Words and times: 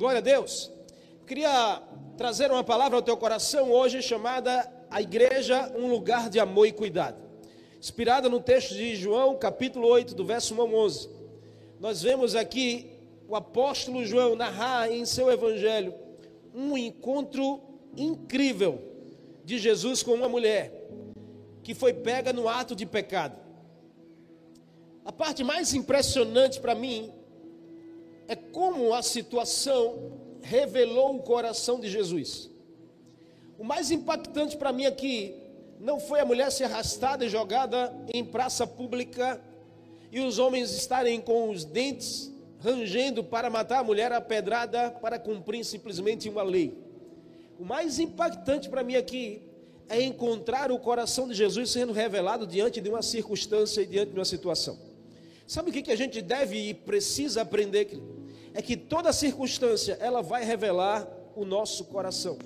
Glória 0.00 0.16
a 0.16 0.22
Deus. 0.22 0.72
Queria 1.26 1.82
trazer 2.16 2.50
uma 2.50 2.64
palavra 2.64 2.96
ao 2.96 3.02
teu 3.02 3.18
coração 3.18 3.70
hoje 3.70 4.00
chamada 4.00 4.66
a 4.90 5.02
igreja 5.02 5.70
um 5.76 5.90
lugar 5.90 6.30
de 6.30 6.40
amor 6.40 6.64
e 6.64 6.72
cuidado. 6.72 7.22
Inspirada 7.78 8.26
no 8.26 8.40
texto 8.40 8.72
de 8.72 8.96
João, 8.96 9.36
capítulo 9.36 9.86
8, 9.86 10.14
do 10.14 10.24
verso 10.24 10.54
1 10.54 10.60
ao 10.62 10.74
11. 10.74 11.10
Nós 11.78 12.00
vemos 12.00 12.34
aqui 12.34 12.90
o 13.28 13.36
apóstolo 13.36 14.02
João 14.02 14.34
narrar 14.34 14.90
em 14.90 15.04
seu 15.04 15.30
evangelho 15.30 15.92
um 16.54 16.78
encontro 16.78 17.60
incrível 17.94 18.80
de 19.44 19.58
Jesus 19.58 20.02
com 20.02 20.12
uma 20.12 20.30
mulher 20.30 20.72
que 21.62 21.74
foi 21.74 21.92
pega 21.92 22.32
no 22.32 22.48
ato 22.48 22.74
de 22.74 22.86
pecado. 22.86 23.38
A 25.04 25.12
parte 25.12 25.44
mais 25.44 25.74
impressionante 25.74 26.58
para 26.58 26.74
mim 26.74 27.19
é 28.30 28.36
como 28.36 28.94
a 28.94 29.02
situação 29.02 30.12
revelou 30.40 31.16
o 31.16 31.22
coração 31.24 31.80
de 31.80 31.90
Jesus. 31.90 32.48
O 33.58 33.64
mais 33.64 33.90
impactante 33.90 34.56
para 34.56 34.72
mim 34.72 34.86
aqui 34.86 35.34
não 35.80 35.98
foi 35.98 36.20
a 36.20 36.24
mulher 36.24 36.52
ser 36.52 36.62
arrastada 36.64 37.24
e 37.24 37.28
jogada 37.28 37.92
em 38.14 38.24
praça 38.24 38.64
pública 38.68 39.42
e 40.12 40.20
os 40.20 40.38
homens 40.38 40.70
estarem 40.70 41.20
com 41.20 41.50
os 41.50 41.64
dentes 41.64 42.32
rangendo 42.60 43.24
para 43.24 43.50
matar 43.50 43.80
a 43.80 43.84
mulher 43.84 44.12
a 44.12 44.20
pedrada 44.20 44.92
para 44.92 45.18
cumprir 45.18 45.64
simplesmente 45.64 46.28
uma 46.28 46.44
lei. 46.44 46.78
O 47.58 47.64
mais 47.64 47.98
impactante 47.98 48.68
para 48.68 48.84
mim 48.84 48.94
aqui 48.94 49.42
é 49.88 50.00
encontrar 50.00 50.70
o 50.70 50.78
coração 50.78 51.26
de 51.26 51.34
Jesus 51.34 51.70
sendo 51.70 51.92
revelado 51.92 52.46
diante 52.46 52.80
de 52.80 52.88
uma 52.88 53.02
circunstância 53.02 53.80
e 53.80 53.86
diante 53.86 54.12
de 54.12 54.18
uma 54.20 54.24
situação. 54.24 54.78
Sabe 55.48 55.70
o 55.70 55.72
que 55.72 55.90
a 55.90 55.96
gente 55.96 56.22
deve 56.22 56.56
e 56.68 56.74
precisa 56.74 57.42
aprender? 57.42 58.00
É 58.54 58.62
que 58.62 58.76
toda 58.76 59.12
circunstância 59.12 59.96
ela 60.00 60.22
vai 60.22 60.44
revelar 60.44 61.08
o 61.34 61.44
nosso 61.44 61.84
coração. 61.84 62.38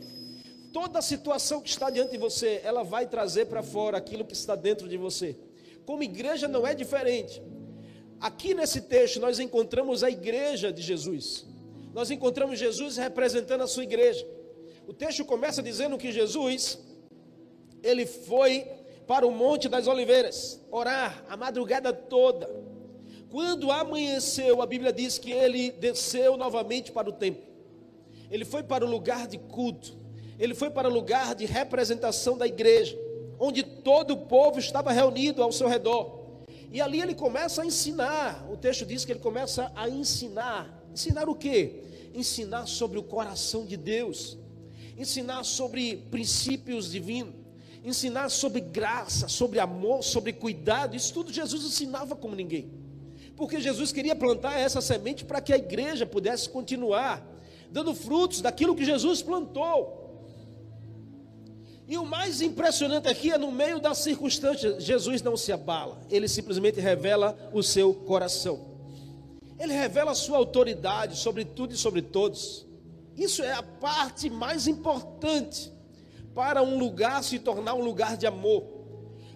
Toda 0.72 1.00
situação 1.00 1.60
que 1.60 1.68
está 1.68 1.88
diante 1.88 2.12
de 2.12 2.18
você, 2.18 2.60
ela 2.64 2.82
vai 2.82 3.06
trazer 3.06 3.46
para 3.46 3.62
fora 3.62 3.96
aquilo 3.96 4.24
que 4.24 4.34
está 4.34 4.54
dentro 4.54 4.88
de 4.88 4.96
você. 4.96 5.36
Como 5.86 6.02
igreja 6.02 6.48
não 6.48 6.66
é 6.66 6.74
diferente. 6.74 7.42
Aqui 8.20 8.54
nesse 8.54 8.80
texto 8.80 9.20
nós 9.20 9.38
encontramos 9.38 10.02
a 10.02 10.10
igreja 10.10 10.72
de 10.72 10.82
Jesus. 10.82 11.46
Nós 11.92 12.10
encontramos 12.10 12.58
Jesus 12.58 12.96
representando 12.96 13.62
a 13.62 13.66
sua 13.66 13.84
igreja. 13.84 14.26
O 14.86 14.92
texto 14.92 15.24
começa 15.24 15.62
dizendo 15.62 15.96
que 15.96 16.10
Jesus 16.10 16.78
ele 17.82 18.06
foi 18.06 18.66
para 19.06 19.26
o 19.26 19.30
Monte 19.30 19.68
das 19.68 19.86
Oliveiras 19.86 20.60
orar 20.70 21.24
a 21.28 21.36
madrugada 21.36 21.92
toda. 21.92 22.48
Quando 23.34 23.72
amanheceu, 23.72 24.62
a 24.62 24.66
Bíblia 24.66 24.92
diz 24.92 25.18
que 25.18 25.32
ele 25.32 25.72
desceu 25.72 26.36
novamente 26.36 26.92
para 26.92 27.10
o 27.10 27.12
templo. 27.12 27.42
Ele 28.30 28.44
foi 28.44 28.62
para 28.62 28.86
o 28.86 28.88
lugar 28.88 29.26
de 29.26 29.38
culto. 29.38 29.98
Ele 30.38 30.54
foi 30.54 30.70
para 30.70 30.88
o 30.88 30.92
lugar 30.92 31.34
de 31.34 31.44
representação 31.44 32.38
da 32.38 32.46
igreja, 32.46 32.96
onde 33.36 33.64
todo 33.64 34.12
o 34.12 34.18
povo 34.18 34.60
estava 34.60 34.92
reunido 34.92 35.42
ao 35.42 35.50
seu 35.50 35.66
redor. 35.66 36.44
E 36.70 36.80
ali 36.80 37.00
ele 37.00 37.12
começa 37.12 37.62
a 37.62 37.66
ensinar. 37.66 38.46
O 38.48 38.56
texto 38.56 38.86
diz 38.86 39.04
que 39.04 39.10
ele 39.10 39.18
começa 39.18 39.72
a 39.74 39.88
ensinar. 39.88 40.86
Ensinar 40.92 41.28
o 41.28 41.34
quê? 41.34 41.82
Ensinar 42.14 42.68
sobre 42.68 43.00
o 43.00 43.02
coração 43.02 43.66
de 43.66 43.76
Deus. 43.76 44.38
Ensinar 44.96 45.42
sobre 45.42 45.96
princípios 46.08 46.92
divinos. 46.92 47.34
Ensinar 47.82 48.28
sobre 48.28 48.60
graça, 48.60 49.26
sobre 49.26 49.58
amor, 49.58 50.04
sobre 50.04 50.32
cuidado. 50.32 50.94
Isso 50.94 51.12
tudo 51.12 51.32
Jesus 51.32 51.64
ensinava 51.64 52.14
como 52.14 52.36
ninguém 52.36 52.83
porque 53.36 53.60
Jesus 53.60 53.92
queria 53.92 54.14
plantar 54.14 54.58
essa 54.58 54.80
semente 54.80 55.24
para 55.24 55.40
que 55.40 55.52
a 55.52 55.56
igreja 55.56 56.06
pudesse 56.06 56.48
continuar 56.48 57.34
dando 57.74 57.92
frutos 57.92 58.40
daquilo 58.40 58.76
que 58.76 58.84
Jesus 58.84 59.20
plantou. 59.20 60.04
E 61.88 61.98
o 61.98 62.06
mais 62.06 62.40
impressionante 62.40 63.08
aqui 63.08 63.32
é 63.32 63.36
no 63.36 63.50
meio 63.50 63.80
das 63.80 63.98
circunstâncias, 63.98 64.82
Jesus 64.84 65.20
não 65.22 65.36
se 65.36 65.50
abala, 65.50 66.00
ele 66.08 66.28
simplesmente 66.28 66.78
revela 66.78 67.36
o 67.52 67.64
seu 67.64 67.92
coração. 67.92 68.74
Ele 69.58 69.72
revela 69.72 70.12
a 70.12 70.14
sua 70.14 70.38
autoridade 70.38 71.16
sobre 71.16 71.44
tudo 71.44 71.74
e 71.74 71.76
sobre 71.76 72.00
todos. 72.00 72.64
Isso 73.16 73.42
é 73.42 73.52
a 73.52 73.62
parte 73.62 74.30
mais 74.30 74.68
importante 74.68 75.72
para 76.32 76.62
um 76.62 76.78
lugar 76.78 77.24
se 77.24 77.40
tornar 77.40 77.74
um 77.74 77.84
lugar 77.84 78.16
de 78.16 78.26
amor, 78.26 78.64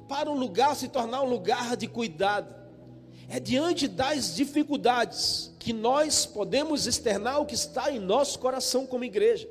para 0.08 0.30
um 0.30 0.38
lugar 0.38 0.76
se 0.76 0.88
tornar 0.88 1.22
um 1.22 1.28
lugar 1.28 1.76
de 1.76 1.88
cuidado. 1.88 2.54
É 3.28 3.38
diante 3.38 3.86
das 3.86 4.34
dificuldades 4.34 5.50
que 5.58 5.70
nós 5.70 6.24
podemos 6.24 6.86
externar 6.86 7.40
o 7.40 7.44
que 7.44 7.54
está 7.54 7.92
em 7.92 7.98
nosso 7.98 8.38
coração 8.38 8.86
como 8.86 9.04
igreja. 9.04 9.46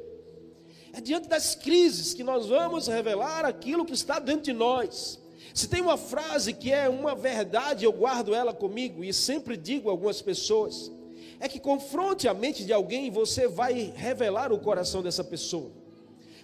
É 0.92 1.00
diante 1.00 1.28
das 1.28 1.54
crises 1.54 2.12
que 2.12 2.24
nós 2.24 2.48
vamos 2.48 2.88
revelar 2.88 3.46
aquilo 3.46 3.86
que 3.86 3.94
está 3.94 4.18
dentro 4.18 4.46
de 4.46 4.54
nós. 4.54 5.20
Se 5.54 5.68
tem 5.68 5.80
uma 5.80 5.96
frase 5.96 6.54
que 6.54 6.72
é 6.72 6.90
uma 6.90 7.14
verdade, 7.14 7.86
eu 7.86 7.92
guardo 7.92 8.34
ela 8.34 8.52
comigo 8.52 9.04
e 9.04 9.14
sempre 9.14 9.56
digo 9.56 9.90
a 9.90 9.92
algumas 9.92 10.24
pessoas: 10.24 10.92
é 11.40 11.48
que 11.48 11.60
confronte 11.60 12.28
a 12.28 12.34
mente 12.34 12.66
de 12.66 12.74
alguém 12.74 13.06
e 13.06 13.12
você 13.12 13.48
vai 13.48 13.94
revelar 13.96 14.52
o 14.52 14.60
coração 14.60 15.04
dessa 15.04 15.24
pessoa. 15.24 15.72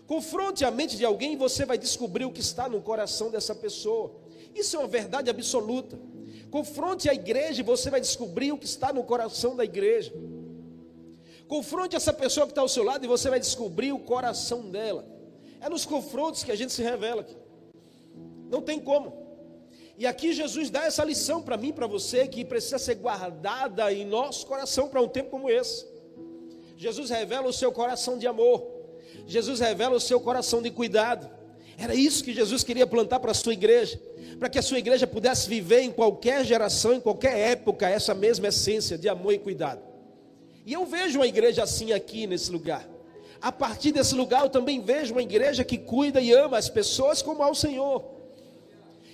Confronte 0.05 0.63
a 0.63 0.69
mente 0.69 0.95
de 0.97 1.03
alguém 1.03 1.33
e 1.33 1.37
você 1.37 1.65
vai 1.65 1.79
descobrir 1.79 2.25
o 2.25 2.31
que 2.31 2.41
está 2.41 2.69
no 2.69 2.79
coração 2.79 3.31
dessa 3.31 3.55
pessoa. 3.55 4.15
Isso 4.53 4.75
é 4.75 4.79
uma 4.79 4.87
verdade 4.87 5.31
absoluta. 5.31 5.97
Confronte 6.53 7.09
a 7.09 7.15
igreja 7.15 7.61
e 7.61 7.63
você 7.63 7.89
vai 7.89 7.99
descobrir 7.99 8.51
o 8.51 8.57
que 8.59 8.67
está 8.67 8.93
no 8.93 9.03
coração 9.03 9.55
da 9.55 9.63
igreja. 9.63 10.13
Confronte 11.47 11.95
essa 11.95 12.13
pessoa 12.13 12.45
que 12.45 12.51
está 12.51 12.61
ao 12.61 12.69
seu 12.69 12.83
lado 12.83 13.03
e 13.03 13.07
você 13.07 13.27
vai 13.27 13.39
descobrir 13.39 13.91
o 13.91 13.97
coração 13.97 14.69
dela. 14.69 15.03
É 15.59 15.67
nos 15.67 15.83
confrontos 15.83 16.43
que 16.43 16.51
a 16.51 16.55
gente 16.55 16.71
se 16.71 16.83
revela. 16.83 17.25
Não 18.51 18.61
tem 18.61 18.79
como. 18.79 19.11
E 19.97 20.05
aqui 20.05 20.31
Jesus 20.31 20.69
dá 20.69 20.85
essa 20.85 21.03
lição 21.03 21.41
para 21.41 21.57
mim, 21.57 21.73
para 21.73 21.87
você, 21.87 22.27
que 22.27 22.45
precisa 22.45 22.77
ser 22.77 22.95
guardada 22.97 23.91
em 23.91 24.05
nosso 24.05 24.45
coração 24.45 24.89
para 24.89 25.01
um 25.01 25.07
tempo 25.07 25.31
como 25.31 25.49
esse. 25.49 25.87
Jesus 26.77 27.09
revela 27.09 27.47
o 27.47 27.53
seu 27.53 27.71
coração 27.71 28.15
de 28.15 28.27
amor. 28.27 28.63
Jesus 29.25 29.59
revela 29.59 29.95
o 29.95 29.99
seu 29.99 30.21
coração 30.21 30.61
de 30.61 30.69
cuidado. 30.69 31.27
Era 31.77 31.95
isso 31.95 32.23
que 32.23 32.33
Jesus 32.33 32.63
queria 32.63 32.85
plantar 32.85 33.19
para 33.19 33.31
a 33.31 33.35
sua 33.35 33.53
igreja 33.53 33.99
para 34.43 34.49
que 34.49 34.59
a 34.59 34.61
sua 34.61 34.79
igreja 34.79 35.07
pudesse 35.07 35.47
viver 35.47 35.81
em 35.81 35.91
qualquer 35.91 36.45
geração, 36.45 36.93
em 36.93 36.99
qualquer 36.99 37.37
época, 37.51 37.87
essa 37.87 38.13
mesma 38.13 38.49
essência 38.49 38.97
de 38.97 39.07
amor 39.07 39.33
e 39.33 39.39
cuidado. 39.39 39.81
E 40.65 40.73
eu 40.73 40.85
vejo 40.85 41.19
uma 41.19 41.27
igreja 41.27 41.63
assim 41.63 41.91
aqui 41.93 42.27
nesse 42.27 42.51
lugar. 42.51 42.85
A 43.41 43.51
partir 43.51 43.91
desse 43.91 44.15
lugar 44.15 44.43
eu 44.43 44.49
também 44.49 44.81
vejo 44.81 45.13
uma 45.13 45.21
igreja 45.21 45.63
que 45.63 45.77
cuida 45.77 46.21
e 46.21 46.31
ama 46.31 46.57
as 46.57 46.69
pessoas 46.69 47.21
como 47.21 47.43
ao 47.43 47.53
Senhor. 47.53 48.03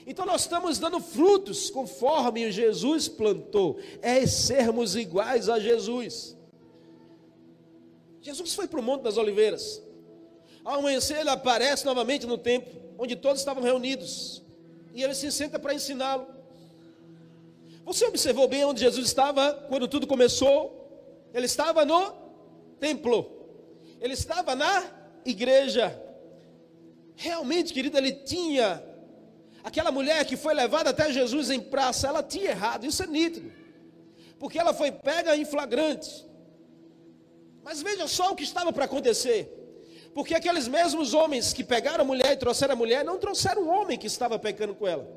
Então 0.05 0.25
nós 0.25 0.41
estamos 0.41 0.79
dando 0.79 0.99
frutos 0.99 1.69
conforme 1.69 2.51
Jesus 2.51 3.07
plantou, 3.07 3.77
é 4.01 4.25
sermos 4.25 4.95
iguais 4.95 5.49
a 5.49 5.59
Jesus. 5.59 6.35
Jesus 8.21 8.53
foi 8.53 8.67
para 8.67 8.79
o 8.79 8.83
Monte 8.83 9.03
das 9.03 9.17
Oliveiras. 9.17 9.81
Ao 10.63 10.79
amanhecer, 10.79 11.19
ele 11.19 11.29
aparece 11.29 11.85
novamente 11.85 12.25
no 12.25 12.37
templo, 12.37 12.71
onde 12.97 13.15
todos 13.15 13.39
estavam 13.39 13.63
reunidos 13.63 14.43
e 14.93 15.03
ele 15.03 15.13
se 15.13 15.31
senta 15.31 15.57
para 15.57 15.73
ensiná-lo. 15.73 16.27
Você 17.85 18.05
observou 18.05 18.47
bem 18.47 18.65
onde 18.65 18.81
Jesus 18.81 19.07
estava 19.07 19.53
quando 19.67 19.87
tudo 19.87 20.05
começou? 20.05 20.75
Ele 21.33 21.45
estava 21.45 21.85
no 21.85 22.13
templo, 22.79 23.31
ele 23.99 24.13
estava 24.13 24.55
na 24.55 24.83
igreja. 25.25 25.97
Realmente, 27.15 27.73
querida, 27.73 27.97
ele 27.97 28.13
tinha 28.13 28.83
aquela 29.63 29.91
mulher 29.91 30.25
que 30.25 30.37
foi 30.37 30.53
levada 30.53 30.89
até 30.89 31.11
Jesus 31.11 31.49
em 31.49 31.59
praça, 31.59 32.07
ela 32.07 32.23
tinha 32.23 32.51
errado, 32.51 32.85
isso 32.85 33.03
é 33.03 33.07
nítido, 33.07 33.51
porque 34.39 34.57
ela 34.57 34.73
foi 34.73 34.91
pega 34.91 35.35
em 35.35 35.45
flagrante. 35.45 36.25
Mas 37.63 37.81
veja 37.81 38.07
só 38.07 38.31
o 38.31 38.35
que 38.35 38.43
estava 38.43 38.71
para 38.71 38.85
acontecer. 38.85 39.58
Porque 40.13 40.33
aqueles 40.33 40.67
mesmos 40.67 41.13
homens 41.13 41.53
que 41.53 41.63
pegaram 41.63 42.01
a 42.03 42.07
mulher 42.07 42.33
e 42.33 42.37
trouxeram 42.37 42.73
a 42.73 42.77
mulher, 42.77 43.05
não 43.05 43.17
trouxeram 43.17 43.63
o 43.63 43.67
homem 43.67 43.97
que 43.97 44.07
estava 44.07 44.39
pecando 44.39 44.73
com 44.73 44.87
ela. 44.87 45.07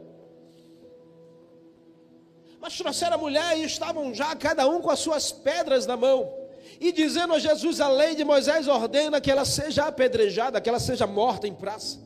Mas 2.60 2.76
trouxeram 2.76 3.14
a 3.14 3.18
mulher 3.18 3.58
e 3.58 3.64
estavam 3.64 4.14
já 4.14 4.34
cada 4.36 4.68
um 4.68 4.80
com 4.80 4.90
as 4.90 5.00
suas 5.00 5.32
pedras 5.32 5.86
na 5.86 5.96
mão. 5.96 6.32
E 6.78 6.92
dizendo 6.92 7.32
a 7.32 7.38
Jesus, 7.38 7.80
a 7.80 7.88
lei 7.88 8.14
de 8.14 8.24
Moisés 8.24 8.68
ordena 8.68 9.20
que 9.20 9.30
ela 9.30 9.44
seja 9.44 9.86
apedrejada, 9.86 10.60
que 10.60 10.68
ela 10.68 10.78
seja 10.78 11.06
morta 11.06 11.48
em 11.48 11.54
praça. 11.54 11.98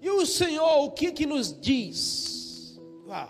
E 0.00 0.10
o 0.10 0.24
Senhor, 0.24 0.84
o 0.84 0.90
que 0.90 1.12
que 1.12 1.26
nos 1.26 1.52
diz? 1.60 2.78
Ah, 3.08 3.28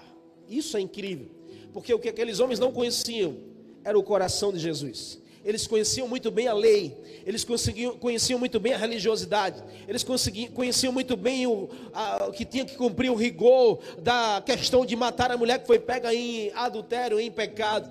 isso 0.49 0.77
é 0.77 0.81
incrível. 0.81 1.29
Porque 1.73 1.93
o 1.93 1.99
que 1.99 2.09
aqueles 2.09 2.41
homens 2.41 2.59
não 2.59 2.73
conheciam 2.73 3.37
era 3.85 3.99
o 3.99 4.03
coração 4.03 4.53
de 4.53 4.59
Jesus 4.59 5.19
eles 5.49 5.67
conheciam 5.67 6.07
muito 6.07 6.31
bem 6.31 6.47
a 6.47 6.53
lei, 6.53 6.95
eles 7.25 7.43
conheciam 7.43 8.39
muito 8.39 8.61
bem 8.61 8.75
a 8.75 8.77
religiosidade, 8.77 9.65
eles 9.89 10.05
conheciam 10.05 10.93
muito 10.93 11.17
bem 11.17 11.47
o 11.47 11.71
a, 11.95 12.31
que 12.33 12.45
tinha 12.45 12.67
que 12.67 12.77
cumprir 12.77 13.11
o 13.11 13.15
rigor 13.15 13.79
da 13.99 14.43
questão 14.45 14.85
de 14.85 14.95
matar 14.95 15.33
a 15.33 15.39
mulher 15.39 15.59
que 15.59 15.67
foi 15.67 15.79
pega 15.79 16.13
em 16.13 16.53
adultério, 16.53 17.19
em 17.19 17.31
pecado. 17.31 17.91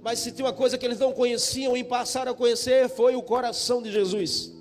Mas 0.00 0.20
se 0.20 0.30
tinha 0.30 0.46
uma 0.46 0.52
coisa 0.52 0.78
que 0.78 0.86
eles 0.86 1.00
não 1.00 1.10
conheciam 1.10 1.76
e 1.76 1.82
passaram 1.82 2.30
a 2.30 2.34
conhecer, 2.36 2.88
foi 2.88 3.16
o 3.16 3.22
coração 3.22 3.82
de 3.82 3.90
Jesus. 3.90 4.52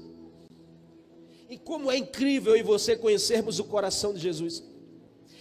E 1.48 1.60
como 1.60 1.92
é 1.92 1.98
incrível 1.98 2.58
e 2.58 2.64
você 2.64 2.96
conhecermos 2.96 3.60
o 3.60 3.66
coração 3.66 4.16
de 4.16 4.20
Jesus. 4.20 4.64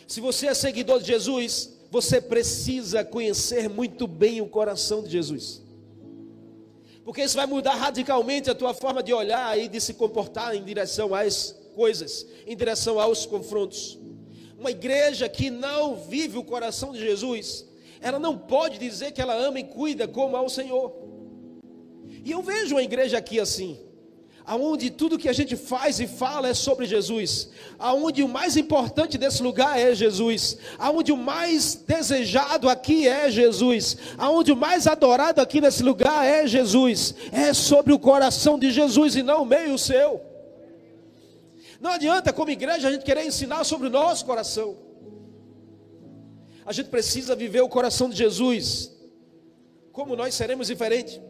Se 0.06 0.20
você 0.20 0.49
é 0.49 0.55
seguidor 0.55 1.00
de 1.00 1.06
Jesus, 1.06 1.79
você 1.91 2.20
precisa 2.20 3.02
conhecer 3.02 3.70
muito 3.70 4.06
bem 4.06 4.43
o 4.43 4.47
coração 4.47 5.02
de 5.02 5.08
Jesus. 5.08 5.69
Porque 7.10 7.24
isso 7.24 7.34
vai 7.34 7.44
mudar 7.44 7.74
radicalmente 7.74 8.48
a 8.48 8.54
tua 8.54 8.72
forma 8.72 9.02
de 9.02 9.12
olhar 9.12 9.58
e 9.58 9.66
de 9.66 9.80
se 9.80 9.94
comportar 9.94 10.54
em 10.54 10.62
direção 10.62 11.12
às 11.12 11.50
coisas, 11.74 12.24
em 12.46 12.56
direção 12.56 13.00
aos 13.00 13.26
confrontos. 13.26 13.98
Uma 14.56 14.70
igreja 14.70 15.28
que 15.28 15.50
não 15.50 15.96
vive 15.96 16.38
o 16.38 16.44
coração 16.44 16.92
de 16.92 17.00
Jesus, 17.00 17.66
ela 18.00 18.20
não 18.20 18.38
pode 18.38 18.78
dizer 18.78 19.10
que 19.10 19.20
ela 19.20 19.34
ama 19.34 19.58
e 19.58 19.64
cuida 19.64 20.06
como 20.06 20.36
ao 20.36 20.48
Senhor. 20.48 20.94
E 22.24 22.30
eu 22.30 22.42
vejo 22.42 22.76
uma 22.76 22.82
igreja 22.84 23.18
aqui 23.18 23.40
assim 23.40 23.76
aonde 24.50 24.91
tudo 24.91 25.17
que 25.17 25.29
a 25.29 25.32
gente 25.32 25.55
faz 25.55 26.00
e 26.00 26.08
fala 26.08 26.49
é 26.49 26.55
sobre 26.55 26.85
Jesus, 26.85 27.49
aonde 27.79 28.20
o 28.20 28.29
mais 28.29 28.56
importante 28.56 29.17
desse 29.17 29.44
lugar 29.44 29.79
é 29.79 29.94
Jesus, 29.94 30.58
aonde 30.76 31.12
o 31.12 31.17
mais 31.17 31.76
desejado 31.76 32.69
aqui 32.69 33.06
é 33.06 33.31
Jesus, 33.31 33.97
aonde 34.19 34.50
o 34.50 34.56
mais 34.56 34.88
adorado 34.88 35.41
aqui 35.41 35.61
nesse 35.61 35.85
lugar 35.85 36.26
é 36.26 36.49
Jesus, 36.49 37.14
é 37.31 37.55
sobre 37.55 37.93
o 37.93 37.99
coração 37.99 38.58
de 38.58 38.73
Jesus 38.73 39.14
e 39.14 39.23
não 39.23 39.43
o 39.43 39.47
meio 39.47 39.79
seu. 39.79 40.20
Não 41.81 41.93
adianta 41.93 42.32
como 42.32 42.50
igreja 42.50 42.88
a 42.88 42.91
gente 42.91 43.05
querer 43.05 43.25
ensinar 43.25 43.62
sobre 43.62 43.87
o 43.87 43.91
nosso 43.91 44.26
coração. 44.26 44.76
A 46.67 46.73
gente 46.73 46.88
precisa 46.88 47.37
viver 47.37 47.61
o 47.61 47.69
coração 47.69 48.11
de 48.11 48.17
Jesus. 48.17 48.91
Como 49.93 50.17
nós 50.17 50.35
seremos 50.35 50.67
diferentes? 50.67 51.20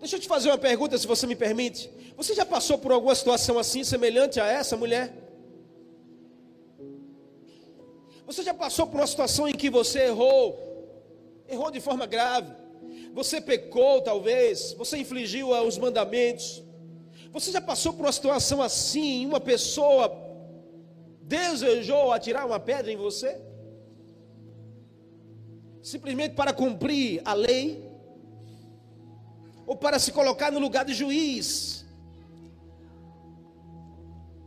Deixa 0.00 0.16
eu 0.16 0.20
te 0.20 0.28
fazer 0.28 0.48
uma 0.48 0.58
pergunta, 0.58 0.96
se 0.96 1.06
você 1.06 1.26
me 1.26 1.34
permite. 1.34 1.90
Você 2.16 2.34
já 2.34 2.46
passou 2.46 2.78
por 2.78 2.92
alguma 2.92 3.14
situação 3.14 3.58
assim, 3.58 3.82
semelhante 3.84 4.40
a 4.40 4.46
essa 4.46 4.76
mulher? 4.76 5.12
Você 8.26 8.42
já 8.42 8.52
passou 8.52 8.86
por 8.86 9.00
uma 9.00 9.06
situação 9.06 9.48
em 9.48 9.54
que 9.54 9.70
você 9.70 10.00
errou, 10.00 10.58
errou 11.48 11.70
de 11.70 11.80
forma 11.80 12.06
grave, 12.06 12.52
você 13.14 13.40
pecou 13.40 14.02
talvez, 14.02 14.74
você 14.74 14.98
infligiu 14.98 15.50
os 15.50 15.78
mandamentos. 15.78 16.62
Você 17.32 17.50
já 17.50 17.60
passou 17.60 17.92
por 17.92 18.04
uma 18.04 18.12
situação 18.12 18.60
assim, 18.62 19.26
uma 19.26 19.40
pessoa 19.40 20.12
desejou 21.22 22.12
atirar 22.12 22.46
uma 22.46 22.60
pedra 22.60 22.92
em 22.92 22.96
você? 22.96 23.40
Simplesmente 25.82 26.34
para 26.34 26.52
cumprir 26.52 27.22
a 27.24 27.32
lei, 27.32 27.87
ou 29.68 29.76
para 29.76 29.98
se 29.98 30.10
colocar 30.10 30.50
no 30.50 30.58
lugar 30.58 30.84
de 30.86 30.94
juiz. 30.94 31.84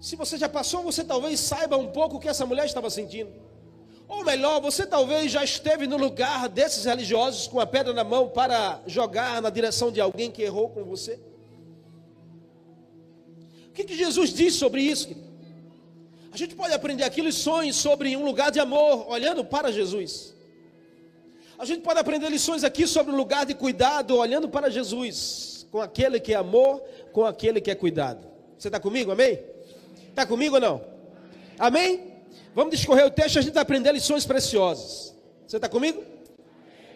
Se 0.01 0.15
você 0.15 0.35
já 0.35 0.49
passou, 0.49 0.81
você 0.81 1.03
talvez 1.03 1.39
saiba 1.39 1.77
um 1.77 1.91
pouco 1.91 2.17
o 2.17 2.19
que 2.19 2.27
essa 2.27 2.43
mulher 2.43 2.65
estava 2.65 2.89
sentindo. 2.89 3.31
Ou 4.07 4.25
melhor, 4.25 4.59
você 4.59 4.83
talvez 4.83 5.31
já 5.31 5.43
esteve 5.43 5.85
no 5.85 5.95
lugar 5.95 6.49
desses 6.49 6.85
religiosos 6.85 7.47
com 7.47 7.59
a 7.59 7.67
pedra 7.67 7.93
na 7.93 8.03
mão 8.03 8.29
para 8.29 8.81
jogar 8.87 9.39
na 9.43 9.51
direção 9.51 9.91
de 9.91 10.01
alguém 10.01 10.31
que 10.31 10.41
errou 10.41 10.69
com 10.69 10.83
você. 10.83 11.19
O 13.67 13.73
que, 13.73 13.83
que 13.83 13.95
Jesus 13.95 14.33
diz 14.33 14.55
sobre 14.55 14.81
isso? 14.81 15.07
A 16.31 16.35
gente 16.35 16.55
pode 16.55 16.73
aprender 16.73 17.03
aqui 17.03 17.21
lições 17.21 17.75
sobre 17.75 18.17
um 18.17 18.25
lugar 18.25 18.49
de 18.49 18.59
amor, 18.59 19.07
olhando 19.07 19.45
para 19.45 19.71
Jesus. 19.71 20.33
A 21.61 21.65
gente 21.65 21.83
pode 21.83 21.99
aprender 21.99 22.27
lições 22.27 22.63
aqui 22.63 22.87
sobre 22.87 23.13
o 23.13 23.15
lugar 23.15 23.45
de 23.45 23.53
cuidado, 23.53 24.17
olhando 24.17 24.49
para 24.49 24.67
Jesus, 24.67 25.67
com 25.69 25.79
aquele 25.79 26.19
que 26.19 26.33
é 26.33 26.35
amor, 26.35 26.81
com 27.11 27.23
aquele 27.23 27.61
que 27.61 27.69
é 27.69 27.75
cuidado. 27.75 28.27
Você 28.57 28.67
está 28.67 28.79
comigo, 28.79 29.11
amém? 29.11 29.39
Está 30.09 30.25
comigo 30.25 30.55
ou 30.55 30.59
não? 30.59 30.81
Amém? 31.59 32.15
Vamos 32.55 32.75
discorrer 32.75 33.05
o 33.05 33.11
texto, 33.11 33.37
a 33.37 33.43
gente 33.43 33.53
vai 33.53 33.61
aprender 33.61 33.91
lições 33.91 34.25
preciosas. 34.25 35.15
Você 35.45 35.57
está 35.57 35.69
comigo? 35.69 36.03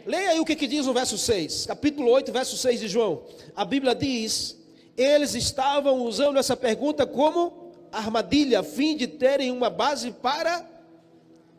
Leia 0.04 0.32
aí 0.32 0.40
o 0.40 0.46
que, 0.46 0.56
que 0.56 0.66
diz 0.66 0.88
no 0.88 0.96
verso 0.96 1.16
6, 1.16 1.68
capítulo 1.68 2.10
8, 2.10 2.32
verso 2.32 2.58
6 2.58 2.80
de 2.80 2.88
João. 2.88 3.22
A 3.56 3.64
Bíblia 3.64 3.94
diz: 3.94 4.58
eles 4.98 5.36
estavam 5.36 6.02
usando 6.02 6.40
essa 6.40 6.58
pergunta 6.58 7.06
como 7.06 7.72
armadilha, 7.92 8.62
a 8.62 8.64
fim 8.64 8.98
de 8.98 9.06
terem 9.06 9.52
uma 9.52 9.70
base 9.70 10.10
para 10.10 10.68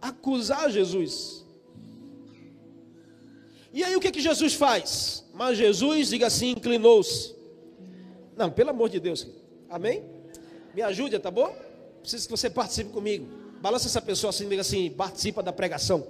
acusar 0.02 0.68
Jesus. 0.72 1.45
E 3.76 3.84
aí 3.84 3.94
o 3.94 4.00
que, 4.00 4.10
que 4.10 4.22
Jesus 4.22 4.54
faz? 4.54 5.22
Mas 5.34 5.58
Jesus, 5.58 6.08
diga 6.08 6.28
assim, 6.28 6.52
inclinou-se. 6.52 7.34
Não, 8.34 8.50
pelo 8.50 8.70
amor 8.70 8.88
de 8.88 8.98
Deus. 8.98 9.28
Amém? 9.68 10.02
Me 10.74 10.80
ajude, 10.80 11.18
tá 11.18 11.30
bom? 11.30 11.54
Preciso 12.00 12.24
que 12.24 12.30
você 12.30 12.48
participe 12.48 12.88
comigo. 12.88 13.26
Balança 13.60 13.86
essa 13.86 14.00
pessoa 14.00 14.30
assim, 14.30 14.48
diga 14.48 14.62
assim, 14.62 14.88
participa 14.88 15.42
da 15.42 15.52
pregação. 15.52 16.06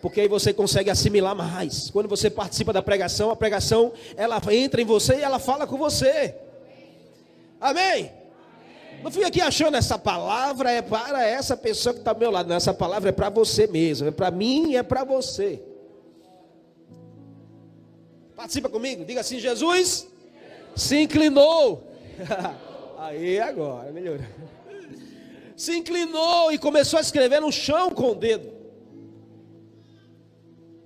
Porque 0.00 0.22
aí 0.22 0.28
você 0.28 0.50
consegue 0.50 0.88
assimilar 0.88 1.36
mais. 1.36 1.90
Quando 1.90 2.08
você 2.08 2.30
participa 2.30 2.72
da 2.72 2.80
pregação, 2.80 3.30
a 3.30 3.36
pregação 3.36 3.92
ela 4.16 4.40
entra 4.50 4.80
em 4.80 4.86
você 4.86 5.16
e 5.16 5.22
ela 5.22 5.38
fala 5.38 5.66
com 5.66 5.76
você. 5.76 6.36
Amém? 7.60 8.10
Não 9.02 9.10
fui 9.10 9.24
aqui 9.24 9.42
achando 9.42 9.76
essa 9.76 9.98
palavra 9.98 10.70
é 10.70 10.80
para 10.80 11.22
essa 11.22 11.54
pessoa 11.54 11.92
que 11.92 11.98
está 11.98 12.12
ao 12.12 12.18
meu 12.18 12.30
lado. 12.30 12.48
Não, 12.48 12.56
essa 12.56 12.72
palavra 12.72 13.10
é 13.10 13.12
para 13.12 13.28
você 13.28 13.66
mesmo. 13.66 14.08
É 14.08 14.10
para 14.10 14.30
mim 14.30 14.70
e 14.70 14.76
é 14.78 14.82
para 14.82 15.04
você. 15.04 15.67
Participa 18.38 18.68
comigo, 18.68 19.04
diga 19.04 19.20
assim: 19.20 19.40
Jesus 19.40 20.06
se 20.76 20.96
inclinou. 20.96 21.82
Aí 22.96 23.40
agora, 23.40 23.90
melhorou. 23.90 24.24
Se 25.56 25.76
inclinou 25.76 26.52
e 26.52 26.56
começou 26.56 26.98
a 26.98 27.00
escrever 27.00 27.40
no 27.40 27.50
chão 27.50 27.90
com 27.90 28.12
o 28.12 28.14
dedo. 28.14 28.52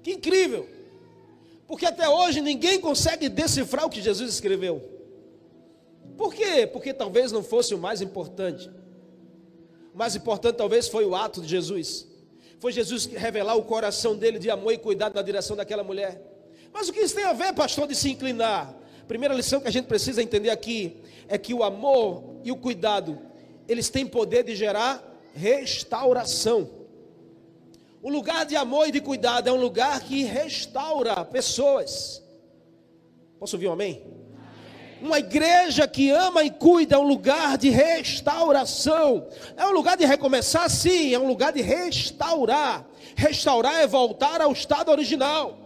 Que 0.03 0.13
incrível! 0.13 0.67
Porque 1.67 1.85
até 1.85 2.09
hoje 2.09 2.41
ninguém 2.41 2.81
consegue 2.81 3.29
decifrar 3.29 3.85
o 3.85 3.91
que 3.91 4.01
Jesus 4.01 4.33
escreveu. 4.33 4.83
Por 6.17 6.33
quê? 6.33 6.67
Porque 6.67 6.95
talvez 6.95 7.33
não 7.33 7.43
fosse 7.43 7.75
o 7.75 7.79
mais 7.79 8.01
importante. 8.01 8.71
O 9.95 9.99
mais 9.99 10.17
importante 10.17 10.57
talvez 10.57 10.89
foi 10.89 11.05
o 11.05 11.15
ato 11.15 11.43
de 11.43 11.49
Jesus. 11.49 12.09
Foi 12.59 12.73
Jesus 12.73 13.05
revelar 13.05 13.57
o 13.57 13.65
coração 13.65 14.17
dele 14.17 14.39
de 14.39 14.49
amor 14.49 14.73
e 14.73 14.79
cuidado 14.79 15.15
na 15.15 15.21
direção 15.21 15.55
daquela 15.55 15.85
mulher. 15.85 16.32
Mas 16.73 16.89
o 16.89 16.93
que 16.93 17.01
isso 17.01 17.15
tem 17.15 17.25
a 17.25 17.33
ver, 17.33 17.53
pastor, 17.53 17.87
de 17.87 17.95
se 17.95 18.11
inclinar? 18.11 18.75
Primeira 19.07 19.35
lição 19.35 19.61
que 19.61 19.69
a 19.69 19.73
gente 19.73 19.87
precisa 19.87 20.23
entender 20.23 20.51
aqui 20.51 21.03
é 21.29 21.37
que 21.37 21.53
o 21.53 21.63
amor 21.63 22.41
e 22.43 22.51
o 22.51 22.57
cuidado, 22.57 23.19
eles 23.69 23.89
têm 23.89 24.07
poder 24.07 24.43
de 24.45 24.57
gerar 24.57 25.03
restauração. 25.35 26.71
O 28.03 28.11
lugar 28.11 28.45
de 28.45 28.57
amor 28.57 28.89
e 28.89 28.91
de 28.91 29.01
cuidado 29.01 29.49
é 29.49 29.53
um 29.53 29.61
lugar 29.61 30.01
que 30.01 30.25
restaura 30.25 31.25
pessoas. 31.25 32.23
Posso 33.39 33.57
ouvir 33.57 33.69
um 33.69 33.73
amém? 33.73 34.03
Uma 35.01 35.19
igreja 35.19 35.87
que 35.87 36.11
ama 36.11 36.45
e 36.45 36.51
cuida 36.51 36.97
é 36.97 36.99
um 36.99 37.07
lugar 37.07 37.59
de 37.59 37.71
restauração. 37.71 39.27
É 39.57 39.67
um 39.67 39.73
lugar 39.73 39.97
de 39.97 40.05
recomeçar, 40.05 40.69
sim, 40.71 41.13
é 41.13 41.19
um 41.19 41.27
lugar 41.27 41.53
de 41.53 41.61
restaurar. 41.61 42.87
Restaurar 43.17 43.81
é 43.81 43.87
voltar 43.87 44.41
ao 44.41 44.53
estado 44.53 44.91
original. 44.91 45.62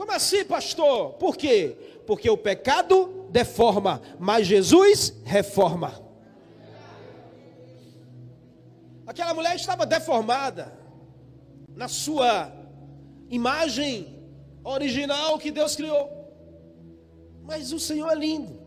Como 0.00 0.12
assim, 0.12 0.46
pastor? 0.46 1.12
Por 1.18 1.36
quê? 1.36 1.76
Porque 2.06 2.30
o 2.30 2.36
pecado 2.38 3.26
deforma, 3.28 4.00
mas 4.18 4.46
Jesus 4.46 5.12
reforma. 5.24 6.00
Aquela 9.06 9.34
mulher 9.34 9.54
estava 9.54 9.84
deformada 9.84 10.72
na 11.76 11.86
sua 11.86 12.50
imagem 13.28 14.18
original 14.64 15.38
que 15.38 15.50
Deus 15.50 15.76
criou. 15.76 16.08
Mas 17.42 17.70
o 17.70 17.78
Senhor 17.78 18.10
é 18.10 18.14
lindo. 18.14 18.58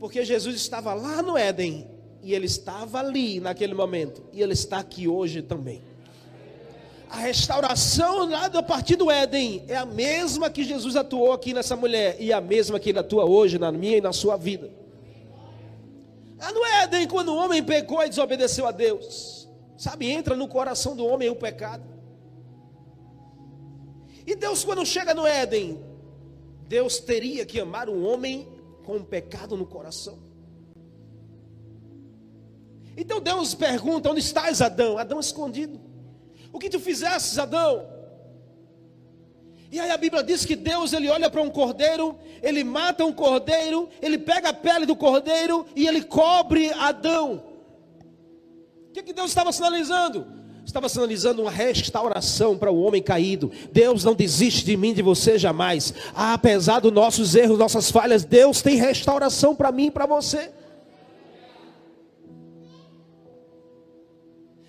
Porque 0.00 0.24
Jesus 0.24 0.56
estava 0.56 0.94
lá 0.94 1.20
no 1.20 1.36
Éden 1.36 1.86
e 2.22 2.32
ele 2.32 2.46
estava 2.46 3.00
ali 3.00 3.38
naquele 3.38 3.74
momento 3.74 4.24
e 4.32 4.40
ele 4.40 4.54
está 4.54 4.78
aqui 4.78 5.06
hoje 5.06 5.42
também. 5.42 5.82
A 7.14 7.18
restauração 7.18 8.28
lá 8.28 8.46
a 8.46 8.62
partir 8.62 8.96
do 8.96 9.08
Éden 9.08 9.64
é 9.68 9.76
a 9.76 9.86
mesma 9.86 10.50
que 10.50 10.64
Jesus 10.64 10.96
atuou 10.96 11.32
aqui 11.32 11.54
nessa 11.54 11.76
mulher 11.76 12.16
e 12.18 12.32
a 12.32 12.40
mesma 12.40 12.80
que 12.80 12.90
ele 12.90 12.98
atua 12.98 13.24
hoje 13.24 13.56
na 13.56 13.70
minha 13.70 13.98
e 13.98 14.00
na 14.00 14.12
sua 14.12 14.36
vida. 14.36 14.68
Lá 16.36 16.50
no 16.50 16.64
Éden, 16.64 17.06
quando 17.06 17.28
o 17.28 17.36
homem 17.36 17.62
pecou 17.62 18.02
e 18.02 18.08
desobedeceu 18.08 18.66
a 18.66 18.72
Deus, 18.72 19.48
sabe, 19.78 20.10
entra 20.10 20.34
no 20.34 20.48
coração 20.48 20.96
do 20.96 21.06
homem 21.06 21.30
o 21.30 21.36
pecado. 21.36 21.84
E 24.26 24.34
Deus, 24.34 24.64
quando 24.64 24.84
chega 24.84 25.14
no 25.14 25.24
Éden, 25.24 25.80
Deus 26.66 26.98
teria 26.98 27.46
que 27.46 27.60
amar 27.60 27.88
o 27.88 28.02
homem 28.02 28.48
com 28.84 28.96
o 28.96 29.04
pecado 29.04 29.56
no 29.56 29.66
coração. 29.66 30.18
Então 32.96 33.20
Deus 33.20 33.54
pergunta: 33.54 34.10
onde 34.10 34.18
estás, 34.18 34.60
Adão? 34.60 34.98
Adão 34.98 35.20
escondido. 35.20 35.83
O 36.54 36.58
que 36.60 36.70
tu 36.70 36.78
fizestes, 36.78 37.36
Adão? 37.36 37.84
E 39.72 39.80
aí 39.80 39.90
a 39.90 39.96
Bíblia 39.96 40.22
diz 40.22 40.44
que 40.44 40.54
Deus 40.54 40.92
ele 40.92 41.10
olha 41.10 41.28
para 41.28 41.42
um 41.42 41.50
cordeiro, 41.50 42.16
ele 42.40 42.62
mata 42.62 43.04
um 43.04 43.12
cordeiro, 43.12 43.88
ele 44.00 44.16
pega 44.16 44.50
a 44.50 44.54
pele 44.54 44.86
do 44.86 44.94
cordeiro 44.94 45.66
e 45.74 45.84
ele 45.84 46.00
cobre 46.04 46.72
Adão. 46.74 47.42
O 48.88 48.92
que, 48.92 49.02
que 49.02 49.12
Deus 49.12 49.32
estava 49.32 49.50
sinalizando? 49.50 50.28
Estava 50.64 50.88
sinalizando 50.88 51.42
uma 51.42 51.50
restauração 51.50 52.56
para 52.56 52.70
o 52.70 52.80
homem 52.80 53.02
caído. 53.02 53.50
Deus 53.72 54.04
não 54.04 54.14
desiste 54.14 54.64
de 54.64 54.76
mim, 54.76 54.94
de 54.94 55.02
você 55.02 55.36
jamais. 55.36 55.92
Ah, 56.14 56.34
apesar 56.34 56.78
dos 56.78 56.92
nossos 56.92 57.34
erros, 57.34 57.58
nossas 57.58 57.90
falhas, 57.90 58.24
Deus 58.24 58.62
tem 58.62 58.76
restauração 58.76 59.56
para 59.56 59.72
mim 59.72 59.86
e 59.86 59.90
para 59.90 60.06
você. 60.06 60.52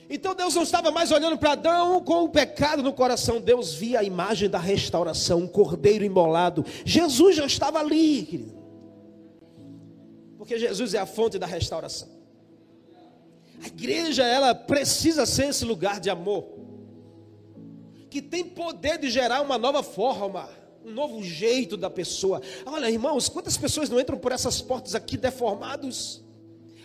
Então 0.09 0.35
Deus 0.35 0.53
não 0.53 0.63
estava 0.63 0.91
mais 0.91 1.11
olhando 1.11 1.37
para 1.37 1.53
Adão 1.53 2.01
com 2.03 2.23
o 2.23 2.29
pecado 2.29 2.83
no 2.83 2.93
coração, 2.93 3.41
Deus 3.41 3.73
via 3.73 3.99
a 3.99 4.03
imagem 4.03 4.49
da 4.49 4.59
restauração, 4.59 5.39
um 5.39 5.47
cordeiro 5.47 6.03
imolado. 6.03 6.63
Jesus 6.85 7.35
já 7.35 7.45
estava 7.45 7.79
ali, 7.79 8.23
querido. 8.23 8.55
Porque 10.37 10.59
Jesus 10.59 10.93
é 10.93 10.99
a 10.99 11.07
fonte 11.07 11.39
da 11.39 11.47
restauração. 11.47 12.07
A 13.63 13.67
igreja, 13.67 14.23
ela 14.23 14.53
precisa 14.53 15.25
ser 15.25 15.47
esse 15.47 15.65
lugar 15.65 15.99
de 15.99 16.09
amor, 16.09 16.45
que 18.11 18.21
tem 18.21 18.43
poder 18.43 18.99
de 18.99 19.09
gerar 19.09 19.41
uma 19.41 19.57
nova 19.57 19.81
forma, 19.81 20.47
um 20.85 20.91
novo 20.91 21.23
jeito 21.23 21.75
da 21.75 21.89
pessoa. 21.89 22.41
Olha, 22.63 22.91
irmãos, 22.91 23.27
quantas 23.27 23.57
pessoas 23.57 23.89
não 23.89 23.99
entram 23.99 24.19
por 24.19 24.31
essas 24.31 24.61
portas 24.61 24.93
aqui 24.93 25.17
deformados, 25.17 26.23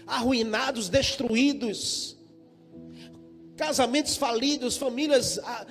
arruinados, 0.07 0.89
destruídos, 0.89 2.17
casamentos 3.61 4.17
falidos, 4.17 4.79
famílias 4.79 5.39
ah, 5.45 5.67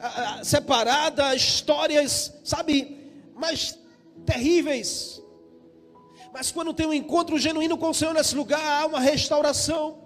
ah, 0.00 0.38
ah, 0.40 0.44
separadas, 0.44 1.40
histórias, 1.40 2.34
sabe, 2.42 2.98
mais 3.32 3.78
terríveis. 4.26 5.22
Mas 6.32 6.50
quando 6.50 6.74
tem 6.74 6.84
um 6.84 6.92
encontro 6.92 7.38
genuíno 7.38 7.78
com 7.78 7.90
o 7.90 7.94
Senhor 7.94 8.12
nesse 8.12 8.34
lugar, 8.34 8.60
há 8.60 8.86
uma 8.86 8.98
restauração. 8.98 10.02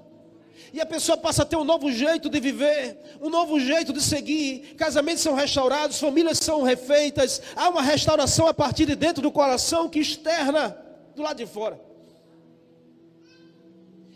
E 0.74 0.80
a 0.80 0.84
pessoa 0.84 1.16
passa 1.16 1.42
a 1.42 1.46
ter 1.46 1.56
um 1.56 1.64
novo 1.64 1.90
jeito 1.90 2.28
de 2.28 2.38
viver, 2.38 2.98
um 3.18 3.30
novo 3.30 3.58
jeito 3.58 3.94
de 3.94 4.02
seguir. 4.02 4.74
Casamentos 4.76 5.22
são 5.22 5.34
restaurados, 5.34 5.98
famílias 5.98 6.36
são 6.36 6.62
refeitas. 6.62 7.40
Há 7.56 7.70
uma 7.70 7.80
restauração 7.80 8.46
a 8.46 8.52
partir 8.52 8.84
de 8.84 8.94
dentro 8.94 9.22
do 9.22 9.32
coração 9.32 9.88
que 9.88 10.00
externa 10.00 10.76
do 11.16 11.22
lado 11.22 11.38
de 11.38 11.46
fora. 11.46 11.80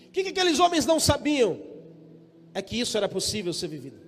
O 0.06 0.10
que, 0.12 0.22
que 0.22 0.28
aqueles 0.28 0.60
homens 0.60 0.84
não 0.84 1.00
sabiam? 1.00 1.73
É 2.54 2.62
que 2.62 2.78
isso 2.78 2.96
era 2.96 3.08
possível 3.08 3.52
ser 3.52 3.68
vivido. 3.68 4.00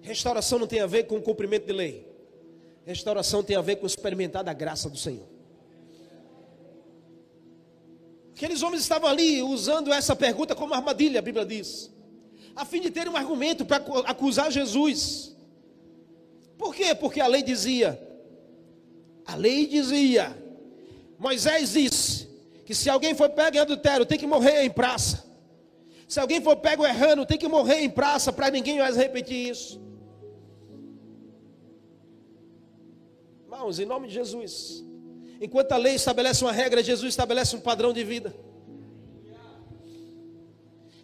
Restauração 0.00 0.58
não 0.58 0.66
tem 0.66 0.80
a 0.80 0.86
ver 0.86 1.04
com 1.04 1.16
o 1.16 1.22
cumprimento 1.22 1.66
de 1.66 1.72
lei. 1.72 2.08
Restauração 2.86 3.42
tem 3.42 3.54
a 3.54 3.60
ver 3.60 3.76
com 3.76 3.86
experimentar 3.86 4.42
da 4.42 4.54
graça 4.54 4.88
do 4.88 4.96
Senhor. 4.96 5.28
Aqueles 8.34 8.62
homens 8.62 8.82
estavam 8.82 9.10
ali 9.10 9.42
usando 9.42 9.92
essa 9.92 10.16
pergunta 10.16 10.54
como 10.54 10.72
armadilha, 10.72 11.18
a 11.18 11.22
Bíblia 11.22 11.44
diz, 11.44 11.92
a 12.56 12.64
fim 12.64 12.80
de 12.80 12.90
ter 12.90 13.08
um 13.08 13.16
argumento 13.16 13.66
para 13.66 13.84
acusar 14.06 14.50
Jesus. 14.50 15.36
Por 16.56 16.74
quê? 16.74 16.94
Porque 16.94 17.20
a 17.20 17.26
lei 17.26 17.42
dizia, 17.42 18.00
a 19.26 19.34
lei 19.34 19.66
dizia, 19.66 20.34
Moisés 21.18 21.72
disse 21.72 22.28
que 22.64 22.74
se 22.74 22.88
alguém 22.88 23.14
for 23.14 23.28
pego 23.28 23.56
em 23.56 23.60
adultério 23.60 24.06
tem 24.06 24.18
que 24.18 24.26
morrer 24.26 24.62
em 24.62 24.70
praça. 24.70 25.27
Se 26.08 26.18
alguém 26.18 26.40
for 26.40 26.56
pego 26.56 26.86
errando, 26.86 27.26
tem 27.26 27.36
que 27.36 27.46
morrer 27.46 27.80
em 27.80 27.90
praça 27.90 28.32
para 28.32 28.50
ninguém 28.50 28.78
mais 28.78 28.96
repetir 28.96 29.50
isso. 29.50 29.78
Irmãos, 33.44 33.78
em 33.78 33.84
nome 33.84 34.08
de 34.08 34.14
Jesus. 34.14 34.82
Enquanto 35.38 35.72
a 35.72 35.76
lei 35.76 35.94
estabelece 35.94 36.42
uma 36.42 36.50
regra, 36.50 36.82
Jesus 36.82 37.10
estabelece 37.10 37.54
um 37.54 37.60
padrão 37.60 37.92
de 37.92 38.02
vida. 38.04 38.34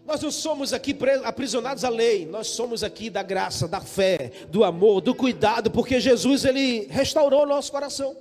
Nós 0.07 0.23
não 0.23 0.31
somos 0.31 0.73
aqui 0.73 0.97
aprisionados 1.23 1.85
à 1.85 1.91
lei, 1.91 2.25
nós 2.25 2.49
somos 2.49 2.83
aqui 2.83 3.11
da 3.11 3.23
graça, 3.23 3.69
da 3.69 3.81
fé, 3.83 4.33
do 4.49 4.65
amor, 4.65 5.03
do 5.03 5.15
cuidado, 5.15 5.71
porque 5.71 6.01
Jesus 6.01 6.47
ele 6.47 6.87
restaurou 6.91 7.43
o 7.43 7.47
nosso 7.47 7.71
coração. 7.71 8.17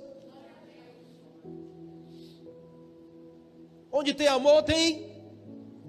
Onde 3.90 4.12
tem 4.12 4.26
amor, 4.26 4.62
tem 4.62 5.13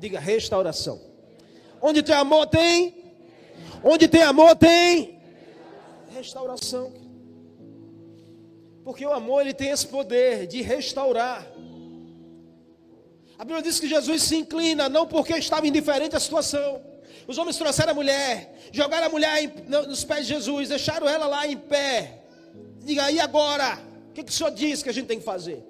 Diga 0.05 0.19
restauração. 0.19 1.01
Onde 1.81 2.03
tem 2.03 2.13
amor 2.13 2.45
tem? 2.45 2.93
Onde 3.83 4.07
tem 4.07 4.21
amor 4.21 4.55
tem 4.55 5.19
restauração. 6.13 6.93
Porque 8.83 9.03
o 9.03 9.11
amor 9.11 9.41
ele 9.41 9.55
tem 9.55 9.71
esse 9.71 9.87
poder 9.87 10.45
de 10.45 10.61
restaurar. 10.61 11.43
A 13.35 13.43
Bíblia 13.43 13.63
diz 13.63 13.79
que 13.79 13.87
Jesus 13.87 14.21
se 14.21 14.35
inclina 14.35 14.87
não 14.87 15.07
porque 15.07 15.33
estava 15.37 15.65
indiferente 15.65 16.15
à 16.15 16.19
situação. 16.19 16.83
Os 17.27 17.39
homens 17.39 17.57
trouxeram 17.57 17.93
a 17.93 17.95
mulher, 17.95 18.53
jogaram 18.71 19.07
a 19.07 19.09
mulher 19.09 19.51
nos 19.67 20.03
pés 20.03 20.27
de 20.27 20.35
Jesus, 20.35 20.69
deixaram 20.69 21.09
ela 21.09 21.25
lá 21.25 21.47
em 21.47 21.57
pé. 21.57 22.25
Diga, 22.83 23.09
e 23.09 23.19
agora? 23.19 23.79
O 24.11 24.13
que, 24.13 24.23
que 24.23 24.31
o 24.31 24.35
Senhor 24.35 24.51
diz 24.51 24.83
que 24.83 24.89
a 24.89 24.93
gente 24.93 25.07
tem 25.07 25.17
que 25.17 25.25
fazer? 25.25 25.65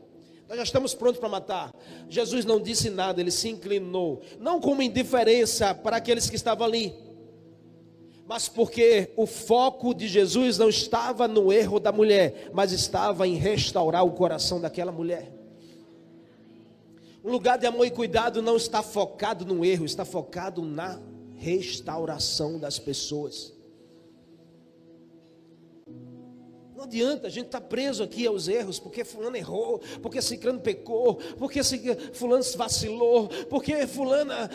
Nós 0.48 0.58
já 0.58 0.64
estamos 0.64 0.94
prontos 0.94 1.20
para 1.20 1.30
matar. 1.30 1.74
Jesus 2.08 2.46
não 2.46 2.60
disse 2.60 2.90
nada, 2.90 3.20
ele 3.20 3.32
se 3.32 3.50
inclinou. 3.50 4.22
Não 4.40 4.62
como 4.62 4.82
indiferença 4.82 5.74
para 5.74 5.98
aqueles 5.98 6.30
que 6.30 6.36
estavam 6.36 6.66
ali, 6.68 6.94
mas 8.28 8.50
porque 8.50 9.12
o 9.16 9.28
foco 9.28 9.94
de 9.94 10.08
Jesus 10.08 10.58
não 10.58 10.70
estava 10.70 11.28
no 11.28 11.54
erro 11.54 11.80
da 11.80 11.92
mulher, 11.92 12.50
mas 12.54 12.72
estava 12.72 13.28
em 13.28 13.36
restaurar 13.36 14.04
o 14.04 14.12
coração 14.12 14.60
daquela 14.60 14.92
mulher. 14.92 15.32
Um 17.24 17.32
lugar 17.32 17.58
de 17.58 17.66
amor 17.66 17.86
e 17.86 17.92
cuidado 17.92 18.42
não 18.42 18.56
está 18.56 18.84
focado 18.84 19.46
no 19.46 19.64
erro, 19.66 19.86
está 19.86 20.06
focado 20.06 20.62
na 20.62 21.00
restauração 21.36 22.60
das 22.60 22.78
pessoas. 22.78 23.55
Adianta, 26.86 27.28
a 27.28 27.30
gente 27.30 27.48
estar 27.48 27.60
tá 27.60 27.68
preso 27.68 28.04
aqui 28.04 28.26
aos 28.26 28.48
erros, 28.48 28.80
porque 28.80 29.04
fulano 29.04 29.36
errou, 29.36 29.82
porque 30.02 30.22
ciclano 30.22 30.60
pecou, 30.60 31.16
porque 31.38 31.62
fulano 32.14 32.44
vacilou, 32.56 33.28
porque 33.50 33.86
fulana, 33.88 34.50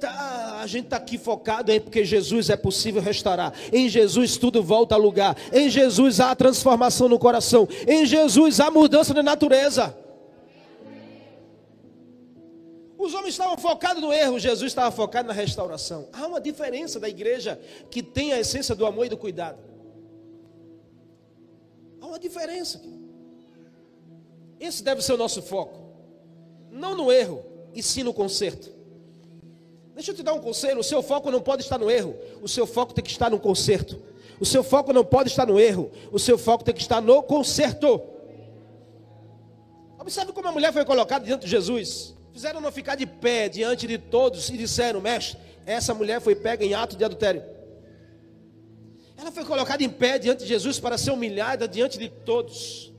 tá, 0.00 0.60
a 0.60 0.66
gente 0.66 0.84
está 0.84 0.96
aqui 0.96 1.18
focado 1.18 1.70
aí, 1.70 1.80
porque 1.80 2.04
Jesus 2.04 2.50
é 2.50 2.56
possível 2.56 3.02
restaurar. 3.02 3.52
Em 3.72 3.88
Jesus 3.88 4.36
tudo 4.36 4.62
volta 4.62 4.94
a 4.94 4.98
lugar. 4.98 5.36
Em 5.52 5.68
Jesus 5.68 6.20
há 6.20 6.34
transformação 6.34 7.08
no 7.08 7.18
coração. 7.18 7.68
Em 7.86 8.06
Jesus 8.06 8.60
há 8.60 8.70
mudança 8.70 9.12
de 9.12 9.22
natureza. 9.22 9.96
Os 12.96 13.14
homens 13.14 13.34
estavam 13.34 13.58
focados 13.58 14.00
no 14.00 14.12
erro, 14.12 14.38
Jesus 14.38 14.70
estava 14.70 14.92
focado 14.92 15.26
na 15.26 15.34
restauração. 15.34 16.08
Há 16.12 16.24
uma 16.24 16.40
diferença 16.40 17.00
da 17.00 17.08
igreja 17.08 17.60
que 17.90 18.00
tem 18.00 18.32
a 18.32 18.38
essência 18.38 18.76
do 18.76 18.86
amor 18.86 19.06
e 19.06 19.08
do 19.08 19.16
cuidado 19.16 19.71
uma 22.12 22.18
diferença. 22.18 22.78
Esse 24.60 24.82
deve 24.82 25.00
ser 25.00 25.14
o 25.14 25.16
nosso 25.16 25.40
foco. 25.40 25.80
Não 26.70 26.94
no 26.94 27.10
erro, 27.10 27.42
e 27.74 27.82
sim 27.82 28.02
no 28.02 28.12
conserto. 28.12 28.70
Deixa 29.94 30.10
eu 30.10 30.14
te 30.14 30.22
dar 30.22 30.34
um 30.34 30.40
conselho: 30.40 30.80
o 30.80 30.84
seu 30.84 31.02
foco 31.02 31.30
não 31.30 31.40
pode 31.40 31.62
estar 31.62 31.78
no 31.78 31.90
erro, 31.90 32.14
o 32.42 32.48
seu 32.48 32.66
foco 32.66 32.92
tem 32.92 33.02
que 33.02 33.10
estar 33.10 33.30
no 33.30 33.40
conserto. 33.40 34.00
O 34.38 34.44
seu 34.44 34.62
foco 34.62 34.92
não 34.92 35.04
pode 35.04 35.30
estar 35.30 35.46
no 35.46 35.58
erro, 35.58 35.90
o 36.10 36.18
seu 36.18 36.36
foco 36.36 36.62
tem 36.64 36.74
que 36.74 36.82
estar 36.82 37.00
no 37.00 37.22
conserto. 37.22 38.02
Observe 39.98 40.32
como 40.32 40.48
a 40.48 40.52
mulher 40.52 40.72
foi 40.72 40.84
colocada 40.84 41.24
diante 41.24 41.44
de 41.44 41.50
Jesus. 41.50 42.14
Fizeram 42.32 42.60
não 42.60 42.72
ficar 42.72 42.96
de 42.96 43.06
pé 43.06 43.48
diante 43.48 43.86
de 43.86 43.96
todos 43.96 44.50
e 44.50 44.58
disseram: 44.58 45.00
Mestre, 45.00 45.38
essa 45.64 45.94
mulher 45.94 46.20
foi 46.20 46.34
pega 46.34 46.62
em 46.62 46.74
ato 46.74 46.94
de 46.94 47.04
adultério. 47.04 47.42
Ela 49.22 49.30
foi 49.30 49.44
colocada 49.44 49.84
em 49.84 49.88
pé 49.88 50.18
diante 50.18 50.40
de 50.40 50.48
Jesus 50.48 50.80
para 50.80 50.98
ser 50.98 51.12
humilhada 51.12 51.68
diante 51.68 51.96
de 51.96 52.08
todos. 52.08 52.92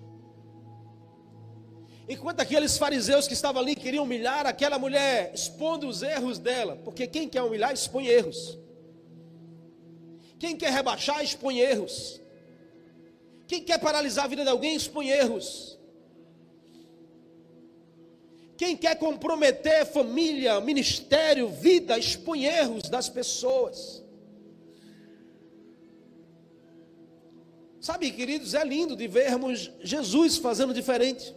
Enquanto 2.08 2.40
aqueles 2.40 2.78
fariseus 2.78 3.28
que 3.28 3.34
estavam 3.34 3.62
ali 3.62 3.76
queriam 3.76 4.06
humilhar 4.06 4.46
aquela 4.46 4.80
mulher, 4.80 5.34
expondo 5.34 5.86
os 5.86 6.02
erros 6.02 6.40
dela, 6.40 6.78
porque 6.78 7.08
quem 7.08 7.28
quer 7.28 7.42
humilhar 7.42 7.74
expõe 7.74 8.08
erros. 8.08 8.58
Quem 10.40 10.56
quer 10.56 10.72
rebaixar 10.72 11.22
expõe 11.22 11.60
erros. 11.60 12.22
Quem 13.46 13.62
quer 13.62 13.78
paralisar 13.80 14.24
a 14.24 14.30
vida 14.30 14.44
de 14.44 14.50
alguém 14.50 14.78
expõe 14.78 15.10
erros. 15.10 15.78
Quem 18.56 18.78
quer 18.78 18.96
comprometer 18.96 19.86
família, 19.86 20.62
ministério, 20.62 21.50
vida, 21.50 21.98
expõe 21.98 22.46
erros 22.46 22.84
das 22.84 23.10
pessoas. 23.10 24.03
Sabe, 27.84 28.10
queridos, 28.12 28.54
é 28.54 28.64
lindo 28.64 28.96
de 28.96 29.10
vermos 29.10 29.70
Jesus 29.82 30.38
fazendo 30.38 30.74
diferente. 30.74 31.36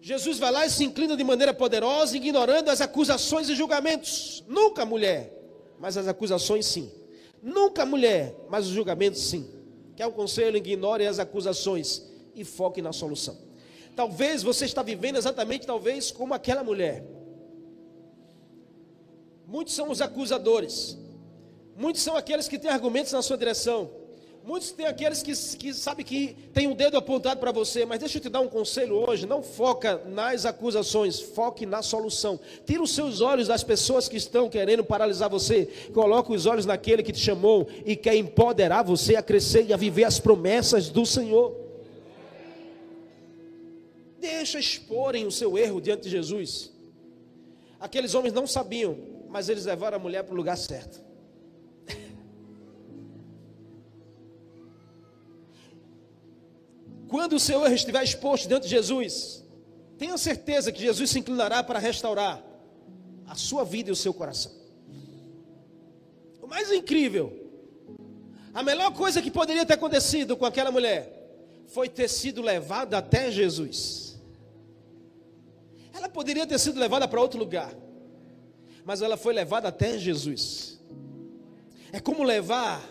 Jesus 0.00 0.38
vai 0.38 0.50
lá 0.50 0.64
e 0.64 0.70
se 0.70 0.82
inclina 0.82 1.14
de 1.14 1.22
maneira 1.22 1.52
poderosa, 1.52 2.16
ignorando 2.16 2.70
as 2.70 2.80
acusações 2.80 3.50
e 3.50 3.54
julgamentos. 3.54 4.42
Nunca 4.48 4.86
mulher, 4.86 5.30
mas 5.78 5.98
as 5.98 6.08
acusações 6.08 6.64
sim. 6.64 6.90
Nunca 7.42 7.84
mulher, 7.84 8.34
mas 8.48 8.64
os 8.64 8.72
julgamentos 8.72 9.20
sim. 9.20 9.46
Quer 9.94 10.06
um 10.06 10.10
conselho? 10.10 10.56
Ignore 10.56 11.06
as 11.06 11.18
acusações 11.18 12.10
e 12.34 12.42
foque 12.42 12.80
na 12.80 12.90
solução. 12.90 13.36
Talvez 13.94 14.42
você 14.42 14.64
está 14.64 14.82
vivendo 14.82 15.16
exatamente, 15.16 15.66
talvez, 15.66 16.10
como 16.10 16.32
aquela 16.32 16.64
mulher. 16.64 17.04
Muitos 19.46 19.74
são 19.74 19.90
os 19.90 20.00
acusadores. 20.00 20.96
Muitos 21.76 22.00
são 22.00 22.16
aqueles 22.16 22.48
que 22.48 22.58
têm 22.58 22.70
argumentos 22.70 23.12
na 23.12 23.20
sua 23.20 23.36
direção. 23.36 23.97
Muitos 24.48 24.70
têm 24.70 24.86
aqueles 24.86 25.22
que, 25.22 25.34
que 25.58 25.74
sabem 25.74 26.06
que 26.06 26.34
tem 26.54 26.66
um 26.66 26.74
dedo 26.74 26.96
apontado 26.96 27.38
para 27.38 27.52
você, 27.52 27.84
mas 27.84 28.00
deixa 28.00 28.16
eu 28.16 28.22
te 28.22 28.30
dar 28.30 28.40
um 28.40 28.48
conselho 28.48 29.06
hoje: 29.06 29.26
não 29.26 29.42
foca 29.42 30.00
nas 30.06 30.46
acusações, 30.46 31.20
foque 31.20 31.66
na 31.66 31.82
solução. 31.82 32.40
Tira 32.64 32.82
os 32.82 32.92
seus 32.92 33.20
olhos 33.20 33.48
das 33.48 33.62
pessoas 33.62 34.08
que 34.08 34.16
estão 34.16 34.48
querendo 34.48 34.82
paralisar 34.82 35.28
você, 35.28 35.66
coloque 35.92 36.32
os 36.32 36.46
olhos 36.46 36.64
naquele 36.64 37.02
que 37.02 37.12
te 37.12 37.18
chamou 37.18 37.68
e 37.84 37.94
quer 37.94 38.16
empoderar 38.16 38.82
você 38.82 39.16
a 39.16 39.22
crescer 39.22 39.66
e 39.66 39.72
a 39.74 39.76
viver 39.76 40.04
as 40.04 40.18
promessas 40.18 40.88
do 40.88 41.04
Senhor. 41.04 41.54
Deixa 44.18 44.58
exporem 44.58 45.26
o 45.26 45.30
seu 45.30 45.58
erro 45.58 45.78
diante 45.78 46.04
de 46.04 46.08
Jesus. 46.08 46.72
Aqueles 47.78 48.14
homens 48.14 48.32
não 48.32 48.46
sabiam, 48.46 48.96
mas 49.28 49.50
eles 49.50 49.66
levaram 49.66 49.98
a 49.98 50.00
mulher 50.00 50.22
para 50.22 50.32
o 50.32 50.36
lugar 50.38 50.56
certo. 50.56 51.07
Quando 57.08 57.36
o 57.36 57.52
erro 57.52 57.74
estiver 57.74 58.04
exposto 58.04 58.46
diante 58.46 58.64
de 58.64 58.68
Jesus, 58.68 59.44
tenha 59.96 60.16
certeza 60.18 60.70
que 60.70 60.80
Jesus 60.80 61.10
se 61.10 61.18
inclinará 61.18 61.62
para 61.62 61.78
restaurar 61.78 62.44
a 63.26 63.34
sua 63.34 63.64
vida 63.64 63.88
e 63.88 63.92
o 63.92 63.96
seu 63.96 64.12
coração. 64.12 64.52
O 66.42 66.46
mais 66.46 66.70
incrível, 66.70 67.32
a 68.52 68.62
melhor 68.62 68.92
coisa 68.92 69.22
que 69.22 69.30
poderia 69.30 69.64
ter 69.64 69.74
acontecido 69.74 70.36
com 70.36 70.44
aquela 70.44 70.70
mulher 70.70 71.14
foi 71.66 71.88
ter 71.88 72.08
sido 72.08 72.42
levada 72.42 72.98
até 72.98 73.30
Jesus. 73.30 74.18
Ela 75.92 76.08
poderia 76.08 76.46
ter 76.46 76.58
sido 76.58 76.78
levada 76.78 77.08
para 77.08 77.20
outro 77.20 77.38
lugar, 77.38 77.74
mas 78.84 79.02
ela 79.02 79.16
foi 79.16 79.32
levada 79.32 79.68
até 79.68 79.98
Jesus. 79.98 80.78
É 81.90 82.00
como 82.00 82.22
levar 82.22 82.82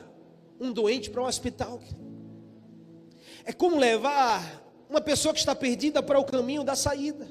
um 0.60 0.72
doente 0.72 1.10
para 1.10 1.22
um 1.22 1.26
hospital. 1.26 1.82
É 3.48 3.54
como 3.54 3.78
levar 3.78 4.62
uma 4.90 5.00
pessoa 5.00 5.34
que 5.34 5.40
está 5.40 5.56
perdida 5.56 6.04
para 6.04 6.20
o 6.20 6.26
caminho 6.26 6.66
da 6.66 6.76
saída. 6.76 7.26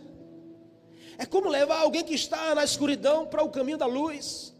É 1.18 1.26
como 1.26 1.50
levar 1.50 1.80
alguém 1.80 2.02
que 2.02 2.14
está 2.14 2.54
na 2.54 2.64
escuridão 2.64 3.26
para 3.26 3.44
o 3.44 3.50
caminho 3.50 3.76
da 3.76 3.84
luz. 3.84 4.54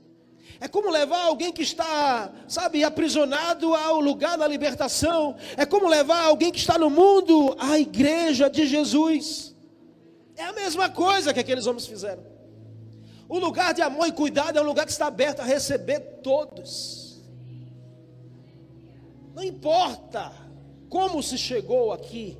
É 0.61 0.69
como 0.69 0.91
levar 0.91 1.23
alguém 1.23 1.51
que 1.51 1.63
está, 1.63 2.31
sabe, 2.47 2.85
aprisionado 2.85 3.75
ao 3.75 4.01
lugar 4.01 4.37
da 4.37 4.47
libertação. 4.47 5.35
É 5.57 5.65
como 5.65 5.89
levar 5.89 6.25
alguém 6.25 6.53
que 6.53 6.59
está 6.59 6.77
no 6.77 6.91
mundo 6.91 7.57
à 7.59 7.79
igreja 7.79 8.51
de 8.51 8.67
Jesus. 8.67 9.57
É 10.37 10.45
a 10.45 10.53
mesma 10.53 10.91
coisa 10.91 11.33
que 11.33 11.41
aqueles 11.41 11.67
homens 11.67 11.87
fizeram. 11.87 12.23
O 13.27 13.39
lugar 13.39 13.73
de 13.73 13.81
amor 13.81 14.07
e 14.07 14.13
cuidado 14.13 14.59
é 14.59 14.61
um 14.61 14.67
lugar 14.67 14.85
que 14.85 14.93
está 14.93 15.07
aberto 15.07 15.41
a 15.41 15.45
receber 15.45 16.01
todos. 16.23 17.19
Não 19.35 19.43
importa 19.43 20.45
como 20.89 21.23
se 21.23 21.37
chegou 21.37 21.93
aqui? 21.93 22.39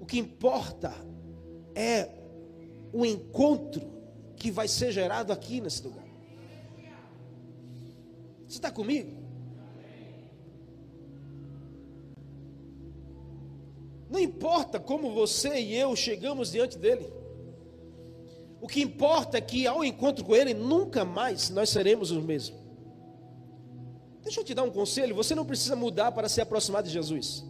O 0.00 0.06
que 0.06 0.18
importa 0.18 0.92
é 1.74 2.08
o 2.92 3.06
encontro 3.06 3.82
que 4.36 4.50
vai 4.50 4.68
ser 4.68 4.92
gerado 4.92 5.32
aqui 5.32 5.60
nesse 5.60 5.82
lugar. 5.82 6.04
Você 8.46 8.58
está 8.58 8.70
comigo? 8.70 9.22
Não 14.10 14.20
importa 14.20 14.78
como 14.78 15.14
você 15.14 15.58
e 15.58 15.74
eu 15.74 15.96
chegamos 15.96 16.52
diante 16.52 16.76
dele. 16.76 17.10
O 18.60 18.68
que 18.68 18.82
importa 18.82 19.38
é 19.38 19.40
que 19.40 19.66
ao 19.66 19.82
encontro 19.82 20.24
com 20.24 20.36
ele, 20.36 20.52
nunca 20.52 21.04
mais 21.04 21.48
nós 21.48 21.70
seremos 21.70 22.10
os 22.10 22.22
mesmos. 22.22 22.61
Deixa 24.22 24.40
eu 24.40 24.44
te 24.44 24.54
dar 24.54 24.62
um 24.62 24.70
conselho: 24.70 25.14
você 25.14 25.34
não 25.34 25.44
precisa 25.44 25.76
mudar 25.76 26.12
para 26.12 26.28
se 26.28 26.40
aproximar 26.40 26.82
de 26.82 26.90
Jesus. 26.90 27.44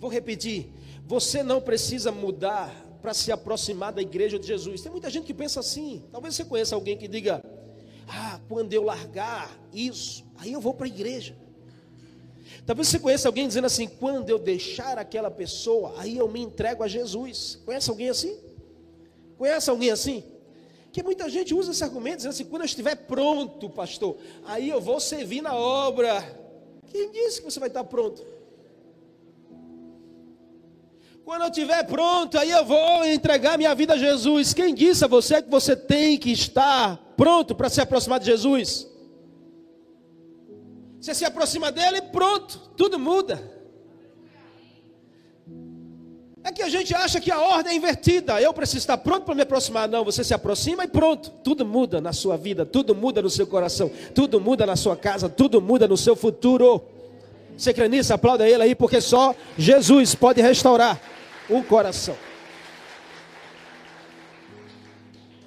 Vou 0.00 0.10
repetir: 0.10 0.72
você 1.06 1.42
não 1.42 1.60
precisa 1.60 2.10
mudar 2.10 2.74
para 3.00 3.14
se 3.14 3.30
aproximar 3.30 3.92
da 3.92 4.02
igreja 4.02 4.38
de 4.38 4.46
Jesus. 4.46 4.80
Tem 4.80 4.90
muita 4.90 5.10
gente 5.10 5.26
que 5.26 5.34
pensa 5.34 5.60
assim. 5.60 6.04
Talvez 6.10 6.34
você 6.34 6.44
conheça 6.44 6.74
alguém 6.74 6.96
que 6.96 7.06
diga: 7.06 7.44
Ah, 8.08 8.40
quando 8.48 8.72
eu 8.72 8.82
largar 8.82 9.50
isso, 9.72 10.24
aí 10.36 10.52
eu 10.52 10.60
vou 10.60 10.74
para 10.74 10.86
a 10.86 10.88
igreja. 10.88 11.36
Talvez 12.64 12.88
você 12.88 12.98
conheça 12.98 13.28
alguém 13.28 13.46
dizendo 13.46 13.66
assim: 13.66 13.86
quando 13.86 14.30
eu 14.30 14.38
deixar 14.38 14.98
aquela 14.98 15.30
pessoa, 15.30 15.94
aí 15.98 16.16
eu 16.16 16.28
me 16.28 16.40
entrego 16.40 16.82
a 16.82 16.88
Jesus. 16.88 17.58
Conhece 17.64 17.90
alguém 17.90 18.08
assim? 18.08 18.38
Conhece 19.36 19.70
alguém 19.70 19.90
assim? 19.90 20.24
Que 20.98 21.02
muita 21.04 21.30
gente 21.30 21.54
usa 21.54 21.70
esse 21.70 21.84
argumento, 21.84 22.16
dizendo 22.16 22.32
assim: 22.32 22.44
quando 22.44 22.62
eu 22.62 22.66
estiver 22.66 22.96
pronto, 22.96 23.70
pastor, 23.70 24.16
aí 24.44 24.68
eu 24.68 24.80
vou 24.80 24.98
servir 24.98 25.40
na 25.40 25.54
obra. 25.54 26.20
Quem 26.90 27.12
disse 27.12 27.40
que 27.40 27.48
você 27.48 27.60
vai 27.60 27.68
estar 27.68 27.84
pronto? 27.84 28.20
Quando 31.24 31.42
eu 31.42 31.50
estiver 31.50 31.86
pronto, 31.86 32.36
aí 32.36 32.50
eu 32.50 32.64
vou 32.64 33.06
entregar 33.06 33.56
minha 33.56 33.72
vida 33.76 33.94
a 33.94 33.96
Jesus. 33.96 34.52
Quem 34.52 34.74
disse 34.74 35.04
a 35.04 35.06
você 35.06 35.40
que 35.40 35.48
você 35.48 35.76
tem 35.76 36.18
que 36.18 36.32
estar 36.32 36.96
pronto 37.16 37.54
para 37.54 37.68
se 37.68 37.80
aproximar 37.80 38.18
de 38.18 38.26
Jesus? 38.26 38.88
Você 41.00 41.14
se 41.14 41.24
aproxima 41.24 41.70
dele, 41.70 42.02
pronto, 42.02 42.72
tudo 42.76 42.98
muda. 42.98 43.57
É 46.48 46.52
que 46.52 46.62
a 46.62 46.68
gente 46.70 46.94
acha 46.94 47.20
que 47.20 47.30
a 47.30 47.38
ordem 47.38 47.74
é 47.74 47.76
invertida. 47.76 48.40
Eu 48.40 48.54
preciso 48.54 48.78
estar 48.78 48.96
pronto 48.96 49.24
para 49.24 49.34
me 49.34 49.42
aproximar. 49.42 49.86
Não, 49.86 50.02
você 50.02 50.24
se 50.24 50.32
aproxima 50.32 50.82
e 50.82 50.88
pronto. 50.88 51.30
Tudo 51.44 51.62
muda 51.62 52.00
na 52.00 52.10
sua 52.10 52.38
vida, 52.38 52.64
tudo 52.64 52.94
muda 52.94 53.20
no 53.20 53.28
seu 53.28 53.46
coração, 53.46 53.90
tudo 54.14 54.40
muda 54.40 54.64
na 54.64 54.74
sua 54.74 54.96
casa, 54.96 55.28
tudo 55.28 55.60
muda 55.60 55.86
no 55.86 55.94
seu 55.94 56.16
futuro. 56.16 56.82
Você 57.54 57.74
crê 57.74 57.86
nisso? 57.86 58.14
Aplauda 58.14 58.48
ele 58.48 58.62
aí, 58.62 58.74
porque 58.74 58.98
só 58.98 59.34
Jesus 59.58 60.14
pode 60.14 60.40
restaurar 60.40 60.98
o 61.50 61.62
coração. 61.62 62.16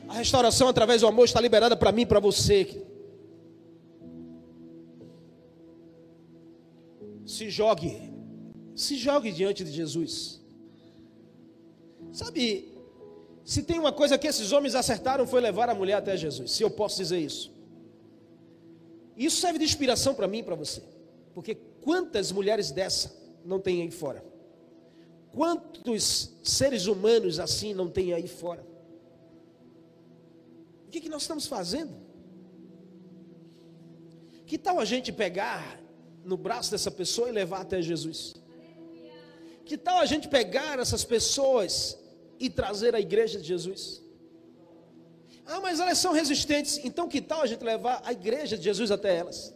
A 0.07 0.13
restauração 0.13 0.67
através 0.67 1.01
do 1.01 1.07
amor 1.07 1.25
está 1.25 1.41
liberada 1.41 1.75
para 1.75 1.91
mim 1.91 2.03
e 2.03 2.05
para 2.05 2.19
você. 2.19 2.85
Se 7.25 7.49
jogue, 7.49 8.13
se 8.75 8.97
jogue 8.97 9.31
diante 9.31 9.63
de 9.63 9.71
Jesus. 9.71 10.40
Sabe, 12.11 12.71
se 13.43 13.63
tem 13.63 13.79
uma 13.79 13.91
coisa 13.91 14.17
que 14.17 14.27
esses 14.27 14.51
homens 14.51 14.75
acertaram 14.75 15.25
foi 15.25 15.41
levar 15.41 15.69
a 15.69 15.75
mulher 15.75 15.95
até 15.95 16.15
Jesus, 16.15 16.51
se 16.51 16.63
eu 16.63 16.69
posso 16.69 16.97
dizer 16.97 17.19
isso. 17.19 17.51
Isso 19.15 19.41
serve 19.41 19.59
de 19.59 19.65
inspiração 19.65 20.13
para 20.13 20.27
mim 20.27 20.39
e 20.39 20.43
para 20.43 20.55
você. 20.55 20.81
Porque 21.33 21.55
quantas 21.81 22.31
mulheres 22.31 22.71
dessa 22.71 23.15
não 23.45 23.59
tem 23.59 23.81
aí 23.81 23.91
fora? 23.91 24.23
Quantos 25.31 26.31
seres 26.43 26.87
humanos 26.87 27.39
assim 27.39 27.73
não 27.73 27.89
tem 27.89 28.13
aí 28.13 28.27
fora? 28.27 28.65
O 30.87 30.89
que, 30.91 30.99
que 30.99 31.09
nós 31.09 31.21
estamos 31.21 31.47
fazendo? 31.47 31.95
Que 34.45 34.57
tal 34.57 34.79
a 34.79 34.85
gente 34.85 35.13
pegar 35.13 35.79
no 36.25 36.35
braço 36.35 36.69
dessa 36.71 36.91
pessoa 36.91 37.29
e 37.29 37.31
levar 37.31 37.61
até 37.61 37.81
Jesus? 37.81 38.33
Que 39.63 39.77
tal 39.77 39.99
a 39.99 40.05
gente 40.05 40.27
pegar 40.27 40.77
essas 40.79 41.05
pessoas 41.05 41.97
e 42.41 42.49
trazer 42.49 42.95
a 42.95 42.99
igreja 42.99 43.39
de 43.39 43.47
Jesus. 43.47 44.01
Ah, 45.45 45.59
mas 45.59 45.79
elas 45.79 45.97
são 45.97 46.11
resistentes. 46.11 46.79
Então 46.83 47.07
que 47.07 47.21
tal 47.21 47.41
a 47.41 47.45
gente 47.45 47.63
levar 47.63 48.01
a 48.03 48.11
igreja 48.11 48.57
de 48.57 48.63
Jesus 48.63 48.89
até 48.89 49.15
elas? 49.15 49.53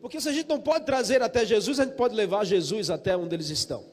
Porque 0.00 0.20
se 0.20 0.28
a 0.28 0.32
gente 0.32 0.48
não 0.48 0.60
pode 0.60 0.86
trazer 0.86 1.20
até 1.20 1.44
Jesus, 1.44 1.78
a 1.78 1.84
gente 1.84 1.96
pode 1.96 2.14
levar 2.14 2.44
Jesus 2.44 2.90
até 2.90 3.16
onde 3.16 3.34
eles 3.34 3.50
estão. 3.50 3.84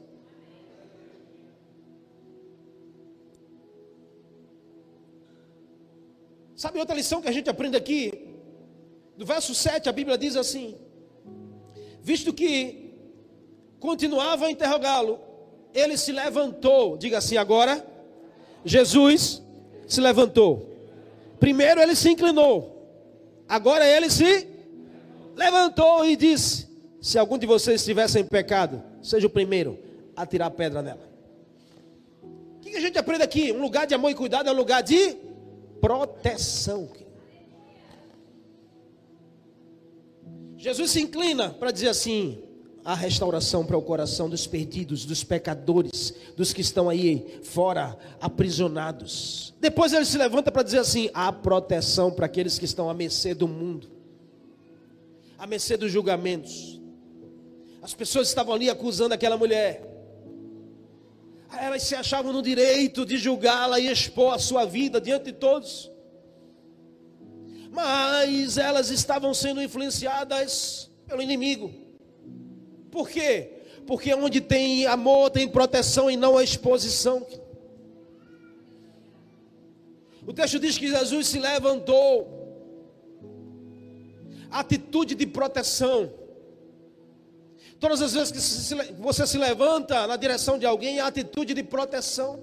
Sabe 6.56 6.80
outra 6.80 6.96
lição 6.96 7.22
que 7.22 7.28
a 7.28 7.32
gente 7.32 7.50
aprende 7.50 7.76
aqui? 7.76 8.30
No 9.18 9.26
verso 9.26 9.54
7, 9.54 9.90
a 9.90 9.92
Bíblia 9.92 10.18
diz 10.18 10.38
assim: 10.38 10.78
Visto 12.02 12.32
que 12.32 12.94
continuava 13.80 14.46
a 14.46 14.52
interrogá-lo, 14.52 15.33
ele 15.74 15.98
se 15.98 16.12
levantou. 16.12 16.98
Diga 16.98 17.18
assim 17.18 17.38
agora. 17.38 17.86
Jesus 18.64 19.42
se 19.88 20.00
levantou. 20.00 20.70
Primeiro 21.40 21.82
ele 21.82 21.96
se 21.96 22.10
inclinou. 22.10 22.74
Agora 23.48 23.86
ele 23.86 24.10
se 24.10 24.48
levantou 25.36 26.06
e 26.06 26.16
disse: 26.16 26.68
Se 27.02 27.18
algum 27.18 27.38
de 27.38 27.46
vocês 27.46 27.82
estivesse 27.82 28.20
em 28.20 28.26
pecado, 28.26 28.82
seja 29.02 29.28
o 29.28 29.30
primeiro 29.30 29.78
a 30.16 30.26
tirar 30.26 30.48
a 30.48 30.52
pedra 30.52 30.82
nela. 30.82 31.10
O 32.22 32.60
que 32.62 32.76
a 32.76 32.82
gente 32.82 32.98
aprende 32.98 33.24
aqui? 33.24 33.52
Um 33.52 33.62
lugar 33.62 33.86
de 33.86 33.94
amor 33.94 34.12
e 34.12 34.16
cuidado 34.16 34.48
é 34.48 34.52
um 34.52 34.56
lugar 34.56 34.82
de 34.82 35.18
proteção. 35.82 36.90
Jesus 40.58 40.92
se 40.92 41.02
inclina 41.02 41.50
para 41.50 41.72
dizer 41.72 41.90
assim: 41.90 42.42
a 42.86 42.94
restauração 42.94 43.66
para 43.66 43.78
o 43.78 43.82
coração 43.82 44.30
dos 44.30 44.46
perdidos, 44.46 45.06
dos 45.06 45.24
pecadores, 45.24 46.14
dos 46.36 46.52
que 46.52 46.62
estão 46.62 46.90
aí 46.90 47.40
fora 47.44 47.98
aprisionados. 48.20 49.54
Depois 49.60 49.94
ele 49.94 50.06
se 50.06 50.18
levanta 50.18 50.52
para 50.52 50.64
dizer 50.64 50.80
assim: 50.80 51.10
há 51.14 51.32
proteção 51.32 52.12
para 52.12 52.26
aqueles 52.26 52.60
que 52.60 52.66
estão 52.66 52.90
à 52.90 52.94
mercê 52.94 53.34
do 53.34 53.48
mundo, 53.48 53.90
à 55.38 55.48
mercê 55.48 55.78
dos 55.78 55.92
julgamentos. 55.92 56.82
As 57.82 57.94
pessoas 57.94 58.28
estavam 58.28 58.54
ali 58.54 58.70
acusando 58.70 59.14
aquela 59.14 59.38
mulher. 59.38 59.90
Elas 61.60 61.84
se 61.84 61.94
achavam 61.94 62.34
no 62.34 62.42
direito 62.42 63.06
de 63.06 63.18
julgá-la 63.18 63.80
e 63.80 63.88
expor 63.88 64.34
a 64.34 64.40
sua 64.40 64.66
vida 64.66 65.00
diante 65.00 65.26
de 65.26 65.34
todos 65.34 65.94
mas 67.74 68.60
elas 68.60 68.92
estavam 68.92 69.34
sendo 69.34 69.60
influenciadas 69.60 70.92
pelo 71.08 71.24
inimigo. 71.24 71.83
Por 72.94 73.10
quê? 73.10 73.50
Porque 73.88 74.14
onde 74.14 74.40
tem 74.40 74.86
amor 74.86 75.32
tem 75.32 75.50
proteção 75.50 76.12
e 76.12 76.16
não 76.16 76.38
a 76.38 76.44
exposição. 76.44 77.26
O 80.28 80.32
texto 80.32 80.60
diz 80.60 80.78
que 80.78 80.88
Jesus 80.88 81.26
se 81.28 81.40
levantou. 81.40 82.08
Atitude 84.52 85.16
de 85.16 85.26
proteção. 85.26 86.14
Todas 87.80 88.00
as 88.00 88.14
vezes 88.14 88.32
que 88.32 88.94
você 89.02 89.26
se 89.26 89.40
levanta 89.40 90.06
na 90.06 90.16
direção 90.16 90.60
de 90.60 90.66
alguém, 90.68 91.00
é 91.00 91.02
atitude 91.02 91.56
de 91.56 91.64
proteção. 91.64 92.40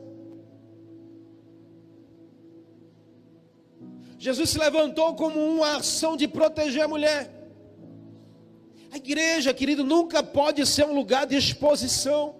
Jesus 4.18 4.50
se 4.50 4.58
levantou 4.58 5.14
como 5.14 5.38
uma 5.38 5.76
ação 5.76 6.16
de 6.16 6.26
proteger 6.26 6.82
a 6.82 6.88
mulher. 6.88 7.39
A 8.92 8.96
igreja, 8.96 9.54
querido, 9.54 9.84
nunca 9.84 10.22
pode 10.22 10.66
ser 10.66 10.84
um 10.84 10.94
lugar 10.94 11.26
de 11.26 11.36
exposição. 11.36 12.34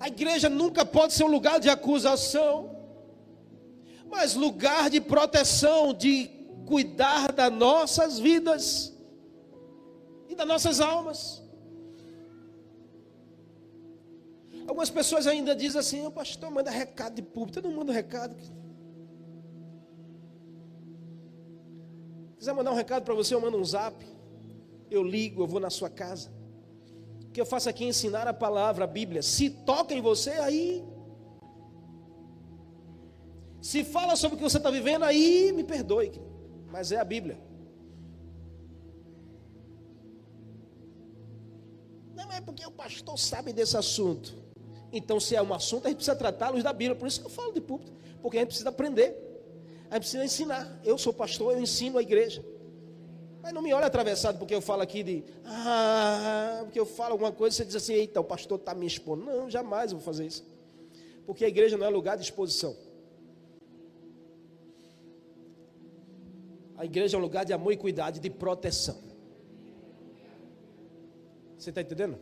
A 0.00 0.08
igreja 0.08 0.48
nunca 0.48 0.84
pode 0.84 1.12
ser 1.12 1.24
um 1.24 1.28
lugar 1.28 1.60
de 1.60 1.68
acusação. 1.68 2.76
Mas 4.10 4.34
lugar 4.34 4.90
de 4.90 5.00
proteção, 5.00 5.94
de 5.94 6.28
cuidar 6.66 7.32
das 7.32 7.52
nossas 7.52 8.18
vidas 8.18 8.92
e 10.28 10.34
das 10.34 10.46
nossas 10.46 10.80
almas. 10.80 11.42
Algumas 14.66 14.90
pessoas 14.90 15.26
ainda 15.26 15.54
dizem 15.54 15.78
assim: 15.78 16.06
o 16.06 16.10
pastor 16.10 16.50
manda 16.50 16.70
recado 16.70 17.14
de 17.14 17.22
público. 17.22 17.58
Eu 17.58 17.70
não 17.70 17.76
mando 17.76 17.92
recado. 17.92 18.36
quiser 22.42 22.54
mandar 22.54 22.72
um 22.72 22.74
recado 22.74 23.04
para 23.04 23.14
você, 23.14 23.36
eu 23.36 23.40
mando 23.40 23.56
um 23.56 23.64
zap. 23.64 23.94
Eu 24.92 25.02
ligo, 25.02 25.42
eu 25.42 25.46
vou 25.46 25.58
na 25.58 25.70
sua 25.70 25.88
casa. 25.88 26.30
O 27.26 27.30
que 27.32 27.40
eu 27.40 27.46
faço 27.46 27.66
aqui 27.66 27.82
é 27.84 27.88
ensinar 27.88 28.28
a 28.28 28.34
palavra, 28.34 28.84
a 28.84 28.86
Bíblia. 28.86 29.22
Se 29.22 29.48
toca 29.48 29.94
em 29.94 30.02
você, 30.02 30.32
aí. 30.32 30.84
Se 33.62 33.84
fala 33.84 34.14
sobre 34.16 34.34
o 34.34 34.38
que 34.38 34.44
você 34.44 34.58
está 34.58 34.70
vivendo, 34.70 35.04
aí 35.04 35.50
me 35.52 35.64
perdoe. 35.64 36.12
Mas 36.70 36.92
é 36.92 36.98
a 37.00 37.04
Bíblia. 37.04 37.38
Não 42.14 42.30
é 42.30 42.42
porque 42.42 42.66
o 42.66 42.70
pastor 42.70 43.18
sabe 43.18 43.50
desse 43.54 43.78
assunto. 43.78 44.36
Então, 44.92 45.18
se 45.18 45.34
é 45.34 45.42
um 45.42 45.54
assunto, 45.54 45.86
a 45.86 45.88
gente 45.88 45.96
precisa 45.96 46.16
tratá-los 46.16 46.62
da 46.62 46.72
Bíblia. 46.74 46.94
Por 46.94 47.08
isso 47.08 47.20
que 47.20 47.26
eu 47.28 47.30
falo 47.30 47.52
de 47.52 47.62
púlpito. 47.62 47.94
Porque 48.20 48.36
a 48.36 48.40
gente 48.40 48.48
precisa 48.48 48.68
aprender. 48.68 49.16
Aí 49.90 49.98
precisa 49.98 50.22
ensinar. 50.22 50.80
Eu 50.84 50.98
sou 50.98 51.14
pastor, 51.14 51.54
eu 51.54 51.62
ensino 51.62 51.96
a 51.96 52.02
igreja. 52.02 52.44
Mas 53.42 53.52
não 53.52 53.60
me 53.60 53.72
olha 53.72 53.86
atravessado 53.86 54.38
porque 54.38 54.54
eu 54.54 54.60
falo 54.60 54.82
aqui 54.82 55.02
de. 55.02 55.24
Ah, 55.44 56.60
porque 56.62 56.78
eu 56.78 56.86
falo 56.86 57.12
alguma 57.12 57.32
coisa 57.32 57.54
e 57.54 57.56
você 57.56 57.64
diz 57.64 57.74
assim: 57.74 57.92
eita, 57.94 58.20
o 58.20 58.24
pastor 58.24 58.58
está 58.58 58.72
me 58.72 58.86
expondo. 58.86 59.24
Não, 59.24 59.50
jamais 59.50 59.90
eu 59.90 59.98
vou 59.98 60.04
fazer 60.04 60.26
isso. 60.26 60.44
Porque 61.26 61.44
a 61.44 61.48
igreja 61.48 61.76
não 61.76 61.84
é 61.84 61.88
lugar 61.88 62.16
de 62.16 62.22
exposição. 62.22 62.76
A 66.76 66.84
igreja 66.84 67.16
é 67.16 67.18
um 67.18 67.22
lugar 67.22 67.44
de 67.44 67.52
amor 67.52 67.72
e 67.72 67.76
cuidado, 67.76 68.20
de 68.20 68.30
proteção. 68.30 68.96
Você 71.58 71.70
está 71.70 71.80
entendendo? 71.80 72.18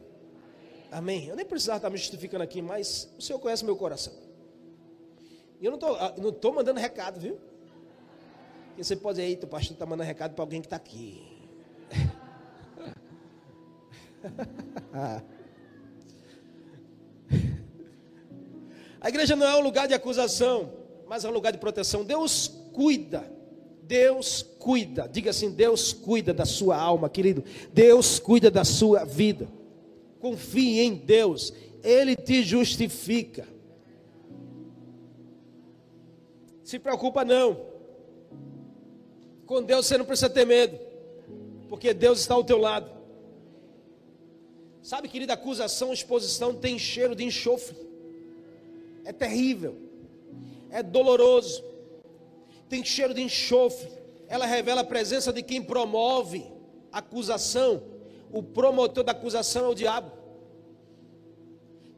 Amém. 0.90 1.26
Eu 1.26 1.36
nem 1.36 1.44
precisava 1.44 1.76
estar 1.76 1.90
me 1.90 1.98
justificando 1.98 2.44
aqui, 2.44 2.62
mas 2.62 3.10
o 3.18 3.22
Senhor 3.22 3.38
conhece 3.38 3.64
meu 3.64 3.76
coração. 3.76 4.12
E 5.60 5.66
eu 5.66 5.70
não 5.70 5.78
estou 5.78 5.96
não 6.16 6.32
tô 6.32 6.52
mandando 6.52 6.80
recado, 6.80 7.20
viu? 7.20 7.38
E 8.76 8.84
você 8.84 8.96
pode 8.96 9.16
dizer, 9.16 9.28
eita, 9.28 9.46
o 9.46 9.48
pastor 9.48 9.72
está 9.72 9.86
mandando 9.86 10.06
recado 10.06 10.34
para 10.34 10.42
alguém 10.42 10.60
que 10.60 10.66
está 10.66 10.76
aqui. 10.76 11.22
A 19.00 19.08
igreja 19.08 19.34
não 19.34 19.46
é 19.46 19.56
um 19.56 19.62
lugar 19.62 19.88
de 19.88 19.94
acusação, 19.94 20.72
mas 21.08 21.24
é 21.24 21.28
um 21.28 21.32
lugar 21.32 21.52
de 21.52 21.58
proteção. 21.58 22.04
Deus 22.04 22.48
cuida. 22.72 23.32
Deus 23.82 24.42
cuida. 24.58 25.08
Diga 25.08 25.30
assim: 25.30 25.50
Deus 25.50 25.92
cuida 25.92 26.34
da 26.34 26.44
sua 26.44 26.76
alma, 26.76 27.08
querido. 27.08 27.42
Deus 27.72 28.18
cuida 28.18 28.50
da 28.50 28.62
sua 28.62 29.04
vida. 29.04 29.48
Confie 30.20 30.80
em 30.80 30.94
Deus. 30.94 31.52
Ele 31.82 32.14
te 32.14 32.42
justifica. 32.42 33.48
Se 36.62 36.78
preocupa 36.78 37.24
não. 37.24 37.69
Com 39.50 39.64
Deus 39.64 39.86
você 39.86 39.98
não 39.98 40.04
precisa 40.04 40.30
ter 40.30 40.46
medo, 40.46 40.78
porque 41.68 41.92
Deus 41.92 42.20
está 42.20 42.34
ao 42.34 42.44
teu 42.44 42.56
lado. 42.56 42.88
Sabe, 44.80 45.08
querida, 45.08 45.32
acusação, 45.32 45.92
exposição 45.92 46.54
tem 46.54 46.78
cheiro 46.78 47.16
de 47.16 47.24
enxofre. 47.24 47.76
É 49.04 49.12
terrível. 49.12 49.76
É 50.70 50.84
doloroso. 50.84 51.64
Tem 52.68 52.84
cheiro 52.84 53.12
de 53.12 53.22
enxofre. 53.22 53.90
Ela 54.28 54.46
revela 54.46 54.82
a 54.82 54.84
presença 54.84 55.32
de 55.32 55.42
quem 55.42 55.60
promove 55.60 56.46
acusação. 56.92 57.82
O 58.30 58.44
promotor 58.44 59.02
da 59.02 59.10
acusação 59.10 59.64
é 59.64 59.68
o 59.70 59.74
diabo. 59.74 60.12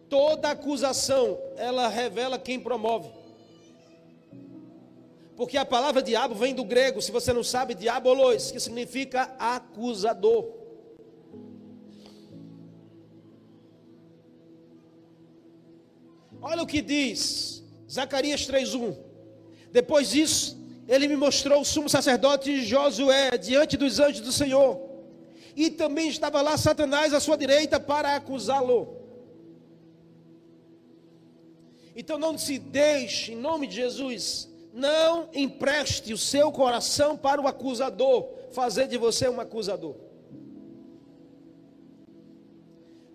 Toda 0.08 0.52
acusação, 0.52 1.38
ela 1.58 1.86
revela 1.88 2.38
quem 2.38 2.58
promove. 2.58 3.10
Porque 5.42 5.56
a 5.58 5.64
palavra 5.64 6.00
diabo 6.00 6.36
vem 6.36 6.54
do 6.54 6.64
grego, 6.64 7.02
se 7.02 7.10
você 7.10 7.32
não 7.32 7.42
sabe, 7.42 7.74
diabolos, 7.74 8.52
que 8.52 8.60
significa 8.60 9.22
acusador. 9.40 10.44
Olha 16.40 16.62
o 16.62 16.66
que 16.72 16.80
diz 16.80 17.64
Zacarias 17.90 18.46
3:1. 18.46 18.96
Depois 19.72 20.10
disso, 20.10 20.56
ele 20.86 21.08
me 21.08 21.16
mostrou 21.16 21.62
o 21.62 21.64
sumo 21.64 21.88
sacerdote 21.88 22.64
Josué 22.64 23.36
diante 23.36 23.76
dos 23.76 23.98
anjos 23.98 24.20
do 24.20 24.30
Senhor. 24.30 24.80
E 25.56 25.70
também 25.70 26.08
estava 26.08 26.40
lá 26.40 26.56
Satanás 26.56 27.12
à 27.12 27.18
sua 27.18 27.36
direita 27.36 27.80
para 27.80 28.14
acusá-lo. 28.14 28.96
Então 31.96 32.16
não 32.16 32.38
se 32.38 32.60
deixe, 32.60 33.32
em 33.32 33.36
nome 33.48 33.66
de 33.66 33.74
Jesus, 33.74 34.51
não 34.72 35.28
empreste 35.34 36.12
o 36.12 36.18
seu 36.18 36.50
coração 36.50 37.16
para 37.16 37.40
o 37.40 37.46
acusador, 37.46 38.28
fazer 38.52 38.88
de 38.88 38.96
você 38.96 39.28
um 39.28 39.40
acusador. 39.40 39.94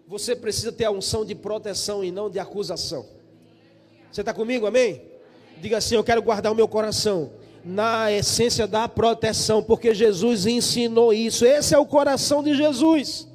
Você 0.07 0.35
precisa 0.35 0.71
ter 0.71 0.85
a 0.85 0.91
unção 0.91 1.25
de 1.25 1.35
proteção 1.35 2.03
e 2.03 2.11
não 2.11 2.29
de 2.29 2.39
acusação. 2.39 3.05
Você 4.11 4.21
está 4.21 4.33
comigo, 4.33 4.65
amém? 4.65 5.01
Diga 5.59 5.77
assim: 5.77 5.95
Eu 5.95 6.03
quero 6.03 6.21
guardar 6.21 6.51
o 6.51 6.55
meu 6.55 6.67
coração 6.67 7.33
na 7.65 8.09
essência 8.11 8.65
da 8.65 8.87
proteção, 8.87 9.61
porque 9.61 9.93
Jesus 9.93 10.45
ensinou 10.45 11.11
isso. 11.11 11.45
Esse 11.45 11.75
é 11.75 11.77
o 11.77 11.85
coração 11.85 12.41
de 12.41 12.55
Jesus. 12.55 13.27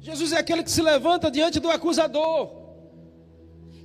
Jesus 0.00 0.32
é 0.32 0.38
aquele 0.38 0.62
que 0.62 0.70
se 0.70 0.82
levanta 0.82 1.30
diante 1.30 1.58
do 1.58 1.68
acusador. 1.68 2.59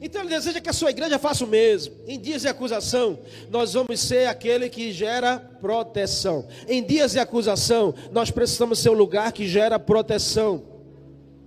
Então 0.01 0.21
ele 0.21 0.29
deseja 0.29 0.60
que 0.60 0.69
a 0.69 0.73
sua 0.73 0.89
igreja 0.89 1.17
faça 1.17 1.43
o 1.45 1.47
mesmo. 1.47 1.95
Em 2.05 2.19
dias 2.19 2.41
de 2.41 2.47
acusação, 2.47 3.19
nós 3.49 3.73
vamos 3.73 3.99
ser 3.99 4.27
aquele 4.27 4.69
que 4.69 4.91
gera 4.91 5.39
proteção. 5.39 6.47
Em 6.67 6.84
dias 6.84 7.13
de 7.13 7.19
acusação, 7.19 7.93
nós 8.12 8.29
precisamos 8.29 8.79
ser 8.79 8.89
o 8.89 8.93
lugar 8.93 9.31
que 9.31 9.47
gera 9.47 9.79
proteção. 9.79 10.63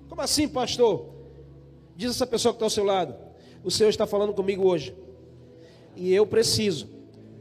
Como 0.09 0.21
assim, 0.21 0.49
pastor? 0.49 1.15
Diz 1.95 2.11
essa 2.11 2.27
pessoa 2.27 2.53
que 2.53 2.57
está 2.57 2.67
ao 2.67 2.71
seu 2.71 2.85
lado. 2.85 3.15
O 3.63 3.71
Senhor 3.71 3.91
está 3.91 4.07
falando 4.07 4.33
comigo 4.33 4.65
hoje. 4.67 4.95
E 5.95 6.15
eu 6.15 6.27
preciso 6.27 6.89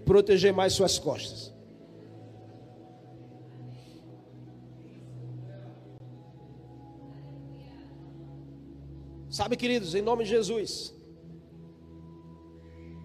proteger 0.04 0.52
mais 0.52 0.74
suas 0.74 1.00
costas. 1.00 1.54
Sabe, 9.30 9.56
queridos, 9.56 9.94
em 9.94 10.02
nome 10.02 10.24
de 10.24 10.32
Jesus, 10.32 10.97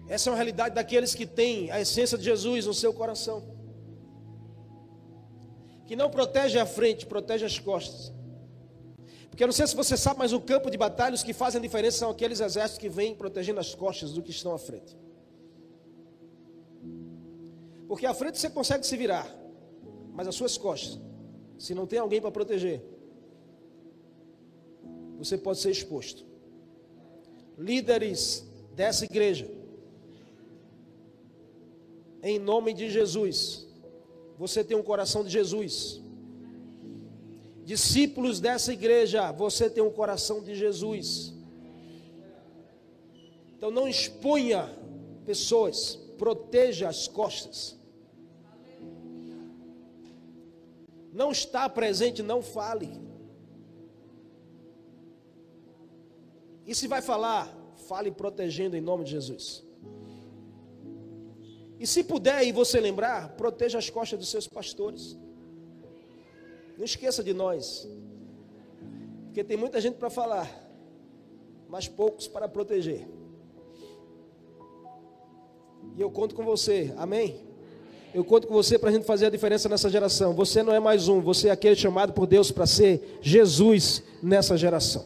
essa 0.07 0.29
é 0.29 0.31
uma 0.31 0.35
realidade 0.35 0.75
daqueles 0.75 1.15
que 1.15 1.25
têm 1.25 1.71
a 1.71 1.79
essência 1.79 2.17
de 2.17 2.23
Jesus 2.23 2.65
no 2.65 2.73
seu 2.73 2.93
coração. 2.93 3.51
que 5.85 5.97
não 5.97 6.09
protege 6.09 6.57
a 6.57 6.65
frente, 6.65 7.05
protege 7.05 7.45
as 7.45 7.59
costas. 7.59 8.11
Porque 9.29 9.43
eu 9.43 9.47
não 9.47 9.53
sei 9.53 9.67
se 9.67 9.75
você 9.75 9.97
sabe, 9.97 10.19
mas 10.19 10.31
o 10.31 10.39
campo 10.39 10.71
de 10.71 10.77
batalha, 10.77 11.13
os 11.13 11.23
que 11.23 11.33
fazem 11.33 11.59
a 11.59 11.61
diferença 11.61 11.97
são 11.97 12.09
aqueles 12.09 12.39
exércitos 12.39 12.77
que 12.77 12.87
vêm 12.87 13.13
protegendo 13.13 13.59
as 13.59 13.75
costas 13.75 14.13
do 14.13 14.21
que 14.21 14.31
estão 14.31 14.53
à 14.53 14.57
frente. 14.57 14.97
Porque 17.87 18.05
à 18.05 18.13
frente 18.13 18.39
você 18.39 18.49
consegue 18.49 18.85
se 18.87 18.95
virar, 18.95 19.27
mas 20.13 20.27
as 20.27 20.35
suas 20.35 20.57
costas, 20.57 20.99
se 21.59 21.75
não 21.75 21.85
tem 21.85 21.99
alguém 21.99 22.21
para 22.21 22.31
proteger, 22.31 22.81
você 25.17 25.37
pode 25.37 25.59
ser 25.59 25.71
exposto. 25.71 26.25
Líderes 27.57 28.47
dessa 28.73 29.05
igreja, 29.05 29.47
em 32.23 32.39
nome 32.39 32.73
de 32.73 32.89
Jesus, 32.89 33.67
você 34.37 34.63
tem 34.63 34.77
um 34.77 34.81
coração 34.81 35.23
de 35.25 35.29
Jesus. 35.29 36.01
Discípulos 37.65 38.39
dessa 38.39 38.71
igreja, 38.71 39.31
você 39.33 39.69
tem 39.69 39.83
um 39.83 39.91
coração 39.91 40.41
de 40.41 40.55
Jesus. 40.55 41.33
Então 43.57 43.69
não 43.69 43.87
exponha 43.87 44.73
pessoas, 45.25 45.97
proteja 46.17 46.87
as 46.87 47.09
costas. 47.09 47.77
Não 51.11 51.31
está 51.31 51.69
presente, 51.69 52.23
não 52.23 52.41
fale. 52.41 52.89
E 56.65 56.73
se 56.73 56.87
vai 56.87 57.01
falar, 57.01 57.53
fale 57.87 58.11
protegendo 58.11 58.77
em 58.77 58.81
nome 58.81 59.03
de 59.03 59.11
Jesus. 59.11 59.63
E 61.83 61.85
se 61.85 62.01
puder 62.01 62.47
e 62.47 62.53
você 62.53 62.79
lembrar, 62.79 63.35
proteja 63.35 63.77
as 63.77 63.89
costas 63.89 64.17
dos 64.17 64.29
seus 64.29 64.47
pastores. 64.47 65.17
Não 66.77 66.85
esqueça 66.85 67.21
de 67.21 67.33
nós. 67.33 67.85
Porque 69.25 69.43
tem 69.43 69.57
muita 69.57 69.81
gente 69.81 69.95
para 69.95 70.09
falar, 70.09 70.49
mas 71.67 71.85
poucos 71.85 72.25
para 72.25 72.47
proteger. 72.47 73.05
E 75.97 75.99
eu 75.99 76.09
conto 76.09 76.33
com 76.33 76.45
você, 76.45 76.93
amém? 76.95 77.45
Eu 78.13 78.23
conto 78.23 78.47
com 78.47 78.53
você 78.53 78.79
para 78.79 78.89
a 78.89 78.93
gente 78.93 79.05
fazer 79.05 79.25
a 79.25 79.29
diferença 79.29 79.67
nessa 79.67 79.89
geração. 79.89 80.33
Você 80.35 80.63
não 80.63 80.73
é 80.73 80.79
mais 80.79 81.09
um, 81.09 81.19
você 81.19 81.49
é 81.49 81.51
aquele 81.51 81.75
chamado 81.75 82.13
por 82.13 82.25
Deus 82.25 82.49
para 82.49 82.65
ser 82.65 83.19
Jesus 83.21 84.01
nessa 84.21 84.55
geração. 84.55 85.05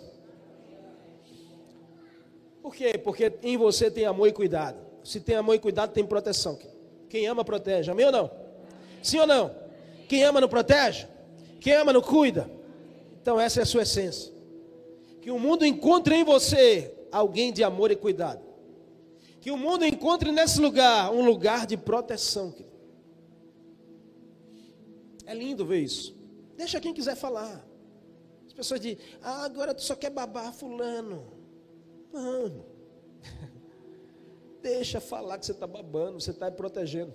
Por 2.61 2.75
quê? 2.75 2.99
Porque 2.99 3.33
em 3.41 3.57
você 3.57 3.89
tem 3.89 4.05
amor 4.05 4.27
e 4.27 4.31
cuidado. 4.31 4.87
Se 5.08 5.22
tem 5.22 5.38
amor 5.38 5.56
e 5.56 5.60
cuidado, 5.60 5.93
tem 5.93 6.06
proteção. 6.06 6.60
Quem 7.08 7.28
ama, 7.28 7.46
protege. 7.46 7.89
Amém 7.89 8.08
ou 8.08 8.12
não? 8.12 8.30
Sim 9.02 9.20
ou 9.20 9.26
não? 9.26 9.56
Quem 10.10 10.22
ama, 10.26 10.41
não 10.41 10.50
protege? 10.50 11.08
Quem 11.62 11.76
ama 11.76 11.93
não 11.93 12.02
cuida. 12.02 12.52
Então 13.22 13.39
essa 13.39 13.62
é 13.62 13.63
a 13.63 13.65
sua 13.65 13.84
essência. 13.84 14.34
Que 15.22 15.32
o 15.32 15.39
mundo 15.39 15.65
encontre 15.65 16.13
em 16.13 16.26
você 16.26 16.93
alguém 17.10 17.54
de 17.54 17.63
amor 17.63 17.89
e 17.89 17.96
cuidado. 17.96 18.41
Que 19.39 19.50
o 19.50 19.56
mundo 19.56 19.86
encontre 19.86 20.30
nesse 20.30 20.60
lugar 20.60 21.10
um 21.13 21.26
lugar 21.26 21.65
de 21.65 21.78
proteção. 21.78 22.54
É 25.26 25.34
lindo 25.34 25.65
ver 25.65 25.80
isso. 25.80 26.17
Deixa 26.58 26.82
quem 26.82 26.93
quiser 26.93 27.15
falar. 27.15 27.65
As 28.46 28.52
pessoas 28.52 28.82
dizem, 28.82 28.98
ah, 29.22 29.46
agora 29.46 29.74
tu 29.74 29.84
só 29.84 29.96
quer 29.96 30.10
babar 30.10 30.52
fulano. 30.52 31.32
Mano, 32.12 32.65
deixa 34.67 34.99
falar 34.99 35.38
que 35.38 35.45
você 35.45 35.53
está 35.53 35.65
babando, 35.65 36.19
você 36.19 36.32
está 36.32 36.51
protegendo. 36.51 37.13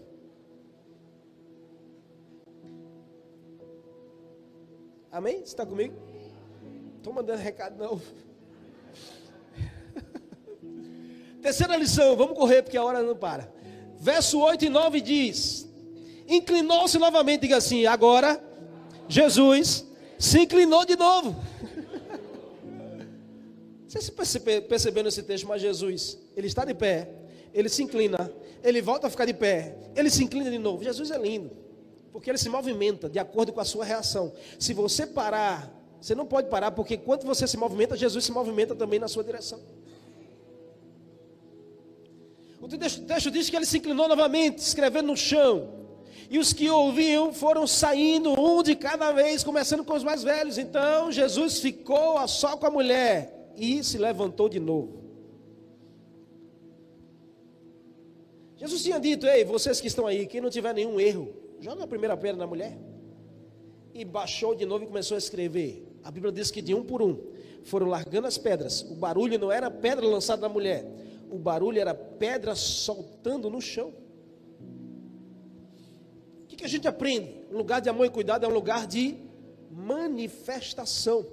Amém? 5.10 5.40
Você 5.40 5.42
está 5.42 5.66
comigo? 5.66 5.94
Estou 6.96 7.12
mandando 7.12 7.42
recado 7.42 7.76
não. 7.76 8.00
Terceira 11.42 11.76
lição, 11.76 12.16
vamos 12.16 12.38
correr 12.38 12.62
porque 12.62 12.78
a 12.78 12.84
hora 12.84 13.02
não 13.02 13.14
para. 13.14 13.52
Verso 13.98 14.40
8 14.40 14.64
e 14.64 14.70
9 14.70 15.02
diz: 15.02 15.68
Inclinou-se 16.26 16.98
novamente, 16.98 17.42
diga 17.42 17.58
assim: 17.58 17.84
agora 17.84 18.42
Jesus 19.06 19.86
se 20.18 20.40
inclinou 20.40 20.86
de 20.86 20.96
novo. 20.96 21.36
Você 23.86 24.10
percebeu 24.62 25.04
nesse 25.04 25.22
texto, 25.22 25.46
mas 25.46 25.60
Jesus, 25.60 26.18
ele 26.34 26.46
está 26.46 26.64
de 26.64 26.72
pé, 26.72 27.21
ele 27.52 27.68
se 27.68 27.82
inclina, 27.82 28.32
ele 28.62 28.80
volta 28.80 29.06
a 29.06 29.10
ficar 29.10 29.24
de 29.24 29.34
pé, 29.34 29.76
ele 29.94 30.10
se 30.10 30.22
inclina 30.24 30.50
de 30.50 30.58
novo. 30.58 30.82
Jesus 30.82 31.10
é 31.10 31.18
lindo. 31.18 31.50
Porque 32.12 32.30
ele 32.30 32.38
se 32.38 32.48
movimenta 32.48 33.08
de 33.08 33.18
acordo 33.18 33.52
com 33.52 33.60
a 33.60 33.64
sua 33.64 33.84
reação. 33.84 34.32
Se 34.58 34.74
você 34.74 35.06
parar, 35.06 35.72
você 36.00 36.14
não 36.14 36.26
pode 36.26 36.48
parar, 36.48 36.70
porque 36.72 36.96
quando 36.96 37.24
você 37.24 37.46
se 37.46 37.56
movimenta, 37.56 37.96
Jesus 37.96 38.24
se 38.24 38.32
movimenta 38.32 38.74
também 38.74 38.98
na 38.98 39.08
sua 39.08 39.24
direção. 39.24 39.60
O 42.60 42.68
texto 42.68 43.30
diz 43.30 43.50
que 43.50 43.56
ele 43.56 43.66
se 43.66 43.78
inclinou 43.78 44.06
novamente, 44.06 44.58
escrevendo 44.58 45.06
no 45.06 45.16
chão. 45.16 45.80
E 46.30 46.38
os 46.38 46.52
que 46.52 46.70
ouviam 46.70 47.32
foram 47.32 47.66
saindo, 47.66 48.38
um 48.40 48.62
de 48.62 48.76
cada 48.76 49.10
vez, 49.12 49.42
começando 49.42 49.84
com 49.84 49.94
os 49.94 50.04
mais 50.04 50.22
velhos. 50.22 50.58
Então 50.58 51.10
Jesus 51.10 51.58
ficou 51.58 52.26
só 52.28 52.56
com 52.56 52.66
a 52.66 52.70
mulher 52.70 53.52
e 53.56 53.82
se 53.82 53.98
levantou 53.98 54.48
de 54.48 54.60
novo. 54.60 55.01
Jesus 58.62 58.80
tinha 58.84 59.00
dito: 59.00 59.26
Ei, 59.26 59.44
vocês 59.44 59.80
que 59.80 59.88
estão 59.88 60.06
aí, 60.06 60.24
quem 60.24 60.40
não 60.40 60.48
tiver 60.48 60.72
nenhum 60.72 61.00
erro, 61.00 61.34
joga 61.60 61.82
a 61.82 61.86
primeira 61.86 62.16
pedra 62.16 62.36
na 62.36 62.46
mulher. 62.46 62.78
E 63.92 64.04
baixou 64.04 64.54
de 64.54 64.64
novo 64.64 64.84
e 64.84 64.86
começou 64.86 65.16
a 65.16 65.18
escrever. 65.18 65.84
A 66.04 66.12
Bíblia 66.12 66.30
diz 66.30 66.48
que 66.48 66.62
de 66.62 66.72
um 66.72 66.84
por 66.84 67.02
um 67.02 67.18
foram 67.64 67.88
largando 67.88 68.28
as 68.28 68.38
pedras. 68.38 68.82
O 68.82 68.94
barulho 68.94 69.36
não 69.36 69.50
era 69.50 69.68
pedra 69.68 70.06
lançada 70.06 70.42
na 70.42 70.48
mulher, 70.48 70.86
o 71.28 71.38
barulho 71.38 71.80
era 71.80 71.92
pedra 71.92 72.54
soltando 72.54 73.50
no 73.50 73.60
chão. 73.60 73.92
O 76.44 76.46
que, 76.46 76.54
que 76.54 76.64
a 76.64 76.68
gente 76.68 76.86
aprende? 76.86 77.34
Um 77.50 77.58
lugar 77.58 77.80
de 77.80 77.88
amor 77.88 78.06
e 78.06 78.10
cuidado 78.10 78.46
é 78.46 78.48
um 78.48 78.52
lugar 78.52 78.86
de 78.86 79.16
manifestação. 79.72 81.26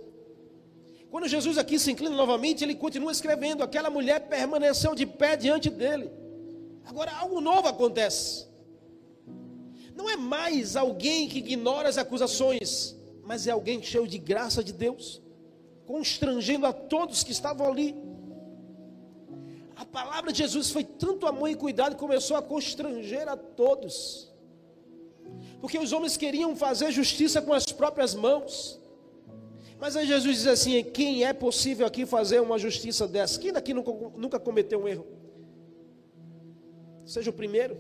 Quando 1.12 1.28
Jesus 1.28 1.60
aqui 1.60 1.78
se 1.78 1.92
inclina 1.92 2.16
novamente, 2.16 2.64
ele 2.64 2.74
continua 2.74 3.12
escrevendo. 3.12 3.64
Aquela 3.64 3.92
mulher 3.92 4.28
permaneceu 4.28 4.96
de 4.96 5.06
pé 5.06 5.38
diante 5.38 5.70
dele. 5.70 6.10
Agora 6.90 7.12
algo 7.16 7.40
novo 7.40 7.68
acontece. 7.68 8.48
Não 9.96 10.10
é 10.10 10.16
mais 10.16 10.76
alguém 10.76 11.30
que 11.30 11.38
ignora 11.38 11.88
as 11.88 12.00
acusações, 12.00 12.96
mas 13.24 13.46
é 13.46 13.52
alguém 13.52 13.80
cheio 13.84 14.08
de 14.08 14.18
graça 14.18 14.64
de 14.64 14.74
Deus, 14.74 15.22
constrangendo 15.86 16.66
a 16.66 16.74
todos 16.74 17.24
que 17.24 17.32
estavam 17.32 17.68
ali. 17.68 17.96
A 19.76 19.86
palavra 19.86 20.32
de 20.32 20.40
Jesus 20.40 20.72
foi 20.72 20.84
tanto 20.84 21.28
amor 21.28 21.50
e 21.50 21.56
cuidado 21.56 21.94
que 21.94 22.00
começou 22.00 22.36
a 22.36 22.42
constranger 22.42 23.30
a 23.30 23.38
todos. 23.38 24.34
Porque 25.62 25.78
os 25.78 25.94
homens 25.94 26.18
queriam 26.18 26.56
fazer 26.56 26.92
justiça 26.92 27.40
com 27.40 27.54
as 27.54 27.66
próprias 27.68 28.16
mãos. 28.16 28.82
Mas 29.80 29.96
aí 29.96 30.08
Jesus 30.08 30.38
diz 30.38 30.48
assim: 30.48 30.84
quem 30.84 31.24
é 31.24 31.34
possível 31.34 31.86
aqui 31.86 32.04
fazer 32.08 32.40
uma 32.40 32.58
justiça 32.58 33.08
dessa? 33.08 33.40
Quem 33.40 33.54
daqui 33.54 33.76
nunca, 33.76 33.92
nunca 34.18 34.40
cometeu 34.40 34.82
um 34.82 34.88
erro? 34.88 35.19
Seja 37.14 37.32
o 37.32 37.34
primeiro. 37.34 37.76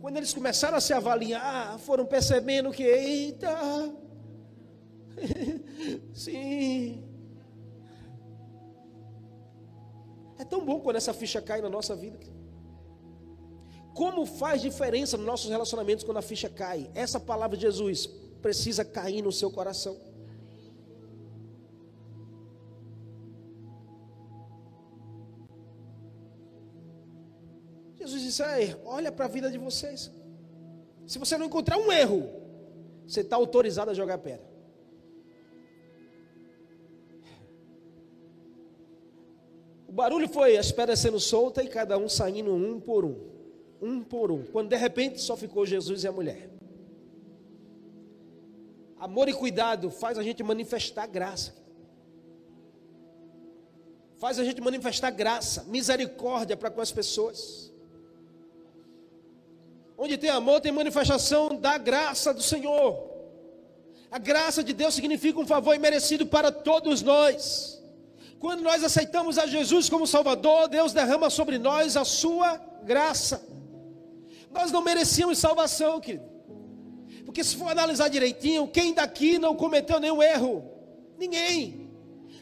Quando 0.00 0.16
eles 0.16 0.34
começaram 0.34 0.76
a 0.76 0.80
se 0.80 0.92
avaliar, 0.92 1.78
foram 1.78 2.04
percebendo 2.04 2.72
que, 2.72 2.82
eita, 2.82 3.54
sim. 6.12 7.04
É 10.38 10.44
tão 10.44 10.64
bom 10.64 10.80
quando 10.80 10.96
essa 10.96 11.14
ficha 11.14 11.40
cai 11.40 11.60
na 11.60 11.68
nossa 11.68 11.94
vida. 11.94 12.18
Como 13.94 14.26
faz 14.26 14.60
diferença 14.60 15.16
nos 15.16 15.26
nossos 15.26 15.50
relacionamentos 15.50 16.04
quando 16.04 16.16
a 16.16 16.22
ficha 16.22 16.48
cai? 16.48 16.90
Essa 16.94 17.20
palavra 17.20 17.56
de 17.56 17.62
Jesus 17.62 18.06
precisa 18.42 18.84
cair 18.84 19.22
no 19.22 19.30
seu 19.30 19.52
coração. 19.52 19.96
Jesus 28.30 28.66
disse: 28.66 28.76
olha 28.84 29.10
para 29.10 29.24
a 29.24 29.28
vida 29.28 29.50
de 29.50 29.58
vocês. 29.58 30.10
Se 31.06 31.18
você 31.18 31.36
não 31.36 31.46
encontrar 31.46 31.76
um 31.76 31.90
erro, 31.90 32.30
você 33.06 33.20
está 33.20 33.36
autorizado 33.36 33.90
a 33.90 33.94
jogar 33.94 34.18
pedra. 34.18 34.48
O 39.88 39.92
barulho 39.92 40.28
foi 40.28 40.56
as 40.56 40.70
pedras 40.70 41.00
sendo 41.00 41.18
soltas 41.18 41.64
e 41.64 41.68
cada 41.68 41.98
um 41.98 42.08
saindo 42.08 42.54
um 42.54 42.78
por 42.78 43.04
um. 43.04 43.28
Um 43.82 44.04
por 44.04 44.30
um. 44.30 44.44
Quando 44.44 44.68
de 44.68 44.76
repente 44.76 45.20
só 45.20 45.36
ficou 45.36 45.66
Jesus 45.66 46.04
e 46.04 46.08
a 46.08 46.12
mulher. 46.12 46.48
Amor 48.98 49.28
e 49.28 49.32
cuidado 49.32 49.90
faz 49.90 50.16
a 50.16 50.22
gente 50.22 50.44
manifestar 50.44 51.06
graça. 51.08 51.54
Faz 54.18 54.38
a 54.38 54.44
gente 54.44 54.60
manifestar 54.60 55.10
graça, 55.10 55.64
misericórdia 55.64 56.56
para 56.56 56.70
com 56.70 56.82
as 56.82 56.92
pessoas. 56.92 57.69
Onde 60.02 60.16
tem 60.16 60.30
amor, 60.30 60.62
tem 60.62 60.72
manifestação 60.72 61.54
da 61.60 61.76
graça 61.76 62.32
do 62.32 62.42
Senhor. 62.42 63.06
A 64.10 64.18
graça 64.18 64.64
de 64.64 64.72
Deus 64.72 64.94
significa 64.94 65.38
um 65.38 65.46
favor 65.46 65.74
imerecido 65.74 66.24
para 66.24 66.50
todos 66.50 67.02
nós. 67.02 67.78
Quando 68.38 68.62
nós 68.62 68.82
aceitamos 68.82 69.36
a 69.36 69.46
Jesus 69.46 69.90
como 69.90 70.06
Salvador, 70.06 70.68
Deus 70.68 70.94
derrama 70.94 71.28
sobre 71.28 71.58
nós 71.58 71.98
a 71.98 72.04
sua 72.06 72.56
graça. 72.82 73.46
Nós 74.50 74.72
não 74.72 74.80
merecíamos 74.80 75.36
salvação, 75.36 76.00
querido. 76.00 76.24
Porque 77.26 77.44
se 77.44 77.54
for 77.54 77.70
analisar 77.70 78.08
direitinho, 78.08 78.68
quem 78.68 78.94
daqui 78.94 79.38
não 79.38 79.54
cometeu 79.54 80.00
nenhum 80.00 80.22
erro? 80.22 80.64
Ninguém. 81.18 81.90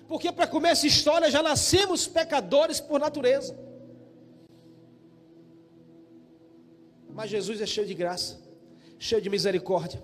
Porque 0.06 0.30
para 0.30 0.46
começar 0.46 0.74
essa 0.74 0.86
história 0.86 1.28
já 1.28 1.42
nascemos 1.42 2.06
pecadores 2.06 2.78
por 2.78 3.00
natureza. 3.00 3.67
Mas 7.18 7.30
Jesus 7.30 7.60
é 7.60 7.66
cheio 7.66 7.84
de 7.84 7.94
graça, 7.94 8.38
cheio 8.96 9.20
de 9.20 9.28
misericórdia. 9.28 10.00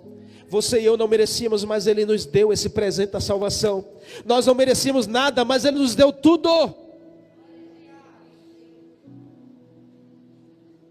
Você 0.49 0.81
e 0.81 0.85
eu 0.85 0.97
não 0.97 1.07
merecíamos, 1.07 1.63
mas 1.63 1.87
Ele 1.87 2.05
nos 2.05 2.25
deu 2.25 2.51
esse 2.51 2.67
presente 2.67 3.11
da 3.11 3.21
salvação. 3.21 3.87
Nós 4.25 4.45
não 4.45 4.53
merecíamos 4.53 5.07
nada, 5.07 5.45
mas 5.45 5.63
Ele 5.63 5.79
nos 5.79 5.95
deu 5.95 6.11
tudo. 6.11 6.75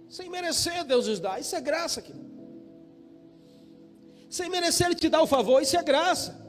Sem 0.08 0.30
merecer, 0.30 0.82
Deus 0.84 1.08
nos 1.08 1.20
dá. 1.20 1.38
Isso 1.38 1.54
é 1.56 1.60
graça, 1.60 2.00
aqui. 2.00 2.14
Sem 4.30 4.48
merecer, 4.48 4.86
Ele 4.86 4.94
te 4.94 5.10
dá 5.10 5.20
o 5.20 5.26
favor. 5.26 5.60
Isso 5.60 5.76
é 5.76 5.82
graça. 5.82 6.42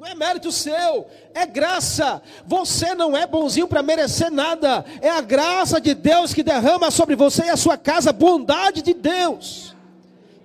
Não 0.00 0.06
é 0.06 0.14
mérito 0.14 0.50
seu, 0.50 1.06
é 1.34 1.44
graça. 1.44 2.22
Você 2.46 2.94
não 2.94 3.14
é 3.14 3.26
bonzinho 3.26 3.68
para 3.68 3.82
merecer 3.82 4.30
nada. 4.30 4.82
É 5.02 5.10
a 5.10 5.20
graça 5.20 5.78
de 5.78 5.92
Deus 5.94 6.32
que 6.32 6.42
derrama 6.42 6.90
sobre 6.90 7.14
você 7.14 7.44
e 7.44 7.50
a 7.50 7.56
sua 7.56 7.76
casa, 7.76 8.10
bondade 8.10 8.80
de 8.80 8.94
Deus 8.94 9.70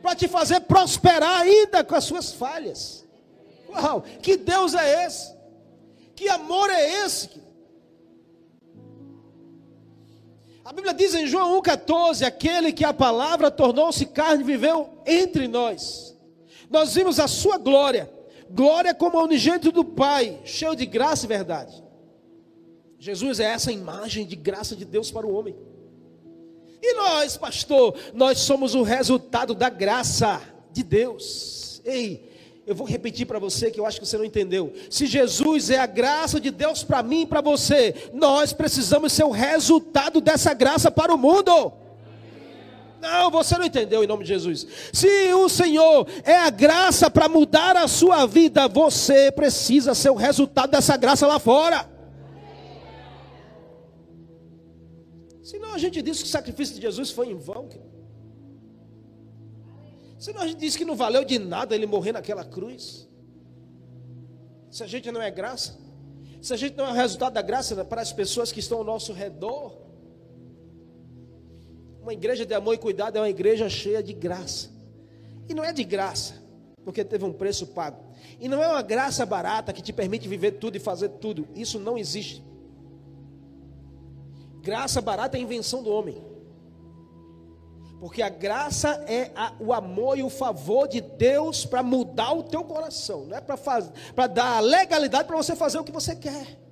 para 0.06 0.14
te 0.14 0.28
fazer 0.28 0.60
prosperar 0.60 1.42
ainda 1.42 1.84
com 1.84 1.96
as 1.96 2.04
suas 2.04 2.32
falhas. 2.32 3.04
Uau, 3.68 4.04
que 4.22 4.38
Deus 4.38 4.76
é 4.76 5.06
esse? 5.08 5.34
Que 6.16 6.30
amor 6.30 6.70
é 6.70 7.06
esse? 7.06 7.30
A 10.64 10.72
Bíblia 10.72 10.94
diz 10.94 11.16
em 11.16 11.26
João 11.26 11.60
1,14: 11.60 12.24
aquele 12.24 12.72
que 12.72 12.86
a 12.86 12.94
palavra 12.94 13.50
tornou-se 13.50 14.06
carne 14.06 14.44
viveu 14.44 14.90
entre 15.08 15.48
nós. 15.48 16.16
Nós 16.70 16.94
vimos 16.94 17.20
a 17.20 17.28
sua 17.28 17.58
glória, 17.58 18.08
glória 18.50 18.94
como 18.94 19.22
unigênito 19.22 19.72
do 19.72 19.84
Pai, 19.84 20.40
cheio 20.44 20.76
de 20.76 20.86
graça 20.86 21.26
e 21.26 21.28
verdade. 21.28 21.84
Jesus 22.98 23.40
é 23.40 23.46
essa 23.46 23.72
imagem 23.72 24.26
de 24.26 24.36
graça 24.36 24.76
de 24.76 24.86
Deus 24.86 25.12
para 25.12 25.28
o 25.28 25.34
homem. 25.34 25.56
E 26.82 26.94
nós, 26.94 27.38
pastor, 27.38 27.96
nós 28.14 28.40
somos 28.40 28.76
o 28.76 28.84
resultado 28.84 29.54
da 29.54 29.70
graça 29.70 30.42
de 30.72 30.84
Deus. 30.84 31.82
Ei, 31.84 32.32
eu 32.66 32.74
vou 32.74 32.88
repetir 32.88 33.28
para 33.28 33.38
você 33.38 33.70
que 33.70 33.80
eu 33.80 33.86
acho 33.86 34.00
que 34.00 34.06
você 34.06 34.18
não 34.18 34.26
entendeu. 34.26 34.74
Se 34.90 35.06
Jesus 35.06 35.70
é 35.70 35.78
a 35.78 35.86
graça 35.86 36.40
de 36.40 36.50
Deus 36.50 36.84
para 36.84 37.04
mim 37.04 37.22
e 37.22 37.26
para 37.26 37.42
você, 37.42 38.10
nós 38.14 38.54
precisamos 38.54 39.14
ser 39.14 39.24
o 39.24 39.32
resultado 39.32 40.20
dessa 40.20 40.54
graça 40.54 40.90
para 40.90 41.14
o 41.14 41.18
mundo. 41.18 41.74
Não, 43.02 43.30
você 43.30 43.58
não 43.58 43.66
entendeu 43.66 44.04
em 44.04 44.08
nome 44.08 44.24
de 44.24 44.30
Jesus. 44.30 44.66
Se 44.94 45.34
o 45.34 45.48
Senhor 45.50 46.08
é 46.24 46.38
a 46.38 46.50
graça 46.50 47.10
para 47.10 47.30
mudar 47.30 47.76
a 47.78 47.88
sua 47.88 48.26
vida, 48.26 48.68
você 48.68 49.32
precisa 49.32 49.94
ser 49.94 50.10
o 50.10 50.16
resultado 50.16 50.72
dessa 50.72 50.98
graça 50.98 51.28
lá 51.28 51.40
fora. 51.40 51.90
Senão 55.44 55.74
a 55.74 55.78
gente 55.78 56.02
diz 56.02 56.24
que 56.24 56.28
o 56.28 56.32
sacrifício 56.32 56.76
de 56.76 56.82
Jesus 56.82 57.12
foi 57.12 57.30
em 57.30 57.36
vão. 57.36 57.70
Senão 60.18 60.42
a 60.42 60.48
gente 60.48 60.58
diz 60.58 60.76
que 60.76 60.84
não 60.84 60.96
valeu 60.96 61.24
de 61.24 61.38
nada 61.38 61.76
ele 61.76 61.86
morrer 61.86 62.14
naquela 62.14 62.44
cruz. 62.44 63.08
Se 64.72 64.84
a 64.84 64.88
gente 64.88 65.12
não 65.12 65.22
é 65.22 65.30
graça, 65.30 65.78
se 66.42 66.54
a 66.54 66.58
gente 66.58 66.76
não 66.76 66.88
é 66.88 66.90
o 66.90 66.94
resultado 66.94 67.34
da 67.34 67.42
graça 67.42 67.86
para 67.86 68.02
as 68.02 68.12
pessoas 68.12 68.52
que 68.52 68.60
estão 68.60 68.80
ao 68.80 68.84
nosso 68.84 69.14
redor. 69.14 69.85
Uma 72.06 72.14
igreja 72.14 72.46
de 72.46 72.54
amor 72.54 72.76
e 72.76 72.78
cuidado 72.78 73.18
é 73.18 73.20
uma 73.20 73.30
igreja 73.32 73.68
cheia 73.68 74.04
de 74.04 74.14
graça. 74.14 74.70
E 75.50 75.56
não 75.56 75.64
é 75.64 75.74
de 75.74 75.84
graça, 75.84 76.36
porque 76.84 77.04
teve 77.04 77.26
um 77.26 77.34
preço 77.34 77.66
pago. 77.66 77.98
E 78.40 78.48
não 78.48 78.62
é 78.62 78.68
uma 78.68 78.84
graça 78.84 79.26
barata 79.26 79.74
que 79.74 79.82
te 79.82 79.92
permite 79.92 80.28
viver 80.28 80.52
tudo 80.52 80.76
e 80.76 80.80
fazer 80.80 81.10
tudo. 81.10 81.48
Isso 81.56 81.80
não 81.80 81.98
existe. 81.98 82.46
Graça 84.62 85.02
barata 85.02 85.36
é 85.36 85.42
invenção 85.42 85.82
do 85.82 85.90
homem. 85.90 86.24
Porque 88.00 88.22
a 88.22 88.30
graça 88.30 89.04
é 89.08 89.32
a, 89.36 89.56
o 89.60 89.74
amor 89.74 90.16
e 90.16 90.22
o 90.22 90.30
favor 90.30 90.88
de 90.88 91.02
Deus 91.02 91.66
para 91.66 91.82
mudar 91.82 92.34
o 92.34 92.44
teu 92.44 92.64
coração, 92.64 93.26
não 93.26 93.36
é 93.36 93.42
para 93.42 94.28
dar 94.28 94.58
a 94.58 94.60
legalidade 94.60 95.28
para 95.28 95.38
você 95.38 95.56
fazer 95.56 95.80
o 95.80 95.84
que 95.84 95.92
você 95.92 96.16
quer. 96.16 96.65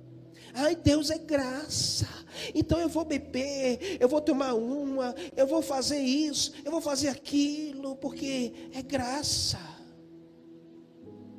Ai, 0.54 0.76
Deus 0.76 1.10
é 1.10 1.18
graça. 1.18 2.08
Então 2.54 2.78
eu 2.78 2.88
vou 2.88 3.04
beber, 3.04 3.98
eu 4.00 4.08
vou 4.08 4.20
tomar 4.20 4.54
uma, 4.54 5.14
eu 5.36 5.46
vou 5.46 5.62
fazer 5.62 5.98
isso, 5.98 6.52
eu 6.64 6.70
vou 6.70 6.80
fazer 6.80 7.08
aquilo, 7.08 7.96
porque 7.96 8.52
é 8.72 8.82
graça. 8.82 9.58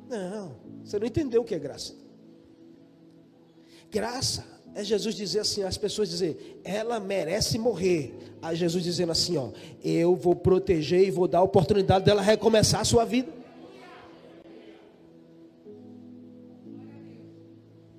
Não, 0.08 0.56
você 0.84 0.98
não 0.98 1.06
entendeu 1.06 1.42
o 1.42 1.44
que 1.44 1.54
é 1.54 1.58
graça. 1.58 1.94
Graça 3.90 4.44
é 4.74 4.84
Jesus 4.84 5.14
dizer 5.14 5.40
assim, 5.40 5.62
as 5.62 5.78
pessoas 5.78 6.10
dizer, 6.10 6.60
ela 6.62 7.00
merece 7.00 7.58
morrer. 7.58 8.14
Aí 8.42 8.54
Jesus 8.54 8.84
dizendo 8.84 9.12
assim, 9.12 9.36
ó, 9.38 9.50
eu 9.82 10.14
vou 10.14 10.36
proteger 10.36 11.06
e 11.06 11.10
vou 11.10 11.26
dar 11.26 11.38
a 11.38 11.42
oportunidade 11.42 12.04
dela 12.04 12.20
recomeçar 12.20 12.82
a 12.82 12.84
sua 12.84 13.04
vida. 13.04 13.32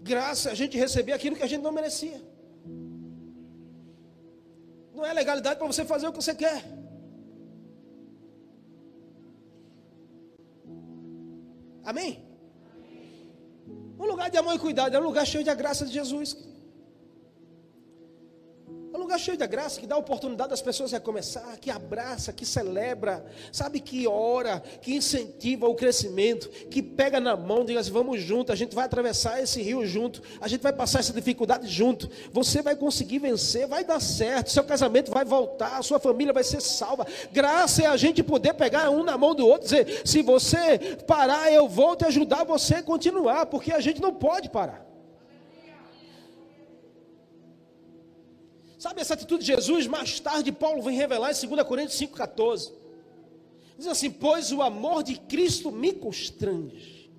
Graça 0.07 0.51
a 0.51 0.57
gente 0.59 0.77
receber 0.85 1.13
aquilo 1.13 1.35
que 1.35 1.43
a 1.47 1.51
gente 1.51 1.63
não 1.67 1.71
merecia. 1.79 2.19
Não 4.95 5.05
é 5.05 5.13
legalidade 5.13 5.57
para 5.59 5.67
você 5.71 5.83
fazer 5.85 6.07
o 6.07 6.11
que 6.13 6.21
você 6.23 6.35
quer. 6.43 6.59
Amém? 11.91 12.11
Um 13.99 14.05
lugar 14.11 14.29
de 14.29 14.37
amor 14.37 14.55
e 14.55 14.59
cuidado 14.59 14.95
é 14.95 14.99
um 14.99 15.03
lugar 15.09 15.25
cheio 15.25 15.43
de 15.43 15.53
graça 15.55 15.85
de 15.85 15.93
Jesus. 15.99 16.35
Um 18.97 19.01
lugar 19.01 19.19
cheio 19.19 19.37
de 19.37 19.45
graça, 19.45 19.79
que 19.79 19.85
dá 19.85 19.95
oportunidade 19.95 20.49
das 20.49 20.61
pessoas 20.61 20.91
recomeçar, 20.91 21.59
que 21.59 21.69
abraça, 21.69 22.33
que 22.33 22.43
celebra, 22.43 23.23
sabe, 23.51 23.79
que 23.79 24.07
ora, 24.07 24.59
que 24.81 24.95
incentiva 24.95 25.67
o 25.67 25.75
crescimento, 25.75 26.49
que 26.49 26.81
pega 26.81 27.19
na 27.19 27.37
mão, 27.37 27.63
diz 27.63 27.77
assim, 27.77 27.91
vamos 27.91 28.19
junto, 28.19 28.51
a 28.51 28.55
gente 28.55 28.73
vai 28.73 28.85
atravessar 28.85 29.39
esse 29.39 29.61
rio 29.61 29.85
junto, 29.85 30.23
a 30.41 30.47
gente 30.47 30.61
vai 30.61 30.73
passar 30.73 30.97
essa 31.01 31.13
dificuldade 31.13 31.67
junto, 31.67 32.09
você 32.31 32.63
vai 32.63 32.75
conseguir 32.75 33.19
vencer, 33.19 33.67
vai 33.67 33.83
dar 33.83 33.99
certo, 33.99 34.49
seu 34.49 34.63
casamento 34.63 35.11
vai 35.11 35.23
voltar, 35.23 35.77
a 35.77 35.83
sua 35.83 35.99
família 35.99 36.33
vai 36.33 36.43
ser 36.43 36.59
salva. 36.59 37.05
Graça 37.31 37.83
é 37.83 37.85
a 37.85 37.97
gente 37.97 38.23
poder 38.23 38.55
pegar 38.55 38.89
um 38.89 39.03
na 39.03 39.15
mão 39.15 39.35
do 39.35 39.45
outro, 39.45 39.65
dizer, 39.65 40.01
se 40.05 40.23
você 40.23 40.97
parar, 41.05 41.53
eu 41.53 41.69
vou 41.69 41.95
te 41.95 42.03
ajudar 42.05 42.43
você 42.45 42.75
a 42.75 42.83
continuar, 42.83 43.45
porque 43.45 43.71
a 43.71 43.79
gente 43.79 44.01
não 44.01 44.11
pode 44.11 44.49
parar. 44.49 44.86
Sabe 48.77 49.01
essa 49.01 49.15
atitude 49.15 49.43
de 49.43 49.47
Jesus? 49.47 49.87
Mais 49.87 50.19
tarde, 50.19 50.51
Paulo 50.51 50.81
vem 50.81 50.95
revelar 50.95 51.31
em 51.31 51.47
2 51.47 51.63
Coríntios 51.63 51.99
5,14. 51.99 52.71
Diz 53.77 53.87
assim: 53.87 54.11
Pois 54.11 54.51
o 54.51 54.61
amor 54.61 55.03
de 55.03 55.15
Cristo 55.19 55.71
me 55.71 55.93
constrange. 55.93 57.11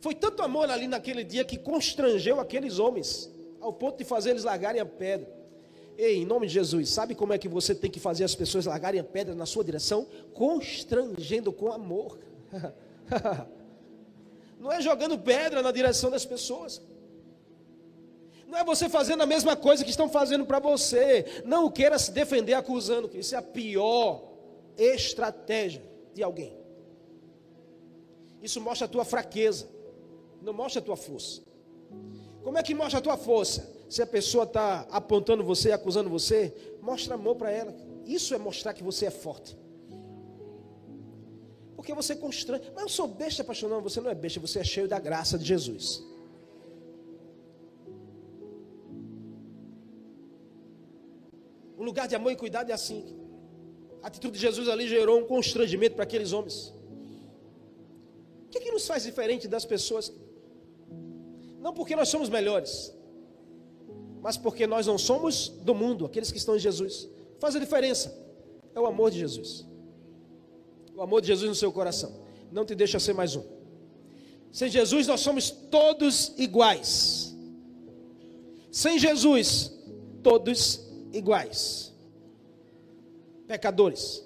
Foi 0.00 0.14
tanto 0.14 0.42
amor 0.42 0.70
ali 0.70 0.86
naquele 0.86 1.24
dia 1.24 1.44
que 1.44 1.58
constrangeu 1.58 2.40
aqueles 2.40 2.78
homens, 2.78 3.30
ao 3.60 3.72
ponto 3.72 3.98
de 3.98 4.04
fazer 4.04 4.30
eles 4.30 4.44
largarem 4.44 4.80
a 4.80 4.86
pedra. 4.86 5.40
Ei, 5.96 6.16
em 6.18 6.24
nome 6.24 6.46
de 6.46 6.54
Jesus, 6.54 6.88
sabe 6.88 7.14
como 7.14 7.34
é 7.34 7.38
que 7.38 7.48
você 7.48 7.74
tem 7.74 7.90
que 7.90 8.00
fazer 8.00 8.24
as 8.24 8.34
pessoas 8.34 8.64
largarem 8.64 9.00
a 9.00 9.04
pedra 9.04 9.34
na 9.34 9.44
sua 9.44 9.62
direção? 9.62 10.06
Constrangendo 10.32 11.52
com 11.52 11.70
amor. 11.70 12.18
Não 14.58 14.72
é 14.72 14.80
jogando 14.80 15.18
pedra 15.18 15.62
na 15.62 15.70
direção 15.70 16.10
das 16.10 16.24
pessoas. 16.24 16.80
Não 18.50 18.58
é 18.58 18.64
você 18.64 18.88
fazendo 18.88 19.22
a 19.22 19.26
mesma 19.26 19.54
coisa 19.54 19.84
que 19.84 19.90
estão 19.90 20.08
fazendo 20.08 20.44
para 20.44 20.58
você. 20.58 21.24
Não 21.44 21.70
queira 21.70 21.96
se 22.00 22.10
defender 22.10 22.54
acusando 22.54 23.08
isso 23.14 23.36
é 23.36 23.38
a 23.38 23.42
pior 23.42 24.24
estratégia 24.76 25.82
de 26.12 26.20
alguém. 26.20 26.58
Isso 28.42 28.60
mostra 28.60 28.86
a 28.86 28.88
tua 28.88 29.04
fraqueza, 29.04 29.68
não 30.42 30.52
mostra 30.52 30.80
a 30.80 30.84
tua 30.84 30.96
força. 30.96 31.42
Como 32.42 32.58
é 32.58 32.62
que 32.62 32.74
mostra 32.74 32.98
a 32.98 33.02
tua 33.02 33.16
força? 33.16 33.70
Se 33.88 34.02
a 34.02 34.06
pessoa 34.06 34.42
está 34.42 34.84
apontando 34.90 35.44
você, 35.44 35.70
acusando 35.70 36.10
você, 36.10 36.52
mostra 36.82 37.14
amor 37.14 37.36
para 37.36 37.52
ela. 37.52 37.72
Isso 38.04 38.34
é 38.34 38.38
mostrar 38.38 38.74
que 38.74 38.82
você 38.82 39.06
é 39.06 39.10
forte. 39.10 39.56
Porque 41.76 41.94
você 41.94 42.16
constrange. 42.16 42.64
Mas 42.74 42.82
eu 42.82 42.88
sou 42.88 43.06
besta, 43.06 43.44
pastor. 43.44 43.70
Não, 43.70 43.80
você 43.80 44.00
não 44.00 44.10
é 44.10 44.14
besta, 44.14 44.40
você 44.40 44.58
é 44.58 44.64
cheio 44.64 44.88
da 44.88 44.98
graça 44.98 45.38
de 45.38 45.44
Jesus. 45.44 46.09
Um 51.80 51.84
lugar 51.84 52.06
de 52.06 52.14
amor 52.14 52.30
e 52.30 52.36
cuidado 52.36 52.68
é 52.68 52.74
assim. 52.74 53.02
A 54.02 54.08
atitude 54.08 54.34
de 54.34 54.42
Jesus 54.42 54.68
ali 54.68 54.86
gerou 54.86 55.18
um 55.18 55.24
constrangimento 55.24 55.94
para 55.94 56.04
aqueles 56.04 56.30
homens. 56.30 56.74
O 58.44 58.50
que, 58.50 58.58
é 58.58 58.60
que 58.60 58.70
nos 58.70 58.86
faz 58.86 59.04
diferente 59.04 59.48
das 59.48 59.64
pessoas? 59.64 60.12
Não 61.58 61.72
porque 61.72 61.96
nós 61.96 62.10
somos 62.10 62.28
melhores, 62.28 62.94
mas 64.20 64.36
porque 64.36 64.66
nós 64.66 64.86
não 64.86 64.98
somos 64.98 65.48
do 65.48 65.74
mundo, 65.74 66.04
aqueles 66.04 66.30
que 66.30 66.36
estão 66.36 66.54
em 66.54 66.58
Jesus. 66.58 67.08
Faz 67.38 67.56
a 67.56 67.58
diferença. 67.58 68.14
É 68.74 68.78
o 68.78 68.84
amor 68.84 69.10
de 69.10 69.18
Jesus. 69.18 69.66
O 70.94 71.00
amor 71.00 71.22
de 71.22 71.28
Jesus 71.28 71.48
no 71.48 71.54
seu 71.54 71.72
coração. 71.72 72.12
Não 72.52 72.66
te 72.66 72.74
deixa 72.74 73.00
ser 73.00 73.14
mais 73.14 73.34
um. 73.36 73.44
Sem 74.52 74.68
Jesus 74.68 75.06
nós 75.06 75.20
somos 75.20 75.50
todos 75.50 76.34
iguais. 76.36 77.34
Sem 78.70 78.98
Jesus, 78.98 79.72
todos 80.22 80.89
iguais. 81.12 81.92
Pecadores. 83.46 84.24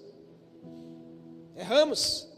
Erramos. 1.57 2.29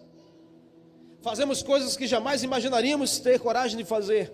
Fazemos 1.21 1.63
coisas 1.63 1.97
que 1.97 2.07
jamais 2.07 2.43
imaginaríamos 2.43 3.19
ter 3.19 3.41
coragem 3.41 3.77
de 3.77 3.85
fazer. 3.85 4.33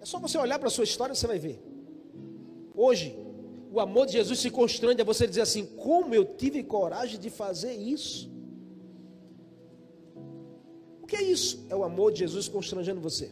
É 0.00 0.04
só 0.04 0.18
você 0.18 0.36
olhar 0.36 0.58
para 0.58 0.68
a 0.68 0.70
sua 0.70 0.84
história 0.84 1.12
e 1.12 1.16
você 1.16 1.26
vai 1.26 1.38
ver. 1.38 1.62
Hoje, 2.74 3.18
o 3.72 3.80
amor 3.80 4.06
de 4.06 4.12
Jesus 4.12 4.38
se 4.38 4.50
constrange 4.50 5.00
a 5.00 5.04
você 5.04 5.26
dizer 5.26 5.40
assim: 5.40 5.64
como 5.64 6.14
eu 6.14 6.24
tive 6.24 6.62
coragem 6.62 7.18
de 7.18 7.30
fazer 7.30 7.72
isso? 7.72 8.30
O 11.02 11.06
que 11.06 11.16
é 11.16 11.22
isso? 11.22 11.64
É 11.70 11.76
o 11.76 11.84
amor 11.84 12.12
de 12.12 12.18
Jesus 12.18 12.48
constrangendo 12.48 13.00
você. 13.00 13.30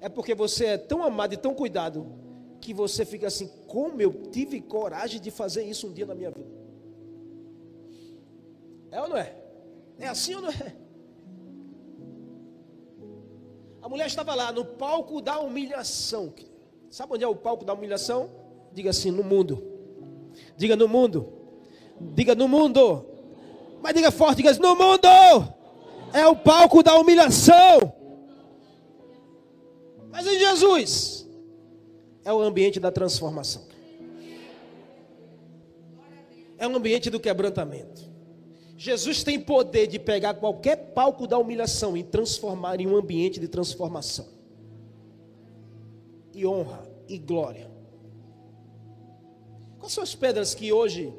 É 0.00 0.08
porque 0.08 0.34
você 0.34 0.64
é 0.66 0.78
tão 0.78 1.02
amado 1.02 1.32
e 1.32 1.36
tão 1.36 1.54
cuidado 1.54 2.19
que 2.60 2.74
você 2.74 3.04
fica 3.04 3.26
assim: 3.26 3.48
como 3.66 4.00
eu 4.00 4.12
tive 4.30 4.60
coragem 4.60 5.20
de 5.20 5.30
fazer 5.30 5.64
isso 5.64 5.86
um 5.86 5.92
dia 5.92 6.06
na 6.06 6.14
minha 6.14 6.30
vida? 6.30 6.50
É 8.90 9.00
ou 9.00 9.08
não 9.08 9.16
é? 9.16 9.34
É 9.98 10.06
assim 10.08 10.34
ou 10.34 10.42
não 10.42 10.50
é? 10.50 10.76
A 13.82 13.88
mulher 13.88 14.06
estava 14.06 14.34
lá 14.34 14.52
no 14.52 14.64
palco 14.64 15.20
da 15.22 15.40
humilhação. 15.40 16.34
Sabe 16.90 17.14
onde 17.14 17.24
é 17.24 17.28
o 17.28 17.34
palco 17.34 17.64
da 17.64 17.72
humilhação? 17.72 18.30
Diga 18.72 18.90
assim: 18.90 19.10
no 19.10 19.24
mundo. 19.24 19.62
Diga 20.56 20.76
no 20.76 20.86
mundo. 20.86 21.32
Diga 22.00 22.34
no 22.34 22.46
mundo. 22.46 23.06
Mas 23.82 23.94
diga 23.94 24.10
forte, 24.10 24.38
diga 24.38 24.50
assim, 24.50 24.60
no 24.60 24.76
mundo. 24.76 25.08
É 26.12 26.26
o 26.26 26.36
palco 26.36 26.82
da 26.82 26.94
humilhação. 26.98 27.94
Mas 30.10 30.26
em 30.26 30.38
Jesus 30.38 31.19
é 32.24 32.32
o 32.32 32.40
ambiente 32.40 32.78
da 32.78 32.90
transformação. 32.90 33.62
É 36.58 36.66
o 36.66 36.76
ambiente 36.76 37.08
do 37.08 37.18
quebrantamento. 37.18 38.10
Jesus 38.76 39.22
tem 39.22 39.38
poder 39.38 39.86
de 39.86 39.98
pegar 39.98 40.34
qualquer 40.34 40.92
palco 40.94 41.26
da 41.26 41.36
humilhação 41.38 41.96
e 41.96 42.02
transformar 42.02 42.80
em 42.80 42.86
um 42.86 42.96
ambiente 42.96 43.38
de 43.38 43.48
transformação. 43.48 44.26
E 46.34 46.46
honra 46.46 46.88
e 47.08 47.18
glória. 47.18 47.70
Quais 49.78 49.92
são 49.92 50.02
as 50.02 50.14
pedras 50.14 50.54
que 50.54 50.72
hoje 50.72 51.12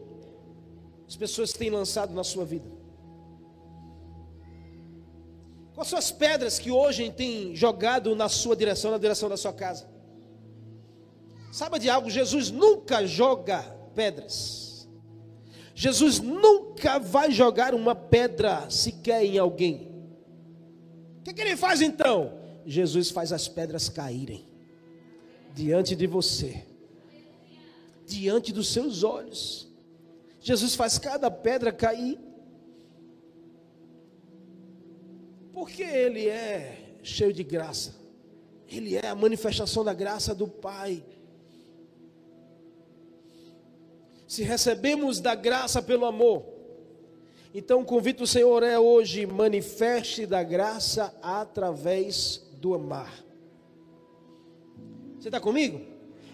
as 1.07 1.15
pessoas 1.15 1.51
têm 1.53 1.69
lançado 1.69 2.13
na 2.13 2.23
sua 2.23 2.45
vida? 2.45 2.69
Quais 5.73 5.89
são 5.89 5.99
as 5.99 6.11
pedras 6.11 6.59
que 6.59 6.69
hoje 6.71 7.11
têm 7.11 7.55
jogado 7.55 8.15
na 8.15 8.29
sua 8.29 8.55
direção, 8.55 8.91
na 8.91 8.97
direção 8.97 9.27
da 9.27 9.37
sua 9.37 9.51
casa? 9.51 9.90
Saiba 11.51 11.77
de 11.77 11.89
algo, 11.89 12.09
Jesus 12.09 12.49
nunca 12.49 13.05
joga 13.05 13.61
pedras. 13.93 14.87
Jesus 15.75 16.19
nunca 16.19 16.99
vai 16.99 17.31
jogar 17.31 17.73
uma 17.73 17.93
pedra 17.95 18.69
sequer 18.69 19.23
em 19.23 19.37
alguém. 19.37 19.91
O 21.19 21.23
que, 21.23 21.33
que 21.33 21.41
ele 21.41 21.57
faz 21.57 21.81
então? 21.81 22.39
Jesus 22.65 23.09
faz 23.09 23.31
as 23.31 23.47
pedras 23.47 23.89
caírem 23.89 24.45
diante 25.53 25.95
de 25.95 26.07
você, 26.07 26.65
diante 28.05 28.53
dos 28.53 28.71
seus 28.71 29.03
olhos. 29.03 29.67
Jesus 30.39 30.73
faz 30.75 30.97
cada 30.97 31.29
pedra 31.29 31.71
cair, 31.71 32.17
porque 35.53 35.83
Ele 35.83 36.27
é 36.27 36.97
cheio 37.03 37.33
de 37.33 37.43
graça, 37.43 37.93
Ele 38.67 38.95
é 38.95 39.07
a 39.07 39.15
manifestação 39.15 39.83
da 39.83 39.93
graça 39.93 40.33
do 40.33 40.47
Pai. 40.47 41.03
Se 44.31 44.43
recebemos 44.43 45.19
da 45.19 45.35
graça 45.35 45.81
pelo 45.81 46.05
amor, 46.05 46.45
então 47.53 47.81
o 47.81 47.85
convite 47.85 48.19
do 48.19 48.25
Senhor 48.25 48.63
é 48.63 48.79
hoje: 48.79 49.25
manifeste 49.25 50.25
da 50.25 50.41
graça 50.41 51.13
através 51.21 52.41
do 52.53 52.73
amar. 52.73 53.13
Você 55.19 55.27
está 55.27 55.37
comigo? 55.37 55.81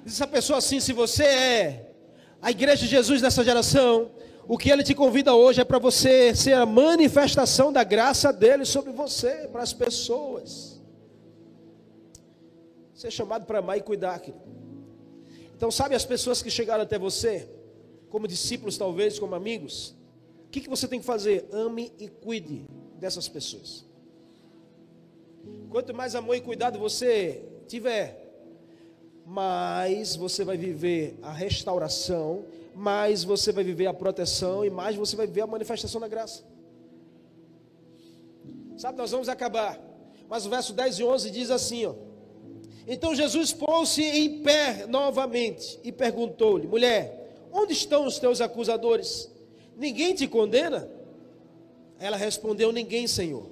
Diz 0.05 0.13
essa 0.13 0.27
pessoa 0.27 0.59
assim: 0.59 0.79
se 0.79 0.93
você 0.93 1.23
é 1.23 1.91
a 2.39 2.51
igreja 2.51 2.83
de 2.83 2.87
Jesus 2.87 3.19
dessa 3.19 3.43
geração, 3.43 4.11
o 4.47 4.59
que 4.59 4.69
ele 4.69 4.83
te 4.83 4.93
convida 4.93 5.33
hoje 5.33 5.61
é 5.61 5.65
para 5.65 5.79
você 5.79 6.35
ser 6.35 6.53
a 6.53 6.67
manifestação 6.67 7.73
da 7.73 7.83
graça 7.83 8.31
dele 8.31 8.63
sobre 8.63 8.91
você, 8.91 9.49
para 9.51 9.63
as 9.63 9.73
pessoas. 9.73 10.79
Ser 12.93 13.09
chamado 13.09 13.47
para 13.47 13.57
amar 13.57 13.79
e 13.79 13.81
cuidar, 13.81 14.19
querido. 14.19 14.43
Então, 15.55 15.71
sabe 15.71 15.95
as 15.95 16.05
pessoas 16.05 16.43
que 16.43 16.51
chegaram 16.51 16.83
até 16.83 16.99
você? 16.99 17.56
Como 18.17 18.27
discípulos, 18.27 18.79
talvez, 18.79 19.19
como 19.19 19.35
amigos, 19.35 19.93
o 20.47 20.49
que, 20.49 20.61
que 20.61 20.67
você 20.67 20.87
tem 20.87 20.99
que 20.99 21.05
fazer? 21.05 21.47
Ame 21.51 21.93
e 21.99 22.07
cuide 22.07 22.65
dessas 22.99 23.29
pessoas. 23.29 23.85
Quanto 25.69 25.93
mais 25.93 26.15
amor 26.15 26.35
e 26.35 26.41
cuidado 26.41 26.79
você 26.79 27.45
tiver, 27.67 28.27
mais 29.23 30.15
você 30.15 30.43
vai 30.43 30.57
viver 30.57 31.19
a 31.21 31.31
restauração, 31.31 32.45
mais 32.73 33.23
você 33.23 33.51
vai 33.51 33.63
viver 33.63 33.85
a 33.85 33.93
proteção 33.93 34.65
e 34.65 34.69
mais 34.71 34.95
você 34.95 35.15
vai 35.15 35.27
viver 35.27 35.41
a 35.41 35.47
manifestação 35.47 36.01
da 36.01 36.07
graça. 36.07 36.43
Sabe, 38.77 38.97
nós 38.97 39.11
vamos 39.11 39.29
acabar. 39.29 39.79
Mas 40.27 40.43
o 40.43 40.49
verso 40.49 40.73
10 40.73 40.97
e 40.97 41.03
11 41.03 41.29
diz 41.29 41.51
assim, 41.51 41.85
ó. 41.85 41.93
Então 42.87 43.13
Jesus 43.13 43.53
pôs-se 43.53 44.01
em 44.01 44.41
pé 44.41 44.87
novamente 44.87 45.79
e 45.83 45.91
perguntou-lhe: 45.91 46.65
Mulher, 46.65 47.16
Onde 47.59 47.73
estão 47.73 48.05
os 48.05 48.19
teus 48.19 48.39
acusadores? 48.39 49.31
Ninguém 49.75 50.13
te 50.13 50.27
condena? 50.27 50.87
Ela 51.97 52.15
respondeu: 52.15 52.71
Ninguém, 52.71 53.07
Senhor. 53.07 53.49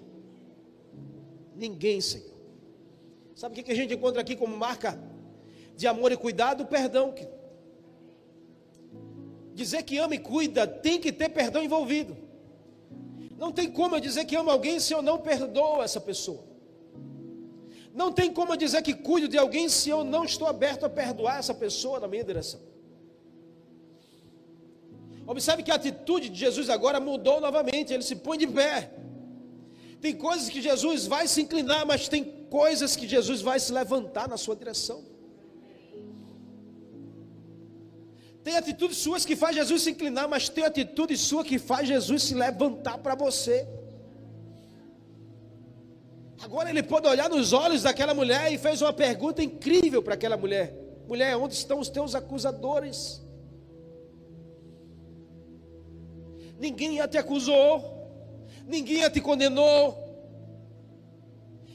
Ninguém, 1.55 1.99
Senhor. 1.99 2.35
Sabe 3.35 3.59
o 3.59 3.63
que 3.63 3.71
a 3.71 3.75
gente 3.75 3.95
encontra 3.95 4.21
aqui 4.21 4.35
como 4.35 4.55
marca 4.55 4.99
de 5.75 5.87
amor 5.87 6.11
e 6.11 6.17
cuidado? 6.17 6.67
Perdão. 6.67 7.15
Dizer 9.55 9.81
que 9.81 9.97
ama 9.97 10.13
e 10.13 10.19
cuida 10.19 10.67
tem 10.67 11.01
que 11.01 11.11
ter 11.11 11.29
perdão 11.29 11.63
envolvido. 11.63 12.15
Não 13.39 13.51
tem 13.51 13.71
como 13.71 13.95
eu 13.95 13.99
dizer 13.99 14.25
que 14.25 14.35
amo 14.35 14.51
alguém 14.51 14.79
se 14.79 14.93
eu 14.93 15.01
não 15.01 15.17
perdoo 15.17 15.81
essa 15.81 15.99
pessoa. 15.99 16.43
Não 17.91 18.11
tem 18.11 18.31
como 18.31 18.53
eu 18.53 18.57
dizer 18.57 18.83
que 18.83 18.93
cuido 18.93 19.27
de 19.27 19.37
alguém 19.37 19.67
se 19.67 19.89
eu 19.89 20.03
não 20.03 20.25
estou 20.25 20.47
aberto 20.47 20.85
a 20.85 20.89
perdoar 20.89 21.39
essa 21.39 21.55
pessoa 21.55 21.99
na 21.99 22.07
minha 22.07 22.23
direção. 22.23 22.74
Observe 25.28 25.63
que 25.63 25.71
a 25.71 25.76
atitude 25.76 26.30
de 26.30 26.39
Jesus 26.39 26.69
agora 26.69 26.99
mudou 26.99 27.41
novamente, 27.41 27.93
ele 27.93 28.03
se 28.03 28.15
põe 28.15 28.38
de 28.38 28.47
pé. 28.47 28.91
Tem 29.99 30.13
coisas 30.13 30.49
que 30.49 30.61
Jesus 30.61 31.07
vai 31.07 31.28
se 31.28 31.41
inclinar, 31.41 31.86
mas 31.86 32.07
tem 32.07 32.23
coisas 32.49 32.95
que 32.95 33.07
Jesus 33.07 33.41
vai 33.41 33.59
se 33.59 33.71
levantar 33.73 34.28
na 34.28 34.38
sua 34.38 34.55
direção. 34.55 35.03
Tem 38.43 38.55
atitudes 38.55 38.97
suas 38.97 39.26
que 39.26 39.36
faz 39.36 39.55
Jesus 39.55 39.82
se 39.82 39.89
inclinar, 39.89 40.28
mas 40.30 40.47
tem 40.47 40.63
atitude 40.63 41.17
sua 41.17 41.43
que 41.43 41.57
faz 41.57 41.88
Jesus 41.88 42.21
se 42.21 42.36
levantar 42.36 42.99
para 42.99 43.15
você. 43.15 43.67
Agora 46.43 46.69
ele 46.69 46.84
pode 46.84 47.07
olhar 47.07 47.28
nos 47.28 47.53
olhos 47.53 47.82
daquela 47.82 48.13
mulher 48.13 48.53
e 48.53 48.59
fez 48.59 48.84
uma 48.84 48.93
pergunta 48.93 49.41
incrível 49.41 50.03
para 50.03 50.13
aquela 50.13 50.38
mulher: 50.38 50.78
Mulher, 51.07 51.36
onde 51.36 51.55
estão 51.55 51.80
os 51.80 51.89
teus 51.89 52.13
acusadores? 52.13 53.24
Ninguém 56.59 56.99
a 56.99 57.07
te 57.07 57.17
acusou, 57.17 58.07
ninguém 58.67 59.03
a 59.03 59.09
te 59.09 59.21
condenou. 59.21 60.03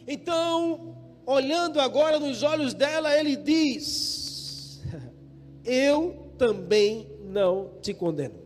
Então, 0.07 0.97
olhando 1.27 1.81
agora 1.81 2.19
nos 2.19 2.43
olhos 2.43 2.75
dela, 2.75 3.17
ele 3.17 3.37
diz: 3.37 4.83
Eu 5.65 6.33
também 6.37 7.07
não 7.25 7.79
te 7.81 7.95
condeno. 7.95 8.41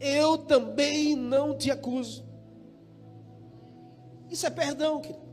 Eu 0.00 0.38
também 0.38 1.14
não 1.14 1.56
te 1.56 1.70
acuso. 1.70 2.24
Isso 4.30 4.46
é 4.46 4.50
perdão, 4.50 5.00
querido. 5.00 5.30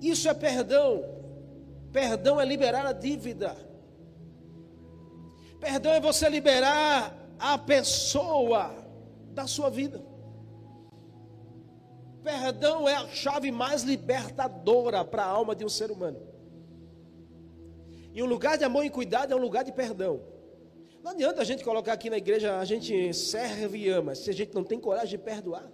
Isso 0.00 0.28
é 0.28 0.34
perdão. 0.34 1.04
Perdão 1.92 2.40
é 2.40 2.44
liberar 2.44 2.84
a 2.84 2.92
dívida. 2.92 3.56
Perdão 5.62 5.92
é 5.92 6.00
você 6.00 6.28
liberar 6.28 7.16
a 7.38 7.56
pessoa 7.56 8.74
da 9.32 9.46
sua 9.46 9.70
vida. 9.70 10.04
Perdão 12.20 12.88
é 12.88 12.96
a 12.96 13.06
chave 13.06 13.52
mais 13.52 13.84
libertadora 13.84 15.04
para 15.04 15.22
a 15.22 15.26
alma 15.26 15.54
de 15.54 15.64
um 15.64 15.68
ser 15.68 15.92
humano. 15.92 16.20
E 18.12 18.20
um 18.20 18.26
lugar 18.26 18.58
de 18.58 18.64
amor 18.64 18.84
e 18.84 18.90
cuidado 18.90 19.32
é 19.32 19.36
um 19.36 19.40
lugar 19.40 19.62
de 19.62 19.70
perdão. 19.70 20.20
Não 21.00 21.12
adianta 21.12 21.40
a 21.40 21.44
gente 21.44 21.62
colocar 21.62 21.92
aqui 21.92 22.10
na 22.10 22.16
igreja, 22.16 22.58
a 22.58 22.64
gente 22.64 23.14
serve 23.14 23.78
e 23.78 23.88
ama, 23.88 24.16
se 24.16 24.30
a 24.30 24.34
gente 24.34 24.52
não 24.52 24.64
tem 24.64 24.80
coragem 24.80 25.16
de 25.16 25.18
perdoar. 25.18 25.70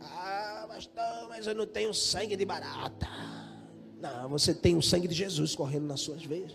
Ah, 0.00 0.66
pastor, 0.68 1.28
mas 1.28 1.48
eu 1.48 1.54
não 1.56 1.66
tenho 1.66 1.92
sangue 1.92 2.36
de 2.36 2.44
barata. 2.44 3.37
Não, 4.00 4.28
você 4.28 4.54
tem 4.54 4.76
o 4.76 4.82
sangue 4.82 5.08
de 5.08 5.14
Jesus 5.14 5.56
correndo 5.56 5.86
nas 5.86 6.00
suas 6.00 6.24
veias. 6.24 6.52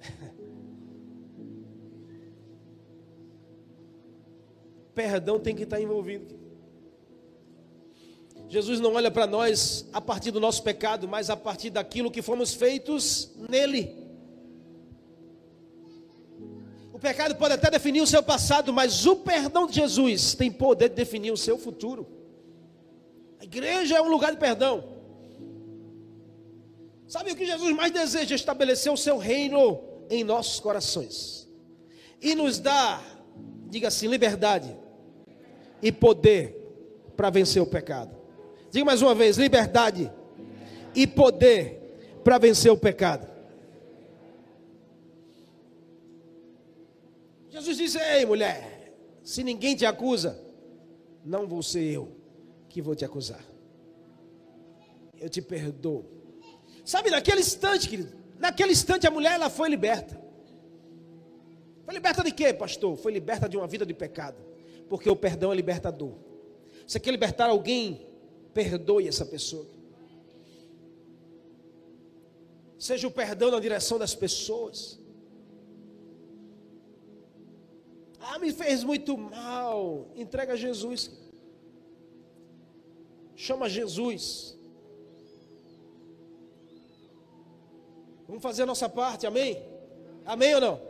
Perdão 4.94 5.40
tem 5.40 5.56
que 5.56 5.62
estar 5.62 5.80
envolvido. 5.80 6.38
Jesus 8.48 8.78
não 8.80 8.94
olha 8.94 9.10
para 9.10 9.26
nós 9.26 9.88
a 9.92 10.00
partir 10.00 10.30
do 10.32 10.40
nosso 10.40 10.62
pecado, 10.62 11.08
mas 11.08 11.30
a 11.30 11.36
partir 11.36 11.70
daquilo 11.70 12.10
que 12.10 12.20
fomos 12.20 12.52
feitos 12.52 13.30
nele. 13.48 13.96
O 16.92 16.98
pecado 16.98 17.36
pode 17.36 17.54
até 17.54 17.70
definir 17.70 18.02
o 18.02 18.06
seu 18.06 18.22
passado, 18.22 18.70
mas 18.72 19.06
o 19.06 19.16
perdão 19.16 19.66
de 19.66 19.76
Jesus 19.76 20.34
tem 20.34 20.52
poder 20.52 20.90
de 20.90 20.96
definir 20.96 21.30
o 21.30 21.36
seu 21.36 21.56
futuro. 21.56 22.19
A 23.40 23.44
igreja 23.44 23.96
é 23.96 24.02
um 24.02 24.08
lugar 24.08 24.32
de 24.32 24.36
perdão. 24.36 24.84
Sabe 27.08 27.32
o 27.32 27.36
que 27.36 27.46
Jesus 27.46 27.74
mais 27.74 27.90
deseja? 27.90 28.34
Estabelecer 28.34 28.92
o 28.92 28.98
seu 28.98 29.16
reino 29.16 29.82
em 30.10 30.22
nossos 30.22 30.60
corações 30.60 31.48
e 32.20 32.34
nos 32.34 32.58
dar, 32.58 33.02
diga 33.70 33.88
assim, 33.88 34.08
liberdade 34.08 34.76
e 35.82 35.90
poder 35.90 36.54
para 37.16 37.30
vencer 37.30 37.62
o 37.62 37.66
pecado. 37.66 38.14
Diga 38.70 38.84
mais 38.84 39.00
uma 39.00 39.14
vez: 39.14 39.38
liberdade 39.38 40.12
e 40.94 41.06
poder 41.06 42.20
para 42.22 42.36
vencer 42.36 42.70
o 42.70 42.76
pecado. 42.76 43.26
Jesus 47.48 47.78
disse: 47.78 47.98
Ei, 47.98 48.26
mulher, 48.26 48.94
se 49.24 49.42
ninguém 49.42 49.74
te 49.74 49.86
acusa, 49.86 50.38
não 51.24 51.48
vou 51.48 51.62
ser 51.62 51.84
eu 51.84 52.19
que 52.70 52.80
vou 52.80 52.94
te 52.94 53.04
acusar. 53.04 53.44
Eu 55.18 55.28
te 55.28 55.42
perdoo. 55.42 56.06
Sabe, 56.84 57.10
naquele 57.10 57.40
instante, 57.40 57.86
querido, 57.86 58.16
naquele 58.38 58.72
instante 58.72 59.06
a 59.06 59.10
mulher 59.10 59.34
ela 59.34 59.50
foi 59.50 59.68
liberta. 59.68 60.18
Foi 61.84 61.92
liberta 61.92 62.24
de 62.24 62.32
quê, 62.32 62.54
pastor? 62.54 62.96
Foi 62.96 63.12
liberta 63.12 63.46
de 63.46 63.58
uma 63.58 63.66
vida 63.66 63.84
de 63.84 63.92
pecado. 63.92 64.38
Porque 64.88 65.10
o 65.10 65.14
perdão 65.14 65.52
é 65.52 65.54
libertador. 65.54 66.14
Você 66.86 66.98
quer 66.98 67.10
libertar 67.10 67.50
alguém 67.50 68.10
Perdoe 68.52 69.06
essa 69.06 69.24
pessoa. 69.24 69.66
Seja 72.78 73.06
o 73.06 73.10
perdão 73.10 73.50
na 73.50 73.60
direção 73.60 73.98
das 73.98 74.14
pessoas. 74.14 74.98
Ah, 78.18 78.38
me 78.38 78.52
fez 78.52 78.82
muito 78.82 79.16
mal. 79.16 80.08
Entrega 80.16 80.54
a 80.54 80.56
Jesus. 80.56 81.10
Chama 83.46 83.68
Jesus. 83.68 84.56
Vamos 88.26 88.42
fazer 88.42 88.62
a 88.62 88.66
nossa 88.66 88.88
parte, 88.88 89.26
amém? 89.26 89.62
Amém 90.24 90.54
ou 90.54 90.60
não? 90.60 90.80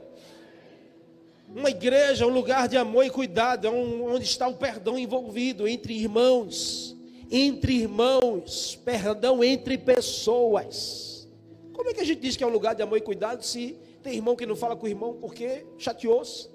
Uma 1.49 1.71
igreja, 1.71 2.27
um 2.27 2.31
lugar 2.31 2.69
de 2.69 2.77
amor 2.77 3.05
e 3.05 3.11
cuidado, 3.11 3.67
é 3.67 3.71
onde 3.71 4.25
está 4.25 4.47
o 4.47 4.57
perdão 4.57 4.99
envolvido 4.99 5.67
entre 5.67 5.95
irmãos 5.95 6.97
entre 7.31 7.75
irmãos, 7.75 8.75
perdão 8.85 9.45
entre 9.45 9.79
pessoas. 9.79 11.29
Como 11.73 11.89
é 11.89 11.95
que 11.95 12.01
a 12.01 12.05
gente 12.05 12.21
diz 12.21 12.37
que 12.37 12.43
é 12.43 12.47
um 12.47 12.51
lugar 12.51 12.75
de 12.75 12.83
amor 12.83 12.99
e 12.99 13.01
cuidado 13.01 13.45
se 13.45 13.79
tem 14.03 14.15
irmão 14.15 14.35
que 14.35 14.45
não 14.45 14.57
fala 14.57 14.75
com 14.75 14.87
o 14.87 14.89
irmão 14.89 15.15
porque 15.15 15.65
chateou-se, 15.79 16.49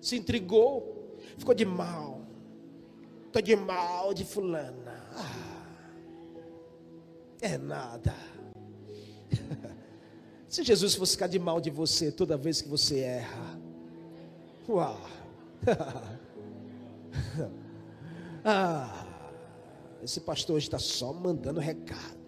se 0.00 0.16
intrigou, 0.16 1.16
ficou 1.36 1.54
de 1.54 1.64
mal, 1.64 2.22
estou 3.26 3.40
de 3.40 3.54
mal 3.54 4.12
de 4.12 4.24
fulana. 4.24 4.87
Ah, 5.18 5.64
é 7.40 7.58
nada. 7.58 8.14
se 10.48 10.62
Jesus 10.62 10.94
fosse 10.94 11.12
ficar 11.12 11.26
de 11.26 11.38
mal 11.38 11.60
de 11.60 11.70
você 11.70 12.12
toda 12.12 12.36
vez 12.36 12.62
que 12.62 12.68
você 12.68 13.00
erra, 13.00 13.60
uau. 14.68 15.00
ah. 18.44 19.08
Esse 20.02 20.20
pastor 20.20 20.58
está 20.58 20.78
só 20.78 21.12
mandando 21.12 21.60
recado. 21.60 22.18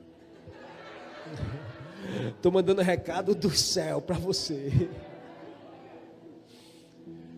Estou 2.34 2.50
mandando 2.50 2.82
recado 2.82 3.34
do 3.34 3.50
céu 3.50 4.00
para 4.00 4.18
você. 4.18 4.88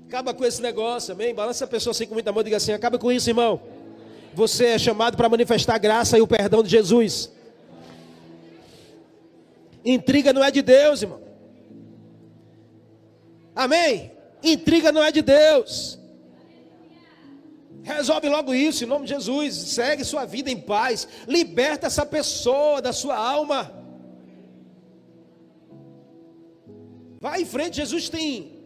Acaba 0.07 0.33
com 0.33 0.45
esse 0.45 0.63
negócio, 0.63 1.13
amém? 1.13 1.35
Balança 1.35 1.65
a 1.65 1.69
pessoa 1.69 1.93
assim 1.93 2.07
com 2.07 2.15
muito 2.15 2.29
amor, 2.29 2.45
diga 2.45 2.57
assim: 2.57 2.73
acaba 2.73 2.99
com 2.99 3.13
isso, 3.13 3.29
irmão. 3.29 3.61
Você 4.35 4.67
é 4.67 4.79
chamado 4.79 5.17
para 5.17 5.29
manifestar 5.29 5.75
a 5.75 5.79
graça 5.79 6.17
e 6.17 6.23
o 6.23 6.27
perdão 6.27 6.63
de 6.63 6.71
Jesus. 6.71 7.31
Intriga 9.85 10.33
não 10.33 10.43
é 10.43 10.51
de 10.51 10.63
Deus, 10.63 11.03
irmão. 11.03 11.21
Amém? 13.55 14.13
Intriga 14.43 14.91
não 14.91 15.03
é 15.03 15.13
de 15.13 15.23
Deus. 15.23 15.99
Resolve 17.83 18.29
logo 18.29 18.55
isso, 18.55 18.85
em 18.85 18.87
nome 18.87 19.07
de 19.07 19.15
Jesus. 19.15 19.55
Segue 19.55 20.05
sua 20.05 20.25
vida 20.25 20.51
em 20.51 20.61
paz. 20.61 21.07
Liberta 21.27 21.89
essa 21.89 22.07
pessoa 22.07 22.81
da 22.81 22.93
sua 22.93 23.17
alma. 23.17 23.73
Vai 27.21 27.43
em 27.43 27.45
frente, 27.45 27.77
Jesus 27.77 28.09
tem 28.09 28.65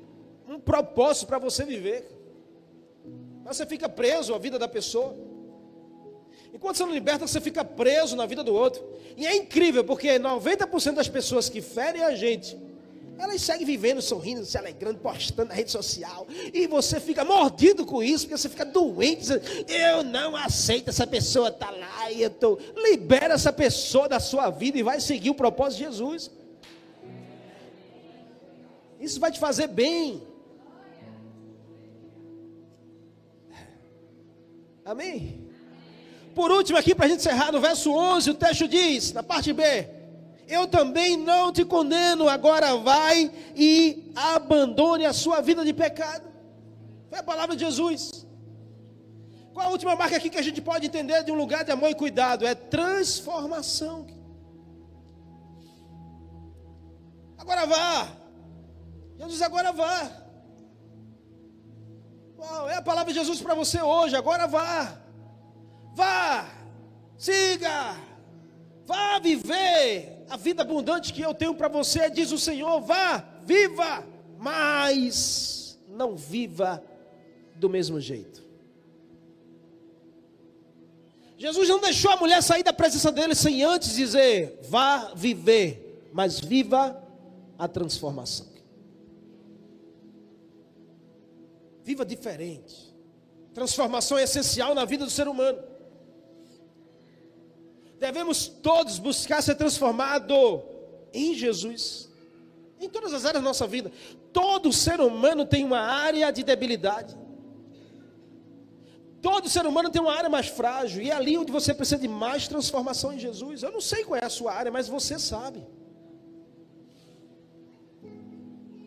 um 0.49 0.61
propósito 0.61 1.27
para 1.27 1.39
você 1.39 1.65
viver. 1.65 2.09
Mas 3.45 3.57
você 3.57 3.67
fica 3.67 3.89
preso 3.89 4.35
à 4.35 4.39
vida 4.39 4.59
da 4.59 4.69
pessoa. 4.69 5.15
Enquanto 6.57 6.79
você 6.79 6.87
não 6.87 6.95
liberta, 6.95 7.27
você 7.27 7.39
fica 7.39 7.63
preso 7.63 8.17
na 8.17 8.25
vida 8.25 8.43
do 8.43 8.55
outro. 8.55 8.83
E 9.15 9.27
é 9.27 9.37
incrível, 9.37 9.85
porque 9.85 10.19
90% 10.19 10.95
das 10.95 11.07
pessoas 11.07 11.51
que 11.51 11.61
ferem 11.61 12.03
a 12.03 12.15
gente 12.15 12.57
elas 13.19 13.41
seguem 13.41 13.65
vivendo, 13.65 14.03
sorrindo, 14.03 14.45
se 14.45 14.59
alegrando, 14.59 14.99
postando 14.99 15.49
na 15.49 15.55
rede 15.55 15.71
social. 15.71 16.27
E 16.53 16.67
você 16.67 17.01
fica 17.01 17.25
mordido 17.25 17.87
com 17.87 18.03
isso, 18.03 18.27
porque 18.27 18.37
você 18.37 18.49
fica 18.49 18.65
doente. 18.65 19.21
Dizendo, 19.21 19.43
eu 19.71 20.03
não 20.03 20.37
aceito 20.37 20.91
essa 20.91 21.07
pessoa 21.07 21.51
tá 21.51 21.71
lá. 21.71 22.11
E 22.11 22.23
eu 22.23 22.31
tô... 22.31 22.59
Libera 22.77 23.35
essa 23.35 23.53
pessoa 23.53 24.07
da 24.07 24.21
sua 24.21 24.51
vida 24.51 24.79
e 24.79 24.83
vai 24.83 25.01
seguir 25.01 25.31
o 25.31 25.35
propósito 25.35 25.79
de 25.79 25.85
Jesus. 25.85 26.31
Isso 29.01 29.19
vai 29.19 29.33
te 29.33 29.39
fazer 29.39 29.69
bem. 29.69 30.23
Amém? 34.85 35.46
Por 36.39 36.49
último, 36.53 36.79
aqui 36.79 36.95
para 36.95 37.07
a 37.07 37.09
gente 37.09 37.21
encerrar, 37.21 37.51
no 37.51 37.61
verso 37.69 37.91
11, 37.91 38.31
o 38.31 38.35
texto 38.35 38.69
diz, 38.69 39.13
na 39.13 39.23
parte 39.23 39.53
B 39.53 39.97
eu 40.49 40.67
também 40.67 41.17
não 41.17 41.53
te 41.53 41.65
condeno, 41.65 42.29
agora 42.29 42.77
vai 42.77 43.33
e 43.55 44.13
abandone 44.15 45.05
a 45.05 45.13
sua 45.13 45.41
vida 45.41 45.65
de 45.65 45.73
pecado. 45.73 46.27
Foi 47.09 47.19
a 47.19 47.23
palavra 47.23 47.57
de 47.57 47.65
Jesus. 47.65 48.27
Qual 49.53 49.67
a 49.67 49.71
última 49.71 49.97
marca 49.97 50.17
aqui 50.17 50.31
que 50.31 50.39
a 50.39 50.43
gente 50.43 50.61
pode 50.61 50.87
entender 50.87 51.25
de 51.25 51.33
um 51.33 51.35
lugar 51.35 51.65
de 51.65 51.73
amor 51.73 51.91
e 51.91 51.95
cuidado? 51.95 52.47
É 52.47 52.55
transformação. 52.55 54.07
Agora 57.39 57.67
vá. 57.67 58.09
Jesus, 59.19 59.43
agora 59.43 59.73
vá. 59.73 60.11
É 62.71 62.75
a 62.75 62.83
palavra 62.83 63.13
de 63.13 63.19
Jesus 63.19 63.41
para 63.41 63.55
você 63.55 63.81
hoje. 63.83 64.15
Agora 64.15 64.47
vá. 64.47 65.06
Vá. 65.97 66.47
Siga. 67.17 67.97
Vá 68.85 69.19
viver 69.19 70.25
a 70.29 70.37
vida 70.37 70.63
abundante 70.63 71.13
que 71.13 71.23
eu 71.23 71.35
tenho 71.35 71.55
para 71.55 71.69
você, 71.69 72.11
diz 72.11 72.31
o 72.31 72.39
Senhor, 72.39 72.81
vá, 72.81 73.25
viva, 73.43 74.07
mas 74.39 75.79
não 75.89 76.15
viva 76.15 76.85
do 77.57 77.69
mesmo 77.69 78.01
jeito. 78.01 78.45
Jesus 81.39 81.69
não 81.69 81.81
deixou 81.81 82.11
a 82.11 82.17
mulher 82.17 82.43
sair 82.43 82.63
da 82.63 82.73
presença 82.73 83.11
dele 83.11 83.35
sem 83.35 83.63
antes 83.63 83.95
dizer: 83.95 84.61
vá 84.69 85.13
viver, 85.15 86.09
mas 86.13 86.39
viva 86.39 87.03
a 87.59 87.67
transformação. 87.67 88.47
Viva 91.83 92.05
diferente. 92.05 92.95
Transformação 93.53 94.19
é 94.19 94.25
essencial 94.25 94.75
na 94.75 94.85
vida 94.85 95.05
do 95.05 95.11
ser 95.11 95.29
humano. 95.29 95.76
Devemos 97.99 98.47
todos 98.47 98.99
buscar 98.99 99.43
ser 99.43 99.55
transformado 99.55 100.63
em 101.13 101.35
Jesus. 101.35 102.11
Em 102.79 102.89
todas 102.89 103.15
as 103.15 103.25
áreas 103.25 103.43
da 103.43 103.49
nossa 103.49 103.67
vida. 103.67 103.91
Todo 104.33 104.73
ser 104.73 105.01
humano 105.01 105.47
tem 105.47 105.65
uma 105.65 105.81
área 105.81 106.31
de 106.31 106.43
debilidade. 106.43 107.17
Todo 109.23 109.49
ser 109.49 109.67
humano 109.67 109.91
tem 109.91 110.01
uma 110.01 110.13
área 110.13 110.29
mais 110.29 110.47
frágil. 110.47 111.03
E 111.03 111.11
é 111.11 111.15
ali 111.15 111.39
onde 111.39 111.51
você 111.51 111.73
precisa 111.73 111.99
de 111.99 112.07
mais 112.07 112.47
transformação 112.47 113.13
em 113.13 113.19
Jesus. 113.19 113.63
Eu 113.63 113.73
não 113.73 113.81
sei 113.81 114.05
qual 114.05 114.21
é 114.21 114.25
a 114.25 114.31
sua 114.31 114.53
área, 114.53 114.71
mas 114.71 114.89
você 114.89 115.19
sabe. 115.19 115.67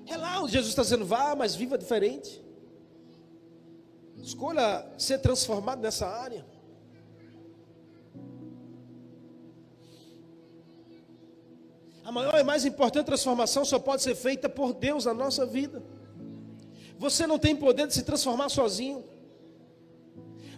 É 0.06 0.16
lá 0.18 0.42
onde 0.42 0.54
Jesus 0.54 0.70
está 0.70 0.84
dizendo: 0.84 1.06
vá, 1.06 1.36
mas 1.36 1.56
viva 1.56 1.78
diferente. 1.78 2.44
Escolha 4.18 4.86
ser 4.98 5.20
transformado 5.20 5.82
nessa 5.82 6.08
área. 6.08 6.46
A 12.04 12.12
maior 12.12 12.40
e 12.40 12.44
mais 12.44 12.66
importante 12.66 13.06
transformação 13.06 13.64
só 13.64 13.78
pode 13.78 14.02
ser 14.02 14.16
feita 14.16 14.50
por 14.50 14.74
Deus 14.74 15.06
na 15.06 15.14
nossa 15.14 15.46
vida. 15.46 15.84
Você 16.98 17.26
não 17.28 17.40
tem 17.40 17.56
poder 17.56 17.88
de 17.88 17.94
se 17.94 18.04
transformar 18.04 18.50
sozinho. 18.50 19.04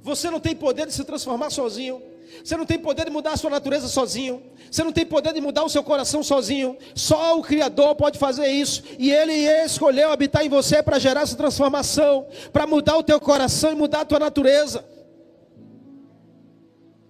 Você 0.01 0.29
não 0.29 0.39
tem 0.39 0.55
poder 0.55 0.87
de 0.87 0.93
se 0.93 1.03
transformar 1.03 1.49
sozinho. 1.49 2.01
Você 2.43 2.55
não 2.55 2.65
tem 2.65 2.79
poder 2.79 3.05
de 3.05 3.11
mudar 3.11 3.33
a 3.33 3.37
sua 3.37 3.49
natureza 3.49 3.87
sozinho. 3.87 4.41
Você 4.71 4.83
não 4.83 4.91
tem 4.91 5.05
poder 5.05 5.33
de 5.33 5.41
mudar 5.41 5.63
o 5.63 5.69
seu 5.69 5.83
coração 5.83 6.23
sozinho. 6.23 6.77
Só 6.95 7.37
o 7.37 7.41
Criador 7.41 7.95
pode 7.95 8.17
fazer 8.17 8.47
isso. 8.47 8.83
E 8.97 9.11
Ele 9.11 9.33
escolheu 9.63 10.11
habitar 10.11 10.43
em 10.45 10.49
você 10.49 10.81
para 10.81 10.97
gerar 10.97 11.21
essa 11.21 11.35
transformação, 11.35 12.25
para 12.51 12.65
mudar 12.65 12.97
o 12.97 13.03
teu 13.03 13.19
coração 13.19 13.71
e 13.71 13.75
mudar 13.75 14.01
a 14.01 14.05
tua 14.05 14.19
natureza. 14.19 14.83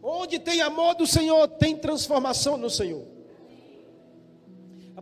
Onde 0.03 0.39
tem 0.39 0.61
amor 0.61 0.95
do 0.95 1.05
Senhor, 1.05 1.47
tem 1.47 1.77
transformação 1.77 2.57
no 2.57 2.69
Senhor. 2.69 3.10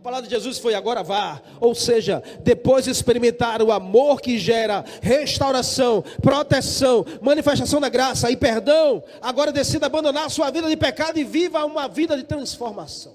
A 0.00 0.02
palavra 0.02 0.26
de 0.26 0.34
Jesus 0.34 0.56
foi 0.56 0.74
agora 0.74 1.02
vá, 1.02 1.42
ou 1.60 1.74
seja, 1.74 2.22
depois 2.42 2.86
de 2.86 2.90
experimentar 2.90 3.60
o 3.60 3.70
amor 3.70 4.18
que 4.22 4.38
gera 4.38 4.82
restauração, 5.02 6.02
proteção, 6.22 7.04
manifestação 7.20 7.78
da 7.78 7.90
graça 7.90 8.30
e 8.30 8.36
perdão, 8.36 9.04
agora 9.20 9.52
decida 9.52 9.84
abandonar 9.84 10.24
a 10.24 10.30
sua 10.30 10.50
vida 10.50 10.70
de 10.70 10.76
pecado 10.78 11.18
e 11.18 11.22
viva 11.22 11.62
uma 11.66 11.86
vida 11.86 12.16
de 12.16 12.24
transformação. 12.24 13.14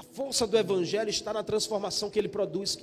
A 0.00 0.02
força 0.12 0.44
do 0.44 0.58
evangelho 0.58 1.08
está 1.08 1.32
na 1.32 1.44
transformação 1.44 2.10
que 2.10 2.18
ele 2.18 2.28
produz. 2.28 2.76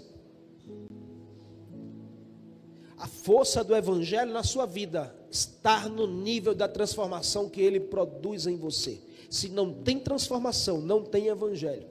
A 2.97 3.07
força 3.07 3.61
do 3.61 3.75
evangelho 3.75 4.31
na 4.31 4.43
sua 4.43 4.65
vida 4.65 5.13
está 5.29 5.89
no 5.89 6.07
nível 6.07 6.55
da 6.55 6.69
transformação 6.69 7.49
que 7.49 7.59
ele 7.59 7.81
produz 7.81 8.47
em 8.47 8.55
você. 8.55 9.01
Se 9.33 9.49
não 9.49 9.73
tem 9.73 9.99
transformação, 9.99 10.79
não 10.79 11.03
tem 11.03 11.25
evangelho. 11.25 11.87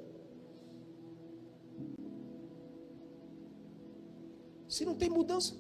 Se 4.69 4.85
não 4.85 4.95
tem 4.95 5.11
mudança. 5.11 5.53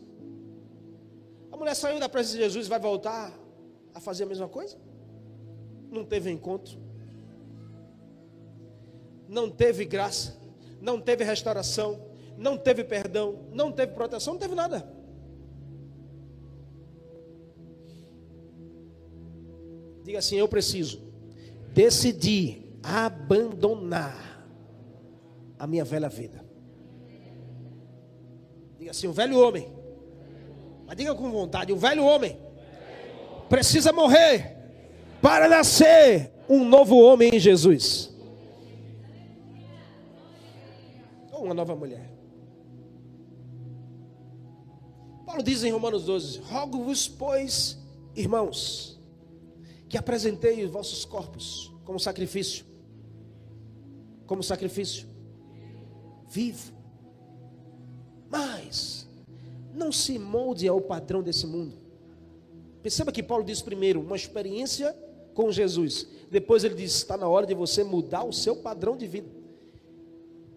A 1.50 1.56
mulher 1.56 1.74
saiu 1.74 1.98
da 1.98 2.08
presença 2.08 2.36
de 2.36 2.44
Jesus 2.44 2.66
e 2.66 2.68
vai 2.68 2.78
voltar 2.78 3.36
a 3.92 3.98
fazer 3.98 4.22
a 4.22 4.26
mesma 4.26 4.48
coisa? 4.48 4.78
Não 5.90 6.04
teve 6.04 6.30
encontro. 6.30 6.78
Não 9.26 9.50
teve 9.50 9.84
graça. 9.84 10.40
Não 10.80 11.00
teve 11.00 11.24
restauração. 11.24 12.00
Não 12.38 12.56
teve 12.56 12.84
perdão. 12.84 13.48
Não 13.50 13.72
teve 13.72 13.92
proteção. 13.92 14.34
Não 14.34 14.40
teve 14.40 14.54
nada. 14.54 14.88
Diga 20.04 20.20
assim: 20.20 20.36
Eu 20.36 20.46
preciso 20.46 21.10
decidi 21.72 22.62
abandonar 22.82 24.44
a 25.58 25.66
minha 25.66 25.84
velha 25.84 26.08
vida. 26.08 26.44
Diga 28.78 28.90
assim: 28.90 29.06
o 29.06 29.12
velho 29.12 29.38
homem, 29.38 29.72
mas 30.86 30.96
diga 30.96 31.14
com 31.14 31.30
vontade: 31.30 31.72
o 31.72 31.76
velho 31.76 32.04
homem 32.04 32.38
precisa 33.48 33.92
morrer 33.92 34.56
para 35.20 35.48
nascer 35.48 36.32
um 36.48 36.64
novo 36.64 36.96
homem 36.98 37.36
em 37.36 37.38
Jesus. 37.38 38.12
Ou 41.32 41.44
uma 41.44 41.54
nova 41.54 41.76
mulher. 41.76 42.10
Paulo 45.24 45.42
diz 45.42 45.62
em 45.64 45.70
Romanos 45.70 46.04
12: 46.04 46.40
Rogo-vos, 46.40 47.08
pois, 47.08 47.78
irmãos, 48.14 49.00
que 49.92 49.98
apresentei 49.98 50.64
os 50.64 50.70
vossos 50.70 51.04
corpos 51.04 51.70
como 51.84 52.00
sacrifício. 52.00 52.64
Como 54.26 54.42
sacrifício 54.42 55.06
vivo. 56.26 56.72
Mas 58.30 59.06
não 59.74 59.92
se 59.92 60.18
molde 60.18 60.66
ao 60.66 60.80
padrão 60.80 61.22
desse 61.22 61.46
mundo. 61.46 61.76
Perceba 62.82 63.12
que 63.12 63.22
Paulo 63.22 63.44
diz 63.44 63.60
primeiro 63.60 64.00
uma 64.00 64.16
experiência 64.16 64.96
com 65.34 65.52
Jesus. 65.52 66.08
Depois 66.30 66.64
ele 66.64 66.74
diz: 66.74 66.94
está 66.94 67.18
na 67.18 67.28
hora 67.28 67.44
de 67.44 67.52
você 67.52 67.84
mudar 67.84 68.24
o 68.24 68.32
seu 68.32 68.56
padrão 68.56 68.96
de 68.96 69.06
vida. 69.06 69.28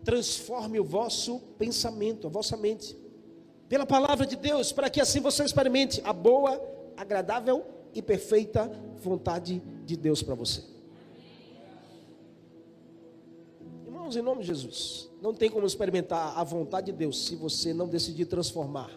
Transforme 0.05 0.79
o 0.79 0.85
vosso 0.85 1.41
pensamento, 1.59 2.27
a 2.27 2.29
vossa 2.29 2.55
mente, 2.55 2.95
pela 3.67 3.85
palavra 3.85 4.25
de 4.25 4.37
Deus, 4.37 4.71
para 4.71 4.89
que 4.89 5.01
assim 5.01 5.19
você 5.19 5.43
experimente 5.43 6.01
a 6.05 6.13
boa, 6.13 6.57
agradável 6.95 7.74
e 7.95 8.01
perfeita 8.01 8.69
vontade 8.97 9.63
de 9.85 9.95
Deus 9.95 10.21
para 10.21 10.35
você. 10.35 10.61
Irmãos, 13.85 14.17
em 14.17 14.21
nome 14.21 14.41
de 14.41 14.47
Jesus, 14.47 15.09
não 15.21 15.33
tem 15.33 15.49
como 15.49 15.65
experimentar 15.65 16.37
a 16.37 16.43
vontade 16.43 16.87
de 16.87 16.91
Deus 16.91 17.25
se 17.25 17.35
você 17.37 17.73
não 17.73 17.87
decidir 17.87 18.25
transformar 18.25 18.91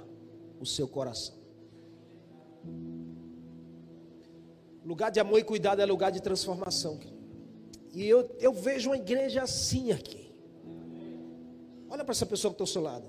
o 0.60 0.66
seu 0.66 0.88
coração. 0.88 1.36
Lugar 4.84 5.10
de 5.10 5.20
amor 5.20 5.38
e 5.38 5.44
cuidado 5.44 5.80
é 5.80 5.86
lugar 5.86 6.10
de 6.10 6.20
transformação. 6.20 6.98
E 7.92 8.04
eu, 8.04 8.28
eu 8.40 8.52
vejo 8.52 8.90
uma 8.90 8.96
igreja 8.96 9.42
assim 9.42 9.92
aqui. 9.92 10.32
Olha 11.88 12.04
para 12.04 12.12
essa 12.12 12.26
pessoa 12.26 12.52
que 12.52 12.54
está 12.54 12.64
ao 12.64 12.66
seu 12.66 12.82
lado. 12.82 13.06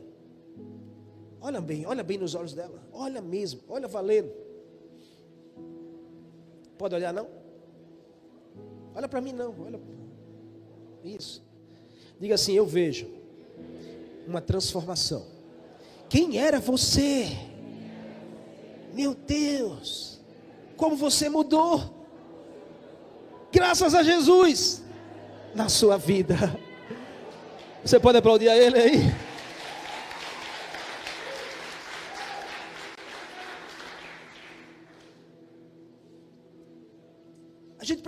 Olha 1.42 1.60
bem, 1.60 1.86
olha 1.86 2.04
bem 2.04 2.18
nos 2.18 2.36
olhos 2.36 2.54
dela. 2.54 2.88
Olha 2.92 3.22
mesmo, 3.22 3.62
olha 3.68 3.88
valendo. 3.88 4.49
Pode 6.80 6.96
olhar 6.96 7.14
não? 7.14 7.28
Olha 8.96 9.10
para 9.10 9.20
mim 9.20 9.34
não, 9.34 9.54
olha. 9.66 9.82
Isso. 11.04 11.44
Diga 12.18 12.36
assim, 12.36 12.54
eu 12.54 12.66
vejo 12.66 13.06
uma 14.26 14.40
transformação. 14.40 15.26
Quem 16.08 16.38
era 16.38 16.58
você? 16.58 17.28
Meu 18.94 19.14
Deus, 19.14 20.22
como 20.78 20.96
você 20.96 21.28
mudou. 21.28 21.82
Graças 23.52 23.94
a 23.94 24.02
Jesus 24.02 24.82
na 25.54 25.68
sua 25.68 25.98
vida. 25.98 26.36
Você 27.84 28.00
pode 28.00 28.20
aplaudir 28.20 28.48
a 28.48 28.56
ele 28.56 28.80
aí? 28.80 29.00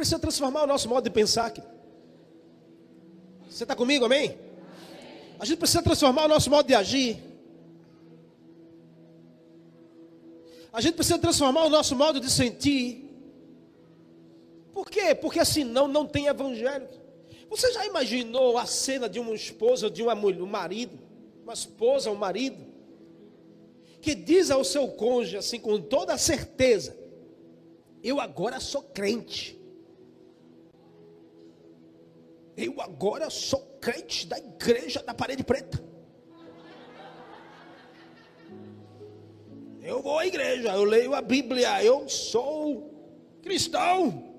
Precisa 0.02 0.18
transformar 0.18 0.64
o 0.64 0.68
nosso 0.68 0.90
modo 0.90 1.04
de 1.04 1.12
pensar 1.12 1.46
aqui. 1.46 1.62
Você 3.48 3.64
está 3.64 3.76
comigo, 3.76 4.06
amém? 4.06 4.36
A 5.38 5.46
gente 5.46 5.60
precisa 5.60 5.84
transformar 5.84 6.26
o 6.26 6.28
nosso 6.28 6.50
modo 6.50 6.66
de 6.66 6.74
agir. 6.74 7.22
A 10.74 10.82
gente 10.82 10.96
precisa 10.96 11.20
transformar 11.20 11.66
o 11.66 11.70
nosso 11.70 11.96
modo 11.96 12.20
de 12.20 12.32
sentir. 12.32 13.12
Por 14.74 14.90
quê? 14.90 15.14
Porque 15.14 15.40
assim 15.40 15.64
não, 15.64 16.08
tem 16.08 16.26
evangelho. 16.26 16.90
Você 17.48 17.72
já 17.72 17.86
imaginou 17.86 18.58
a 18.58 18.66
cena 18.66 19.08
de 19.08 19.20
uma 19.20 19.36
esposa, 19.36 19.88
de 19.88 20.02
uma 20.02 20.16
mulher, 20.16 20.42
um 20.42 20.48
marido, 20.48 20.98
uma 21.44 21.54
esposa, 21.54 22.10
um 22.10 22.16
marido, 22.16 22.66
que 24.02 24.16
diz 24.16 24.50
ao 24.50 24.64
seu 24.64 24.88
cônjuge 24.88 25.38
assim 25.38 25.60
com 25.60 25.80
toda 25.80 26.18
certeza: 26.18 26.98
Eu 28.02 28.20
agora 28.20 28.60
sou 28.60 28.82
crente. 28.82 29.61
Eu 32.62 32.80
agora 32.80 33.30
sou 33.30 33.60
crente 33.82 34.28
da 34.28 34.38
igreja 34.38 35.02
da 35.02 35.14
parede 35.14 35.44
preta. 35.44 35.84
Eu 39.82 40.02
vou 40.02 40.20
à 40.20 40.28
igreja, 40.28 40.70
eu 40.74 40.84
leio 40.84 41.16
a 41.16 41.22
Bíblia, 41.22 41.84
eu 41.84 42.08
sou 42.08 42.92
cristão. 43.42 44.32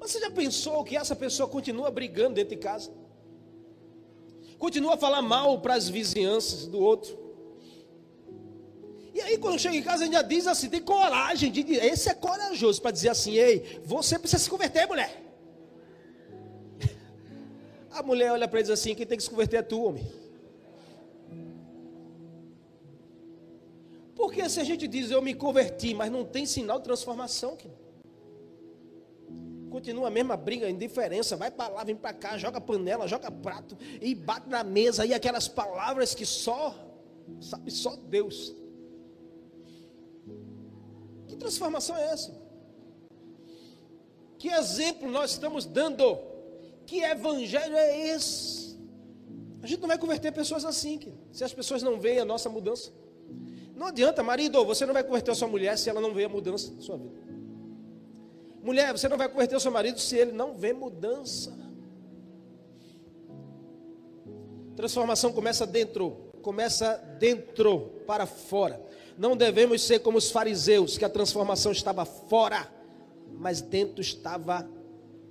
Você 0.00 0.18
já 0.18 0.30
pensou 0.30 0.82
que 0.82 0.96
essa 0.96 1.14
pessoa 1.14 1.48
continua 1.48 1.88
brigando 1.90 2.34
dentro 2.34 2.56
de 2.56 2.60
casa? 2.60 2.92
Continua 4.58 4.94
a 4.94 4.98
falar 4.98 5.22
mal 5.22 5.60
para 5.60 5.74
as 5.74 5.88
vizinhanças 5.88 6.66
do 6.66 6.80
outro? 6.80 7.22
E 9.14 9.20
aí, 9.20 9.38
quando 9.38 9.58
chega 9.60 9.76
em 9.76 9.82
casa, 9.82 10.04
ainda 10.04 10.22
diz 10.22 10.46
assim: 10.46 10.68
tem 10.68 10.82
coragem 10.82 11.52
de. 11.52 11.74
Esse 11.74 12.08
é 12.08 12.14
corajoso 12.14 12.80
para 12.82 12.90
dizer 12.90 13.10
assim: 13.10 13.34
ei, 13.34 13.80
você 13.84 14.18
precisa 14.18 14.42
se 14.42 14.50
converter, 14.50 14.88
mulher. 14.88 15.31
A 17.92 18.02
mulher 18.02 18.32
olha 18.32 18.48
para 18.48 18.58
ele 18.60 18.68
e 18.68 18.72
diz 18.72 18.80
assim: 18.80 18.94
quem 18.94 19.06
tem 19.06 19.16
que 19.16 19.22
se 19.22 19.30
converter 19.30 19.58
é 19.58 19.62
tu, 19.62 19.84
homem. 19.84 20.06
Porque 24.14 24.48
se 24.48 24.60
a 24.60 24.64
gente 24.64 24.86
diz 24.86 25.10
eu 25.10 25.20
me 25.20 25.34
converti, 25.34 25.94
mas 25.94 26.10
não 26.10 26.24
tem 26.24 26.46
sinal 26.46 26.78
de 26.78 26.84
transformação, 26.84 27.56
que 27.56 27.68
continua 29.70 30.08
a 30.08 30.10
mesma 30.10 30.36
briga, 30.36 30.68
indiferença, 30.68 31.36
vai 31.36 31.50
para 31.50 31.72
lá, 31.72 31.84
vem 31.84 31.96
para 31.96 32.12
cá, 32.12 32.38
joga 32.38 32.60
panela, 32.60 33.08
joga 33.08 33.30
prato 33.30 33.76
e 34.00 34.14
bate 34.14 34.48
na 34.48 34.62
mesa 34.62 35.04
e 35.04 35.12
aquelas 35.12 35.48
palavras 35.48 36.14
que 36.14 36.24
só 36.26 36.74
sabe 37.40 37.70
só 37.70 37.96
Deus. 37.96 38.54
Que 41.26 41.36
transformação 41.36 41.96
é 41.96 42.04
essa? 42.12 42.42
Que 44.38 44.48
exemplo 44.48 45.10
nós 45.10 45.32
estamos 45.32 45.64
dando? 45.64 46.31
Que 46.86 47.02
evangelho 47.02 47.76
é 47.76 48.08
esse? 48.08 48.78
A 49.62 49.66
gente 49.66 49.80
não 49.80 49.88
vai 49.88 49.98
converter 49.98 50.32
pessoas 50.32 50.64
assim, 50.64 50.98
se 51.30 51.44
as 51.44 51.54
pessoas 51.54 51.82
não 51.82 52.00
veem 52.00 52.18
a 52.18 52.24
nossa 52.24 52.48
mudança. 52.48 52.92
Não 53.76 53.86
adianta, 53.86 54.22
marido, 54.22 54.64
você 54.64 54.84
não 54.84 54.92
vai 54.92 55.04
converter 55.04 55.30
a 55.30 55.34
sua 55.34 55.48
mulher 55.48 55.78
se 55.78 55.88
ela 55.88 56.00
não 56.00 56.12
vê 56.12 56.24
a 56.24 56.28
mudança 56.28 56.72
na 56.72 56.80
sua 56.82 56.96
vida. 56.96 57.14
Mulher, 58.62 58.92
você 58.92 59.08
não 59.08 59.16
vai 59.16 59.28
converter 59.28 59.56
o 59.56 59.60
seu 59.60 59.72
marido 59.72 59.98
se 59.98 60.16
ele 60.16 60.32
não 60.32 60.54
vê 60.54 60.72
mudança. 60.72 61.52
Transformação 64.76 65.32
começa 65.32 65.66
dentro, 65.66 66.30
começa 66.42 66.96
dentro 67.18 68.02
para 68.06 68.26
fora. 68.26 68.80
Não 69.18 69.36
devemos 69.36 69.82
ser 69.82 69.98
como 70.00 70.18
os 70.18 70.30
fariseus, 70.30 70.96
que 70.96 71.04
a 71.04 71.08
transformação 71.08 71.72
estava 71.72 72.04
fora, 72.04 72.72
mas 73.32 73.60
dentro 73.60 74.00
estava 74.00 74.68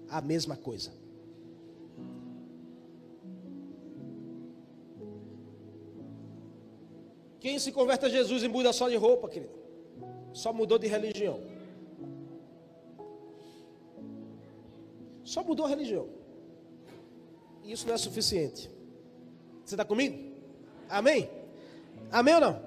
a 0.10 0.22
mesma 0.22 0.56
coisa. 0.56 1.01
Quem 7.42 7.58
se 7.58 7.72
converte 7.72 8.06
a 8.06 8.10
Jesus 8.10 8.44
e 8.44 8.48
muda 8.48 8.72
só 8.72 8.88
de 8.88 8.96
roupa, 8.96 9.28
querido? 9.28 9.52
Só 10.32 10.54
mudou 10.54 10.78
de 10.78 10.88
religião. 10.88 11.42
Só 15.24 15.44
mudou 15.44 15.66
a 15.66 15.70
religião. 15.70 16.08
E 17.64 17.72
isso 17.72 17.88
não 17.88 17.96
é 17.96 17.98
suficiente. 17.98 18.70
Você 19.66 19.74
está 19.74 19.84
comigo? 19.84 20.36
Amém? 20.88 21.28
Amém 22.12 22.36
ou 22.36 22.42
não? 22.42 22.62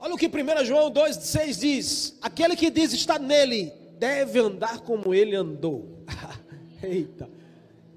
Olha 0.00 0.14
o 0.14 0.18
que 0.18 0.26
1 0.26 0.64
João 0.64 0.90
2,6 0.90 1.60
diz: 1.60 2.18
Aquele 2.20 2.56
que 2.56 2.70
diz 2.70 2.92
está 2.92 3.20
nele, 3.20 3.72
deve 3.98 4.40
andar 4.40 4.80
como 4.80 5.14
ele 5.14 5.36
andou. 5.36 6.04
Eita, 6.82 7.30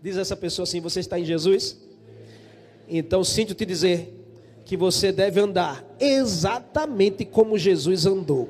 diz 0.03 0.17
essa 0.17 0.35
pessoa 0.35 0.65
assim: 0.65 0.79
Você 0.81 0.99
está 0.99 1.19
em 1.19 1.25
Jesus? 1.25 1.84
Então 2.87 3.23
sinto 3.23 3.53
te 3.53 3.65
dizer 3.65 4.11
que 4.65 4.75
você 4.75 5.11
deve 5.11 5.39
andar 5.39 5.83
exatamente 5.99 7.23
como 7.25 7.57
Jesus 7.57 8.05
andou. 8.05 8.49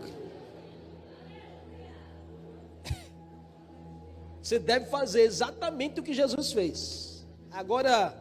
Você 4.42 4.58
deve 4.60 4.86
fazer 4.86 5.24
exatamente 5.24 6.00
o 6.00 6.04
que 6.04 6.14
Jesus 6.14 6.54
fez. 6.54 7.28
Agora, 7.52 8.16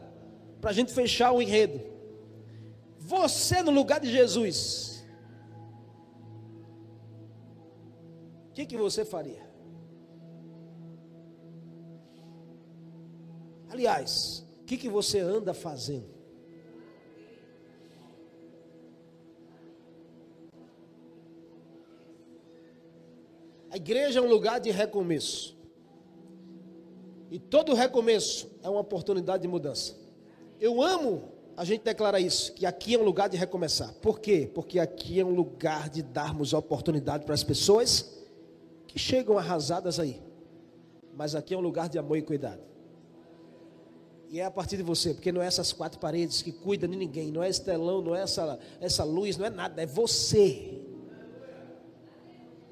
para 0.60 0.70
a 0.70 0.72
gente 0.72 0.92
fechar 0.92 1.30
o 1.32 1.42
enredo, 1.42 1.80
você 2.98 3.62
no 3.62 3.70
lugar 3.70 4.00
de 4.00 4.10
Jesus, 4.10 5.04
o 8.48 8.52
que, 8.54 8.64
que 8.64 8.76
você 8.76 9.04
faria? 9.04 9.44
Aliás, 13.68 14.43
o 14.64 14.66
que, 14.66 14.78
que 14.78 14.88
você 14.88 15.20
anda 15.20 15.52
fazendo? 15.52 16.08
A 23.70 23.76
igreja 23.76 24.20
é 24.20 24.22
um 24.22 24.26
lugar 24.26 24.58
de 24.58 24.70
recomeço. 24.70 25.54
E 27.30 27.38
todo 27.38 27.74
recomeço 27.74 28.50
é 28.62 28.70
uma 28.70 28.80
oportunidade 28.80 29.42
de 29.42 29.48
mudança. 29.48 29.98
Eu 30.58 30.80
amo 30.80 31.30
a 31.54 31.62
gente 31.62 31.82
declarar 31.82 32.18
isso, 32.18 32.54
que 32.54 32.64
aqui 32.64 32.94
é 32.94 32.98
um 32.98 33.04
lugar 33.04 33.28
de 33.28 33.36
recomeçar. 33.36 33.92
Por 34.00 34.18
quê? 34.18 34.50
Porque 34.54 34.78
aqui 34.78 35.20
é 35.20 35.24
um 35.26 35.34
lugar 35.34 35.90
de 35.90 36.02
darmos 36.02 36.54
oportunidade 36.54 37.26
para 37.26 37.34
as 37.34 37.44
pessoas 37.44 38.18
que 38.86 38.98
chegam 38.98 39.36
arrasadas 39.36 40.00
aí. 40.00 40.22
Mas 41.14 41.34
aqui 41.34 41.52
é 41.52 41.58
um 41.58 41.60
lugar 41.60 41.90
de 41.90 41.98
amor 41.98 42.16
e 42.16 42.22
cuidado. 42.22 42.73
E 44.30 44.40
é 44.40 44.44
a 44.44 44.50
partir 44.50 44.76
de 44.76 44.82
você, 44.82 45.14
porque 45.14 45.30
não 45.30 45.42
é 45.42 45.46
essas 45.46 45.72
quatro 45.72 45.98
paredes 45.98 46.42
que 46.42 46.50
cuidam 46.50 46.90
de 46.90 46.96
ninguém, 46.96 47.30
não 47.30 47.42
é 47.42 47.48
esse 47.48 47.62
telão, 47.62 48.02
não 48.02 48.16
é 48.16 48.22
essa, 48.22 48.58
essa 48.80 49.04
luz, 49.04 49.36
não 49.36 49.46
é 49.46 49.50
nada, 49.50 49.80
é 49.80 49.86
você. 49.86 50.80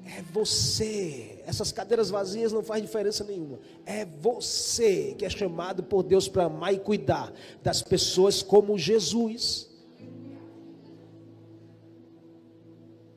É 0.05 0.21
você. 0.21 1.41
Essas 1.45 1.71
cadeiras 1.71 2.09
vazias 2.09 2.51
não 2.51 2.61
faz 2.61 2.81
diferença 2.81 3.23
nenhuma. 3.23 3.59
É 3.85 4.03
você 4.05 5.15
que 5.17 5.25
é 5.25 5.29
chamado 5.29 5.83
por 5.83 6.03
Deus 6.03 6.27
para 6.27 6.45
amar 6.45 6.73
e 6.73 6.79
cuidar 6.79 7.31
das 7.63 7.81
pessoas 7.81 8.41
como 8.41 8.77
Jesus. 8.77 9.69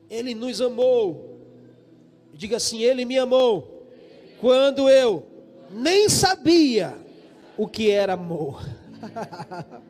Ele 0.09 0.33
nos 0.33 0.61
amou. 0.61 1.41
Diga 2.33 2.55
assim: 2.55 2.81
Ele 2.81 3.03
me 3.03 3.17
amou. 3.17 3.85
Quando 4.39 4.89
eu 4.89 5.25
nem 5.69 6.07
sabia 6.07 6.97
o 7.57 7.67
que 7.67 7.89
era 7.89 8.13
amor. 8.13 8.63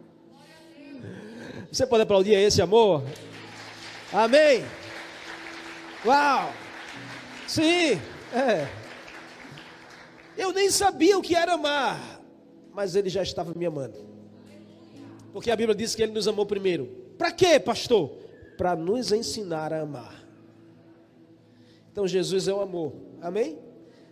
Você 1.71 1.85
pode 1.85 2.03
aplaudir 2.03 2.33
esse 2.33 2.61
amor? 2.61 3.03
Amém? 4.11 4.63
Uau! 6.05 6.51
Sim, 7.47 7.99
é. 8.33 8.67
Eu 10.37 10.51
nem 10.53 10.69
sabia 10.69 11.17
o 11.17 11.21
que 11.21 11.35
era 11.35 11.53
amar, 11.53 12.21
mas 12.73 12.95
ele 12.95 13.09
já 13.09 13.21
estava 13.21 13.53
me 13.53 13.65
amando. 13.65 13.97
Porque 15.33 15.51
a 15.51 15.55
Bíblia 15.55 15.75
diz 15.75 15.93
que 15.93 16.03
ele 16.03 16.13
nos 16.13 16.27
amou 16.27 16.45
primeiro. 16.45 16.85
Para 17.17 17.31
quê, 17.31 17.59
pastor? 17.59 18.11
Para 18.57 18.75
nos 18.75 19.11
ensinar 19.11 19.73
a 19.73 19.81
amar. 19.81 20.23
Então 21.91 22.07
Jesus 22.07 22.47
é 22.47 22.53
o 22.53 22.61
amor. 22.61 22.93
Amém? 23.21 23.57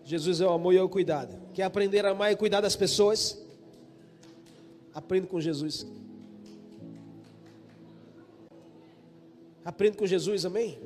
Jesus 0.04 0.42
é 0.42 0.46
o 0.46 0.52
amor 0.52 0.74
e 0.74 0.78
é 0.78 0.82
o 0.82 0.90
cuidado. 0.90 1.36
Quer 1.54 1.64
aprender 1.64 2.06
a 2.06 2.12
amar 2.12 2.32
e 2.32 2.36
cuidar 2.36 2.62
das 2.62 2.76
pessoas? 2.76 3.45
Aprenda 4.96 5.28
com 5.28 5.42
Jesus. 5.42 5.86
Aprenda 9.66 9.98
com 9.98 10.06
Jesus, 10.06 10.46
amém? 10.46 10.80